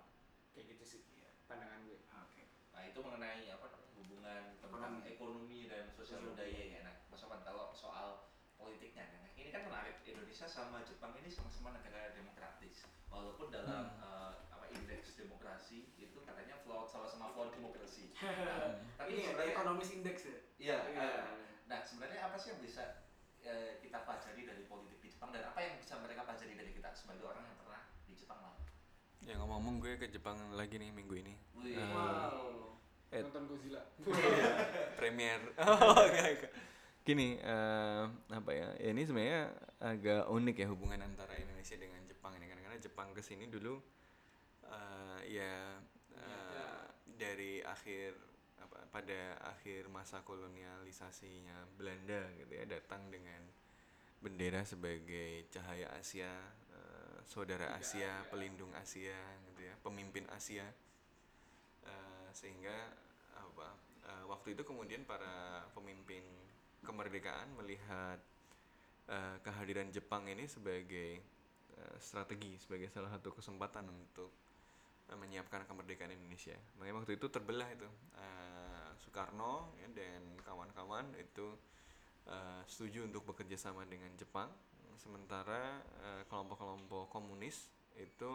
Kayak 0.52 0.76
gitu 0.76 0.84
sih 0.84 1.02
pandangan 1.46 1.84
gue. 1.84 2.00
Oke. 2.24 2.44
Nah 2.72 2.84
itu 2.84 3.00
mengenai 3.00 3.48
apa 3.50 3.68
hubungan 3.96 4.56
tentang 4.60 5.04
Ekonomi. 5.04 5.68
dan 5.68 5.88
sosial 5.90 6.24
budaya 6.24 6.52
ya. 6.52 6.80
Nah, 6.84 6.96
Mas 7.08 7.24
Oman 7.24 7.40
kalau 7.42 7.72
soal 7.72 8.32
politiknya, 8.54 9.08
nah 9.10 9.32
ini 9.34 9.50
kan 9.50 9.64
menarik. 9.64 10.00
Indonesia 10.04 10.46
sama 10.46 10.84
Jepang 10.84 11.16
ini 11.16 11.28
sama-sama 11.28 11.72
negara 11.72 12.12
demokratis. 12.12 12.84
Walaupun 13.08 13.48
dalam 13.48 13.96
eh, 13.98 14.32
apa 14.36 14.43
indeks 15.14 15.30
demokrasi 15.30 15.94
itu 16.02 16.18
katanya 16.26 16.58
flawed 16.66 16.90
sama-sama 16.90 17.30
flawed 17.38 17.54
demokrasi. 17.54 18.10
Nah, 18.24 18.80
tapi 18.96 19.20
ini 19.20 19.28
ada 19.28 19.36
sebenarnya 19.36 19.52
ekonomis 19.52 19.90
index 19.92 20.18
ya 20.24 20.38
iya. 20.56 20.78
Iya. 20.88 21.02
eh, 21.04 21.24
nah 21.68 21.84
sebenarnya 21.84 22.24
apa 22.24 22.40
sih 22.40 22.56
yang 22.56 22.62
bisa 22.64 23.04
eh, 23.44 23.84
kita 23.84 24.00
pelajari 24.08 24.48
dari 24.48 24.64
politik 24.64 25.04
di 25.04 25.12
Jepang 25.12 25.36
dan 25.36 25.44
apa 25.52 25.60
yang 25.60 25.76
bisa 25.76 26.00
mereka 26.00 26.24
pelajari 26.24 26.56
dari 26.56 26.72
kita 26.72 26.96
sebagai 26.96 27.28
orang 27.28 27.44
yang 27.44 27.58
pernah 27.60 27.84
di 28.08 28.16
Jepang 28.16 28.40
lah? 28.40 28.56
Ya 29.28 29.36
ngomong-ngomong 29.38 29.76
gue 29.84 29.94
ke 30.00 30.08
Jepang 30.08 30.40
lagi 30.56 30.80
nih 30.80 30.96
minggu 30.96 31.20
ini. 31.20 31.36
Wih. 31.60 31.76
Eh, 31.76 31.90
wow 31.92 32.72
Eh. 33.12 33.22
nonton 33.28 33.44
Godzilla 33.46 33.82
Premier. 35.00 35.40
Oh. 35.68 36.08
Gini, 37.04 37.36
eh, 37.44 38.04
apa 38.08 38.52
ya? 38.56 38.72
ya? 38.80 38.90
Ini 38.96 39.02
sebenarnya 39.04 39.42
agak 39.84 40.32
unik 40.32 40.56
ya 40.64 40.68
hubungan 40.72 41.04
antara 41.04 41.36
Indonesia 41.36 41.76
dengan 41.76 42.02
Jepang 42.08 42.40
ini 42.40 42.48
karena 42.48 42.80
Jepang 42.80 43.12
ke 43.12 43.20
sini 43.20 43.52
dulu 43.52 43.84
eh, 44.68 45.20
ya 45.40 45.80
eh, 46.16 46.84
dari 47.18 47.60
akhir 47.64 48.16
apa 48.64 48.80
pada 48.88 49.36
akhir 49.44 49.92
masa 49.92 50.24
kolonialisasinya 50.24 51.76
Belanda 51.76 52.32
gitu 52.40 52.52
ya 52.56 52.66
datang 52.68 53.12
dengan 53.12 53.44
bendera 54.24 54.64
sebagai 54.64 55.52
cahaya 55.52 55.92
Asia, 56.00 56.32
eh, 56.72 57.18
saudara 57.28 57.76
Asia, 57.76 58.24
pelindung 58.32 58.72
Asia 58.72 59.20
gitu 59.52 59.68
ya, 59.68 59.76
pemimpin 59.84 60.24
Asia. 60.32 60.64
Eh, 61.84 62.28
sehingga 62.32 62.96
apa 63.36 63.76
eh, 64.08 64.24
waktu 64.32 64.56
itu 64.56 64.64
kemudian 64.64 65.04
para 65.04 65.68
pemimpin 65.76 66.24
kemerdekaan 66.88 67.52
melihat 67.60 68.20
eh, 69.12 69.36
kehadiran 69.44 69.92
Jepang 69.92 70.24
ini 70.32 70.48
sebagai 70.48 71.20
eh, 71.76 71.96
strategi 72.00 72.56
sebagai 72.56 72.88
salah 72.88 73.12
satu 73.12 73.36
kesempatan 73.36 73.92
untuk 73.92 74.32
menyiapkan 75.12 75.68
kemerdekaan 75.68 76.16
Indonesia. 76.16 76.56
Makanya 76.80 76.96
waktu 77.04 77.20
itu 77.20 77.28
terbelah 77.28 77.68
itu 77.70 77.88
Eh, 78.24 78.90
Soekarno 79.04 79.76
ya, 79.82 79.90
dan 79.92 80.24
kawan-kawan 80.46 81.12
itu 81.20 81.58
eh, 82.30 82.62
setuju 82.70 83.04
untuk 83.10 83.28
bekerja 83.28 83.60
sama 83.60 83.84
dengan 83.84 84.10
Jepang, 84.16 84.48
sementara 84.96 85.82
eh, 86.00 86.24
kelompok-kelompok 86.32 87.12
komunis 87.12 87.68
itu 88.00 88.32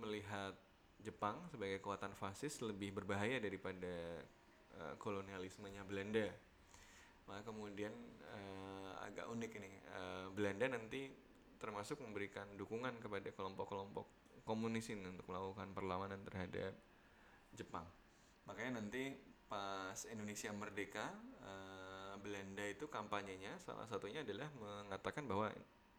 melihat 0.00 0.56
Jepang 1.04 1.36
sebagai 1.52 1.78
kekuatan 1.78 2.16
fasis 2.16 2.58
lebih 2.64 2.96
berbahaya 2.96 3.38
daripada 3.38 4.24
eh, 4.74 4.94
kolonialismenya 4.98 5.86
Belanda. 5.86 6.26
Maka 7.30 7.48
kemudian 7.48 7.92
eh, 8.34 8.90
agak 9.04 9.30
unik 9.30 9.50
ini 9.62 9.70
eh, 9.70 10.26
Belanda 10.34 10.74
nanti 10.74 11.12
termasuk 11.60 12.02
memberikan 12.02 12.44
dukungan 12.58 12.98
kepada 13.00 13.30
kelompok-kelompok 13.30 14.23
komunis 14.44 14.86
ini 14.92 15.08
untuk 15.08 15.26
melakukan 15.28 15.72
perlawanan 15.72 16.20
terhadap 16.28 16.72
Jepang. 17.56 17.84
Makanya 18.44 18.80
nanti 18.80 19.16
pas 19.48 19.96
Indonesia 20.08 20.52
merdeka 20.52 21.12
eh, 21.44 22.14
Belanda 22.20 22.64
itu 22.64 22.88
kampanyenya 22.88 23.56
salah 23.60 23.88
satunya 23.88 24.24
adalah 24.24 24.48
mengatakan 24.56 25.24
bahwa 25.24 25.52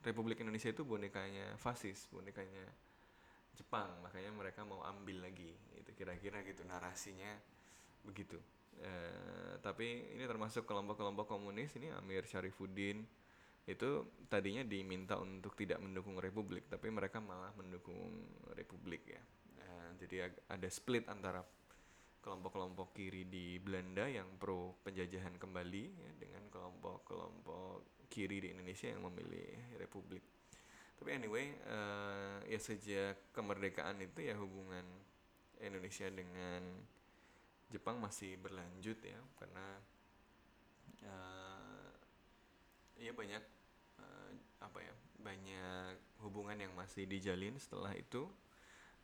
Republik 0.05 0.41
Indonesia 0.45 0.69
itu 0.69 0.85
bonekanya 0.85 1.57
fasis, 1.57 2.05
bonekanya 2.13 2.65
Jepang. 3.57 3.89
Makanya 4.05 4.29
mereka 4.29 4.61
mau 4.61 4.85
ambil 4.85 5.25
lagi 5.25 5.49
itu 5.73 5.91
kira-kira 5.97 6.45
gitu 6.45 6.61
narasinya. 6.69 7.33
Begitu. 8.05 8.37
Eh, 8.75 9.55
tapi 9.63 10.13
ini 10.13 10.27
termasuk 10.27 10.67
kelompok-kelompok 10.67 11.25
komunis 11.25 11.73
ini 11.79 11.89
Amir 11.95 12.27
Syarifuddin 12.27 13.07
itu 13.65 14.05
tadinya 14.29 14.61
diminta 14.61 15.17
untuk 15.17 15.57
tidak 15.57 15.81
mendukung 15.81 16.21
Republik 16.21 16.69
tapi 16.69 16.93
mereka 16.93 17.17
malah 17.17 17.49
mendukung 17.57 18.29
Republik 18.53 19.09
ya. 19.09 19.21
Eh, 19.65 19.89
jadi 20.05 20.29
ada 20.29 20.67
split 20.69 21.09
antara 21.09 21.41
kelompok-kelompok 22.21 22.93
kiri 22.97 23.29
di 23.29 23.61
Belanda 23.61 24.09
yang 24.09 24.25
pro 24.41 24.77
penjajahan 24.81 25.37
kembali 25.37 25.83
ya, 25.93 26.11
dengan 26.17 26.49
kelompok-kelompok 26.49 28.09
kiri 28.09 28.41
di 28.41 28.47
Indonesia 28.53 28.89
yang 28.89 29.05
memilih 29.05 29.77
Republik. 29.81 30.21
Tapi 30.97 31.09
anyway 31.13 31.53
eh, 31.53 32.37
ya 32.49 32.59
sejak 32.61 33.33
kemerdekaan 33.33 34.01
itu 34.01 34.29
ya 34.29 34.37
hubungan 34.37 34.85
Indonesia 35.57 36.05
dengan 36.09 36.61
Jepang 37.69 37.97
masih 37.97 38.37
berlanjut 38.37 38.97
ya. 39.01 39.19
Karena 39.41 39.65
eh, 41.01 41.93
ya 43.05 43.13
banyak 43.13 43.54
banyak 45.25 45.97
hubungan 46.21 46.57
yang 46.61 46.73
masih 46.77 47.09
dijalin 47.09 47.57
setelah 47.57 47.91
itu 47.97 48.29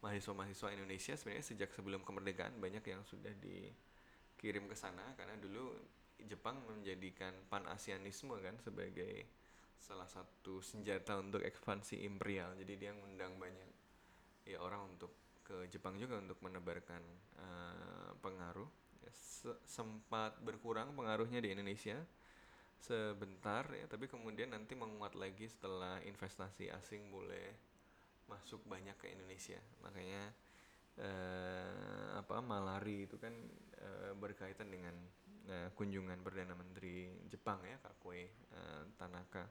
mahasiswa-mahasiswa 0.05 0.69
Indonesia 0.77 1.13
sebenarnya 1.17 1.45
sejak 1.45 1.69
sebelum 1.73 2.01
kemerdekaan 2.05 2.57
banyak 2.57 2.81
yang 2.85 3.01
sudah 3.05 3.33
dikirim 3.37 4.65
ke 4.69 4.75
sana 4.77 5.05
karena 5.17 5.37
dulu 5.37 5.77
Jepang 6.21 6.61
menjadikan 6.69 7.33
pan-Asianisme 7.49 8.37
kan 8.45 8.53
sebagai 8.61 9.25
salah 9.81 10.05
satu 10.05 10.61
senjata 10.61 11.17
untuk 11.17 11.41
ekspansi 11.41 12.05
imperial. 12.05 12.53
Jadi 12.61 12.77
dia 12.77 12.93
mengundang 12.93 13.41
banyak 13.41 13.69
ya 14.45 14.61
orang 14.61 14.93
untuk 14.93 15.09
ke 15.41 15.65
Jepang 15.73 15.97
juga 15.97 16.21
untuk 16.21 16.37
menebarkan 16.45 17.01
eh, 17.41 18.11
pengaruh. 18.21 18.69
Ya, 19.01 19.09
se- 19.17 19.61
sempat 19.65 20.37
berkurang 20.45 20.93
pengaruhnya 20.93 21.41
di 21.41 21.49
Indonesia 21.57 21.97
sebentar 22.81 23.63
ya, 23.79 23.85
tapi 23.85 24.05
kemudian 24.09 24.49
nanti 24.55 24.73
menguat 24.73 25.13
lagi 25.23 25.45
setelah 25.45 26.01
investasi 26.03 26.65
asing 26.73 27.13
boleh 27.13 27.47
masuk 28.31 28.61
banyak 28.65 28.95
ke 29.01 29.07
Indonesia. 29.15 29.59
Makanya 29.85 30.23
eh, 30.99 32.07
apa 32.17 32.37
malari 32.41 33.05
itu 33.07 33.17
kan 33.21 33.33
eh, 33.77 34.11
berkaitan 34.17 34.69
dengan 34.75 34.95
eh, 35.49 35.69
kunjungan 35.77 36.19
perdana 36.25 36.53
menteri 36.57 37.09
Jepang 37.29 37.61
ya 37.65 37.77
Kakue 37.81 38.23
eh, 38.29 38.81
Tanaka 38.99 39.45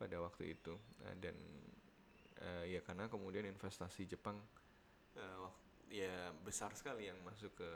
pada 0.00 0.16
waktu 0.20 0.54
itu 0.56 0.74
Eh, 1.06 1.16
dan 1.22 1.36
eh, 2.40 2.64
ya 2.76 2.80
karena 2.84 3.08
kemudian 3.08 3.44
investasi 3.48 4.08
Jepang 4.08 4.36
eh, 5.16 5.36
wak- 5.42 5.64
ya 5.92 6.34
besar 6.42 6.74
sekali 6.74 7.06
yang 7.10 7.18
masuk 7.22 7.52
ke 7.56 7.70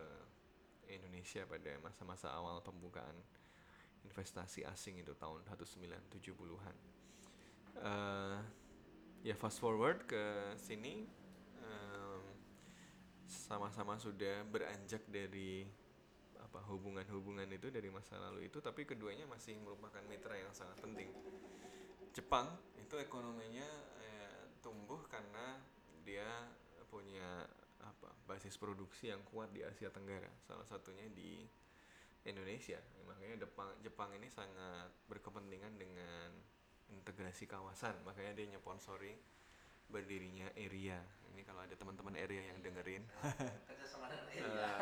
Indonesia 0.91 1.47
pada 1.47 1.73
masa-masa 1.81 2.35
awal 2.35 2.59
pembukaan 2.65 3.15
investasi 4.07 4.65
asing 4.67 5.01
itu 5.01 5.13
tahun 5.17 5.45
1970-an. 5.45 6.77
Eh, 7.81 8.39
ya 9.25 9.35
fast 9.37 9.61
forward 9.61 10.09
ke 10.09 10.57
sini 10.57 11.05
em, 11.61 12.23
sama-sama 13.29 14.01
sudah 14.01 14.45
beranjak 14.49 15.05
dari 15.07 15.65
apa 16.41 16.67
hubungan-hubungan 16.67 17.47
itu 17.53 17.71
dari 17.71 17.93
masa 17.93 18.19
lalu 18.19 18.51
itu 18.51 18.59
tapi 18.59 18.83
keduanya 18.83 19.29
masih 19.29 19.55
merupakan 19.61 20.03
mitra 20.09 20.35
yang 20.35 20.51
sangat 20.51 20.81
penting. 20.83 21.13
Jepang 22.11 22.59
itu 22.75 22.99
ekonominya 22.99 23.69
eh, 24.03 24.41
tumbuh 24.65 24.99
karena 25.07 25.63
dia 26.03 26.27
punya 26.91 27.47
apa 27.81 28.11
basis 28.27 28.59
produksi 28.59 29.09
yang 29.15 29.23
kuat 29.31 29.55
di 29.55 29.63
Asia 29.63 29.89
Tenggara 29.89 30.29
salah 30.43 30.67
satunya 30.67 31.07
di 31.07 31.47
Indonesia. 32.29 32.81
Makanya 33.09 33.47
Jepang 33.47 33.71
Jepang 33.81 34.11
ini 34.13 34.29
sangat 34.29 34.93
berkepentingan 35.09 35.73
dengan 35.81 36.29
integrasi 36.93 37.49
kawasan. 37.49 37.97
Makanya 38.05 38.37
dia 38.37 38.47
nyponsori 38.53 39.15
berdirinya 39.91 40.53
area. 40.55 41.01
Ini 41.35 41.43
kalau 41.47 41.65
ada 41.65 41.75
teman-teman 41.75 42.15
area 42.19 42.47
yang 42.53 42.59
dengerin. 42.63 43.03
Dengan 43.07 44.25
Elia 44.39 44.73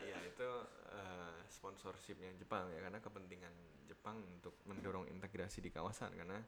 ya 0.00 0.18
itu 0.24 0.50
eh, 0.92 1.36
sponsorshipnya 1.50 2.32
Jepang 2.38 2.70
ya. 2.70 2.80
Karena 2.80 3.00
kepentingan 3.02 3.54
Jepang 3.90 4.20
untuk 4.24 4.60
mendorong 4.68 5.10
integrasi 5.10 5.60
di 5.60 5.68
kawasan. 5.74 6.14
Karena 6.14 6.38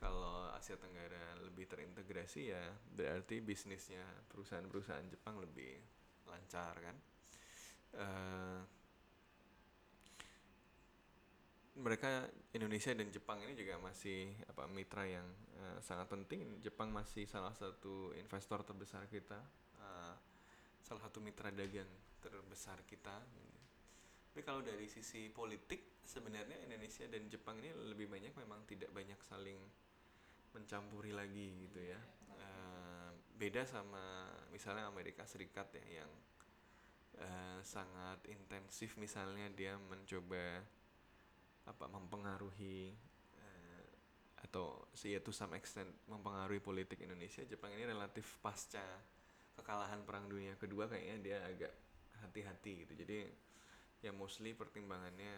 kalau 0.00 0.48
Asia 0.56 0.80
Tenggara 0.80 1.36
lebih 1.44 1.68
terintegrasi 1.68 2.56
ya 2.56 2.72
berarti 2.96 3.44
bisnisnya 3.44 4.00
perusahaan-perusahaan 4.32 5.08
Jepang 5.12 5.40
lebih 5.40 5.76
lancar 6.28 6.74
kan? 6.78 6.96
Eh, 7.90 8.60
mereka 11.80 12.28
Indonesia 12.52 12.92
dan 12.92 13.08
Jepang 13.08 13.40
ini 13.42 13.56
juga 13.56 13.80
masih 13.80 14.36
apa 14.46 14.68
mitra 14.68 15.08
yang 15.08 15.26
eh, 15.56 15.78
sangat 15.80 16.06
penting 16.12 16.60
Jepang 16.60 16.92
masih 16.92 17.24
salah 17.24 17.56
satu 17.56 18.12
investor 18.14 18.62
terbesar 18.62 19.08
kita 19.08 19.40
eh, 19.80 20.14
salah 20.84 21.02
satu 21.06 21.22
mitra 21.22 21.48
dagang 21.54 21.88
terbesar 22.20 22.84
kita. 22.84 23.16
Tapi 24.30 24.40
kalau 24.46 24.62
dari 24.62 24.86
sisi 24.86 25.26
politik 25.32 26.02
sebenarnya 26.06 26.58
Indonesia 26.66 27.06
dan 27.06 27.26
Jepang 27.26 27.58
ini 27.58 27.70
lebih 27.74 28.06
banyak 28.10 28.34
memang 28.36 28.62
tidak 28.66 28.90
banyak 28.90 29.18
saling 29.22 29.58
mencampuri 30.54 31.14
lagi 31.14 31.66
gitu 31.66 31.80
ya. 31.82 32.00
Eh, 32.34 33.10
beda 33.40 33.64
sama 33.64 34.28
misalnya 34.52 34.90
Amerika 34.90 35.24
Serikat 35.24 35.72
ya 35.78 36.04
yang 36.04 36.12
eh, 37.22 37.58
sangat 37.62 38.26
intensif 38.28 38.98
misalnya 38.98 39.48
dia 39.54 39.78
mencoba 39.78 40.62
apa 41.66 41.84
mempengaruhi 41.90 42.92
eh, 43.36 43.84
atau 44.46 44.88
see 44.96 45.16
to 45.20 45.32
some 45.34 45.52
extent 45.56 45.88
mempengaruhi 46.08 46.62
politik 46.62 47.04
Indonesia. 47.04 47.44
Jepang 47.44 47.74
ini 47.74 47.84
relatif 47.84 48.40
pasca 48.40 48.84
kekalahan 49.60 50.00
perang 50.08 50.24
dunia 50.24 50.56
kedua 50.56 50.88
kayaknya 50.88 51.16
dia 51.20 51.38
agak 51.44 51.72
hati-hati 52.24 52.86
gitu. 52.86 52.92
Jadi 52.96 53.16
ya 54.00 54.12
mostly 54.16 54.56
pertimbangannya 54.56 55.32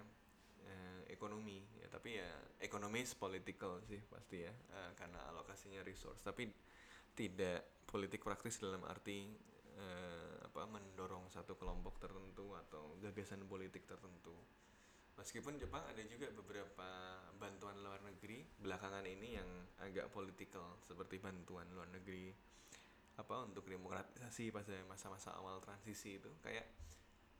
eh, 0.66 1.00
ekonomi. 1.10 1.62
Ya 1.82 1.90
tapi 1.90 2.18
ya 2.18 2.30
ekonomi 2.62 3.02
is 3.02 3.14
political 3.18 3.82
sih 3.82 3.98
pasti 4.06 4.46
ya 4.46 4.52
eh, 4.52 4.90
karena 4.94 5.18
alokasinya 5.34 5.82
resource. 5.82 6.22
Tapi 6.22 6.46
tidak 7.12 7.84
politik 7.84 8.24
praktis 8.24 8.62
dalam 8.62 8.86
arti 8.88 9.28
eh, 9.76 10.36
apa 10.46 10.64
mendorong 10.68 11.28
satu 11.28 11.58
kelompok 11.58 12.00
tertentu 12.00 12.54
atau 12.56 12.96
gagasan 13.02 13.44
politik 13.44 13.84
tertentu 13.84 14.32
meskipun 15.18 15.60
Jepang 15.60 15.84
ada 15.84 16.02
juga 16.08 16.30
beberapa 16.32 16.88
bantuan 17.36 17.76
luar 17.84 18.00
negeri 18.04 18.46
belakangan 18.60 19.04
ini 19.04 19.36
yang 19.36 19.48
agak 19.84 20.08
political 20.08 20.80
seperti 20.86 21.20
bantuan 21.20 21.68
luar 21.76 21.88
negeri 21.92 22.32
apa 23.20 23.44
untuk 23.44 23.68
demokratisasi 23.68 24.48
pada 24.48 24.72
masa-masa 24.88 25.36
awal 25.36 25.60
transisi 25.60 26.16
itu. 26.16 26.32
Kayak 26.40 26.64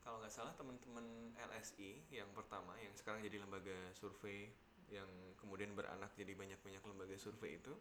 kalau 0.05 0.21
nggak 0.21 0.33
salah 0.33 0.53
teman-teman 0.53 1.33
LSI 1.33 2.13
yang 2.13 2.29
pertama 2.35 2.77
yang 2.77 2.93
sekarang 2.93 3.25
jadi 3.25 3.41
lembaga 3.41 3.73
survei 3.97 4.53
yang 4.93 5.09
kemudian 5.41 5.73
beranak 5.73 6.13
jadi 6.13 6.37
banyak-banyak 6.37 6.83
lembaga 6.85 7.17
survei 7.17 7.57
itu 7.57 7.73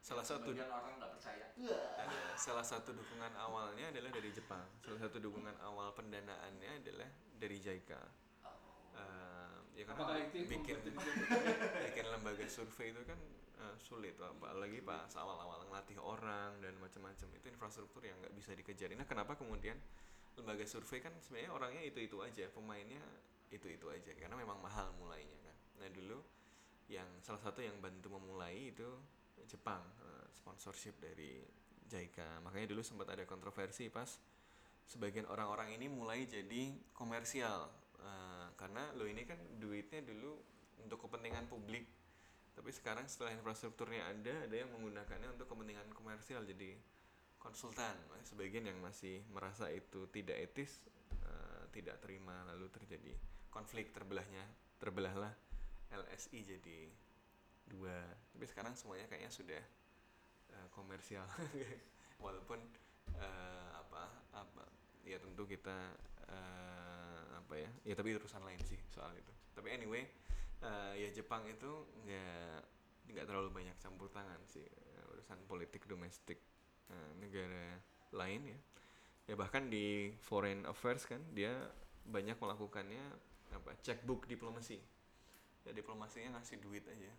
salah 0.00 0.22
satu 0.22 0.54
orang 0.54 0.96
nggak 0.96 1.12
percaya. 1.18 1.46
Ada 1.98 2.38
salah 2.38 2.64
satu 2.64 2.94
dukungan 2.94 3.34
awalnya 3.36 3.90
adalah 3.92 4.14
dari 4.14 4.30
Jepang. 4.32 4.64
Salah 4.80 5.02
satu 5.02 5.18
dukungan 5.20 5.58
awal 5.60 5.92
pendanaannya 5.92 6.80
adalah 6.80 7.10
dari 7.36 7.58
JICA 7.60 8.26
Eh, 8.96 9.25
ya 9.76 9.84
karena 9.84 10.02
Apakah 10.08 10.18
itu 10.24 10.36
bikin 10.48 10.76
bikin 11.92 12.04
lembaga 12.08 12.46
survei 12.48 12.96
itu 12.96 13.02
kan 13.04 13.20
eh, 13.60 13.76
sulit 13.76 14.16
apalagi 14.16 14.80
pas 14.80 15.12
awal-awal 15.20 15.68
ngelatih 15.68 16.00
orang 16.00 16.56
dan 16.64 16.72
macam-macam 16.80 17.28
itu 17.36 17.46
infrastruktur 17.52 18.00
yang 18.00 18.16
nggak 18.24 18.32
bisa 18.32 18.56
dikejar 18.56 18.88
nah 18.96 19.04
kenapa 19.04 19.36
kemudian 19.36 19.76
lembaga 20.40 20.64
survei 20.64 21.04
kan 21.04 21.12
sebenarnya 21.20 21.52
orangnya 21.52 21.82
itu 21.84 22.00
itu 22.00 22.16
aja 22.24 22.48
pemainnya 22.52 23.00
itu 23.52 23.68
itu 23.68 23.86
aja 23.92 24.10
karena 24.16 24.34
memang 24.34 24.58
mahal 24.58 24.90
mulainya 24.98 25.38
kan? 25.44 25.56
Nah 25.84 25.88
dulu 25.92 26.18
yang 26.90 27.06
salah 27.22 27.38
satu 27.38 27.62
yang 27.62 27.78
bantu 27.78 28.10
memulai 28.16 28.74
itu 28.74 28.88
Jepang 29.44 29.84
eh, 30.02 30.26
sponsorship 30.32 30.96
dari 30.98 31.44
JICA 31.86 32.42
makanya 32.42 32.74
dulu 32.74 32.82
sempat 32.82 33.12
ada 33.14 33.22
kontroversi 33.28 33.86
pas 33.92 34.18
sebagian 34.86 35.26
orang-orang 35.26 35.74
ini 35.78 35.86
mulai 35.90 36.26
jadi 36.26 36.74
komersial 36.94 37.70
Eh, 38.00 38.48
karena 38.60 38.92
lo 38.96 39.04
ini 39.08 39.24
kan 39.24 39.38
duitnya 39.56 40.04
dulu 40.04 40.36
untuk 40.84 41.08
kepentingan 41.08 41.48
publik. 41.48 41.84
Tapi 42.56 42.70
sekarang 42.72 43.04
setelah 43.08 43.36
infrastrukturnya 43.36 44.08
ada 44.08 44.34
ada 44.48 44.56
yang 44.56 44.72
menggunakannya 44.72 45.36
untuk 45.36 45.48
kepentingan 45.48 45.92
komersial. 45.92 46.44
Jadi 46.44 46.76
konsultan 47.36 47.94
Makanya 48.10 48.26
sebagian 48.26 48.64
yang 48.66 48.78
masih 48.82 49.22
merasa 49.30 49.70
itu 49.70 50.08
tidak 50.10 50.34
etis 50.50 50.88
eh, 51.12 51.64
tidak 51.70 52.00
terima 52.02 52.42
lalu 52.48 52.66
terjadi 52.72 53.14
konflik 53.52 53.94
terbelahnya 53.94 54.42
terbelahlah 54.82 55.32
LSI 55.92 56.42
jadi 56.42 56.78
dua. 57.70 58.02
Tapi 58.34 58.44
sekarang 58.50 58.74
semuanya 58.74 59.06
kayaknya 59.08 59.32
sudah 59.32 59.62
eh, 60.52 60.66
komersial. 60.74 61.24
Walaupun 62.24 62.58
eh, 63.14 63.70
apa 63.72 64.04
apa 64.34 64.64
ya 65.06 65.22
tentu 65.22 65.46
kita 65.46 65.94
eh, 66.26 66.85
apa 67.46 67.62
ya? 67.62 67.70
Ya 67.86 67.94
tapi 67.94 68.10
urusan 68.18 68.42
lain 68.42 68.58
sih 68.66 68.78
soal 68.90 69.14
itu. 69.14 69.30
Tapi 69.54 69.70
anyway 69.70 70.02
eh, 70.66 70.92
ya 71.06 71.08
Jepang 71.14 71.46
itu 71.46 71.86
nggak 72.02 72.58
nggak 73.14 73.24
terlalu 73.30 73.54
banyak 73.54 73.76
campur 73.78 74.10
tangan 74.10 74.42
sih 74.50 74.66
eh, 74.66 75.12
urusan 75.14 75.38
politik 75.46 75.86
domestik 75.86 76.42
eh, 76.90 77.10
negara 77.22 77.78
lain 78.10 78.50
ya. 78.50 78.58
Ya 79.30 79.34
bahkan 79.38 79.70
di 79.70 80.10
foreign 80.18 80.66
affairs 80.66 81.06
kan 81.06 81.22
dia 81.30 81.54
banyak 82.06 82.34
melakukannya 82.34 83.02
apa 83.54 83.78
checkbook 83.86 84.26
diplomasi. 84.26 84.82
Ya 85.62 85.70
diplomasinya 85.70 86.38
ngasih 86.38 86.58
duit 86.58 86.82
aja. 86.86 87.14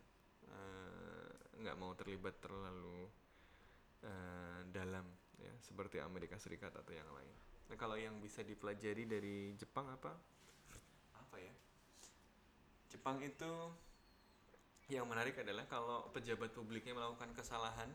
Nggak 1.57 1.75
mau 1.79 1.91
terlibat 1.95 2.39
terlalu 2.43 3.07
eh, 4.03 4.59
dalam 4.71 5.07
ya 5.37 5.53
seperti 5.61 6.01
Amerika 6.01 6.39
Serikat 6.39 6.73
atau 6.73 6.93
yang 6.93 7.07
lain 7.13 7.35
nah 7.67 7.75
kalau 7.75 7.99
yang 7.99 8.15
bisa 8.23 8.43
dipelajari 8.43 9.03
dari 9.03 9.51
Jepang 9.59 9.91
apa? 9.91 10.11
Apa 11.19 11.37
ya? 11.39 11.53
Jepang 12.87 13.19
itu 13.19 13.51
yang 14.87 15.03
menarik 15.03 15.35
adalah 15.43 15.67
kalau 15.67 16.07
pejabat 16.15 16.55
publiknya 16.55 16.95
melakukan 16.95 17.35
kesalahan 17.35 17.91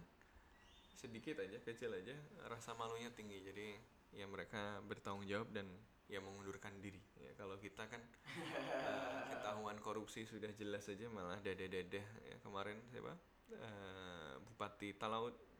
sedikit 0.93 1.41
aja 1.41 1.59
kecil 1.65 1.97
aja 1.97 2.15
rasa 2.47 2.77
malunya 2.77 3.09
tinggi. 3.11 3.41
Jadi 3.41 3.67
ya 4.13 4.29
mereka 4.29 4.79
bertanggung 4.85 5.25
jawab 5.25 5.49
dan 5.57 5.67
ya 6.07 6.21
mengundurkan 6.21 6.77
diri. 6.85 7.01
Ya 7.17 7.33
kalau 7.41 7.57
kita 7.57 7.89
kan 7.89 8.05
eh, 8.37 9.21
ketahuan 9.33 9.81
korupsi 9.81 10.29
sudah 10.29 10.53
jelas 10.53 10.85
saja 10.85 11.09
malah 11.09 11.41
dadah-dadah 11.41 12.07
ya 12.29 12.37
kemarin 12.45 12.77
siapa? 12.93 13.17
Eh, 13.57 14.35
Bupati 14.45 14.93
Talaut 15.01 15.52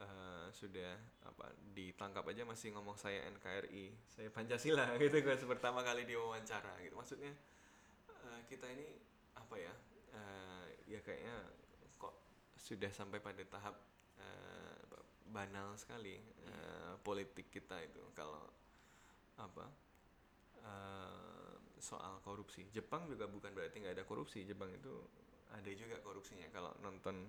eh, 0.00 0.46
sudah 0.52 0.92
apa 1.24 1.52
ditangkap 1.72 2.24
aja 2.28 2.44
masih 2.44 2.72
ngomong 2.76 2.96
saya 2.96 3.24
NKRI 3.32 3.92
saya 4.08 4.28
Pancasila 4.28 4.94
gitu 5.02 5.20
kan 5.24 5.38
pertama 5.48 5.80
kali 5.80 6.04
diwawancara 6.04 6.80
gitu. 6.84 6.94
Maksudnya 6.96 7.32
eh, 8.10 8.40
kita 8.48 8.66
ini 8.68 8.86
apa 9.36 9.56
ya 9.56 9.74
eh, 10.16 10.64
ya 10.88 11.00
kayaknya 11.00 11.36
kok 11.96 12.14
sudah 12.60 12.90
sampai 12.92 13.20
pada 13.20 13.42
tahap 13.48 13.76
apa, 14.20 15.00
banal 15.32 15.76
sekali 15.80 16.20
eh, 16.20 16.94
politik 17.00 17.48
kita 17.48 17.80
itu. 17.80 18.02
Kalau 18.12 18.44
apa 19.36 19.66
eh, 20.60 21.54
soal 21.80 22.20
korupsi. 22.24 22.68
Jepang 22.72 23.08
juga 23.08 23.28
bukan 23.28 23.52
berarti 23.52 23.84
nggak 23.84 23.96
ada 24.00 24.04
korupsi. 24.08 24.44
Jepang 24.44 24.72
itu 24.72 24.92
ada 25.52 25.70
juga 25.72 26.00
korupsinya. 26.00 26.48
Kalau 26.52 26.72
nonton 26.80 27.28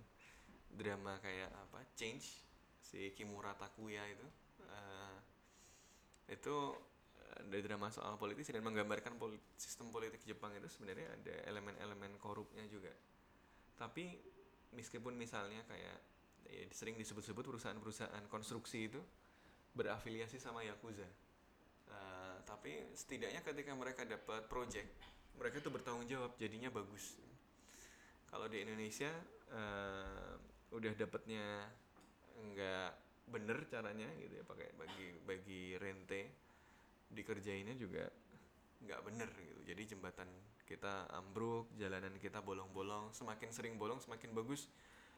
drama 0.67 1.19
kayak 1.23 1.51
apa 1.51 1.79
Change 1.95 2.46
si 2.87 3.11
Kimura 3.11 3.51
Takuya 3.59 4.07
itu 4.07 4.27
eh, 4.63 5.17
itu 6.31 6.55
dari 7.43 7.61
drama 7.61 7.91
soal 7.93 8.17
politisi 8.17 8.49
dan 8.49 8.65
menggambarkan 8.65 9.19
poli- 9.19 9.43
sistem 9.59 9.91
politik 9.93 10.23
Jepang 10.25 10.55
itu 10.57 10.65
sebenarnya 10.71 11.11
ada 11.11 11.35
elemen-elemen 11.51 12.17
korupnya 12.17 12.65
juga. 12.65 12.89
Tapi 13.77 14.17
meskipun 14.73 15.13
misalnya 15.13 15.61
kayak 15.69 15.97
ya, 16.49 16.65
sering 16.73 16.97
disebut-sebut 16.97 17.45
perusahaan-perusahaan 17.45 18.25
konstruksi 18.31 18.89
itu 18.89 19.01
berafiliasi 19.75 20.39
sama 20.41 20.63
yakuza 20.65 21.05
Uh, 21.87 22.35
tapi 22.43 22.83
setidaknya 22.91 23.39
ketika 23.47 23.71
mereka 23.71 24.03
dapat 24.03 24.43
project 24.51 24.91
mereka 25.39 25.63
tuh 25.63 25.71
bertanggung 25.71 26.03
jawab 26.03 26.35
jadinya 26.35 26.67
bagus. 26.67 27.15
Kalau 28.27 28.51
di 28.51 28.59
Indonesia 28.59 29.07
uh, 29.55 30.35
udah 30.75 30.91
dapatnya 30.99 31.63
nggak 32.37 32.91
bener 33.27 33.67
caranya 33.67 34.07
gitu 34.21 34.39
ya 34.39 34.45
pakai 34.47 34.71
bagi 34.79 35.07
bagi 35.27 35.61
rente 35.75 36.31
dikerjainnya 37.11 37.75
juga 37.75 38.07
nggak 38.83 39.01
bener 39.03 39.29
gitu. 39.35 39.61
Jadi 39.73 39.81
jembatan 39.95 40.29
kita 40.67 41.07
ambruk 41.15 41.71
jalanan 41.79 42.13
kita 42.19 42.43
bolong-bolong 42.43 43.15
semakin 43.15 43.49
sering 43.49 43.75
bolong 43.75 43.99
semakin 43.99 44.31
bagus. 44.31 44.69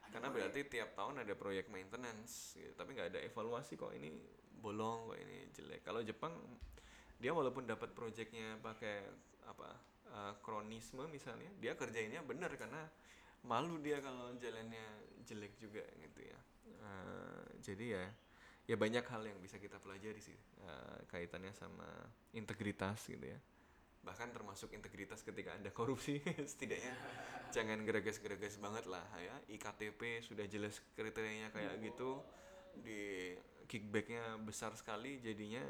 Karena 0.09 0.33
berarti 0.33 0.65
tiap 0.65 0.97
tahun 0.97 1.21
ada 1.21 1.37
proyek 1.37 1.69
maintenance 1.69 2.57
gitu. 2.57 2.73
tapi 2.73 2.97
nggak 2.97 3.13
ada 3.13 3.19
evaluasi 3.21 3.77
kok 3.77 3.93
ini 3.93 4.09
bolong 4.57 5.13
kok 5.13 5.19
ini 5.21 5.37
jelek. 5.53 5.85
Kalau 5.85 6.01
Jepang 6.01 6.33
dia 7.19 7.29
walaupun 7.35 7.67
dapat 7.67 7.93
proyeknya 7.93 8.57
pakai 8.63 9.05
apa 9.45 9.69
uh, 10.15 10.33
kronisme 10.41 11.03
misalnya 11.11 11.51
dia 11.59 11.75
kerjainnya 11.75 12.23
bener 12.23 12.49
karena 12.55 12.87
malu 13.43 13.79
dia 13.79 13.99
kalau 13.99 14.35
jalannya 14.39 14.83
jelek 15.27 15.55
juga 15.59 15.83
gitu 15.99 16.19
ya 16.25 16.39
Uh, 16.77 17.43
jadi 17.63 17.85
ya 17.99 18.05
ya 18.69 18.75
banyak 18.77 19.01
hal 19.01 19.25
yang 19.25 19.41
bisa 19.41 19.57
kita 19.57 19.81
pelajari 19.81 20.21
sih 20.21 20.37
uh, 20.61 21.01
kaitannya 21.09 21.49
sama 21.57 21.89
integritas 22.37 23.09
gitu 23.09 23.25
ya. 23.25 23.39
Bahkan 24.05 24.29
termasuk 24.29 24.71
integritas 24.77 25.25
ketika 25.25 25.57
anda 25.57 25.73
korupsi 25.73 26.21
setidaknya 26.51 26.93
jangan 27.49 27.81
gereges-gereges 27.81 28.61
banget 28.61 28.85
lah 28.85 29.05
ya. 29.17 29.35
Iktp 29.49 30.21
sudah 30.21 30.45
jelas 30.45 30.77
kriterianya 30.93 31.49
kayak 31.49 31.81
gitu 31.81 32.21
di 32.77 33.33
kickbacknya 33.69 34.37
besar 34.41 34.73
sekali 34.73 35.21
jadinya 35.21 35.61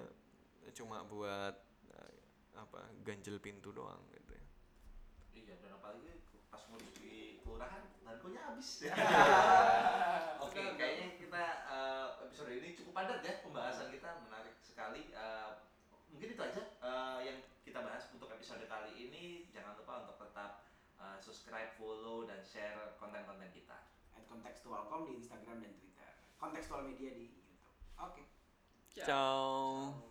cuma 0.71 1.03
buat 1.03 1.55
uh, 1.95 2.13
apa 2.55 2.81
ganjel 3.03 3.39
pintu 3.39 3.71
doang 3.75 3.99
gitu 4.11 4.33
ya. 4.35 4.45
Iya, 5.35 5.55
dan 5.63 5.71
apalagi 5.75 6.19
pas 6.49 6.63
ngurus 6.67 6.89
di 6.99 7.28
kelurahan, 7.49 7.81
narkonya 8.05 8.41
habis. 8.45 8.85
Oke, 10.45 10.61
kayaknya 10.77 11.17
kita 11.17 11.43
eh, 11.65 12.07
episode 12.29 12.53
ini 12.53 12.77
cukup 12.77 12.93
padat 13.01 13.25
ya 13.25 13.41
pembahasan 13.41 13.89
kita, 13.89 14.21
menarik 14.21 14.53
sekali. 14.61 15.09
Eh, 15.09 15.49
mungkin 16.13 16.37
itu 16.37 16.41
aja 16.45 16.61
eh, 16.61 17.19
yang 17.25 17.37
kita 17.65 17.81
bahas 17.81 18.05
untuk 18.13 18.29
episode 18.29 18.61
kali 18.69 18.93
ini. 18.93 19.49
Jangan 19.49 19.73
lupa 19.81 20.05
untuk 20.05 20.21
tetap 20.21 20.69
eh, 21.01 21.17
subscribe, 21.17 21.73
follow, 21.81 22.29
dan 22.29 22.45
share 22.45 22.93
konten-konten 23.01 23.49
kita. 23.49 23.89
At 24.13 24.29
kontekstualcom 24.29 25.09
di 25.09 25.17
Instagram 25.17 25.65
dan 25.65 25.73
Twitter. 25.73 26.11
Kontekstual 26.37 26.85
media 26.85 27.17
di 27.17 27.33
YouTube. 27.33 27.57
Oke. 27.97 28.21
ciao 28.93 30.08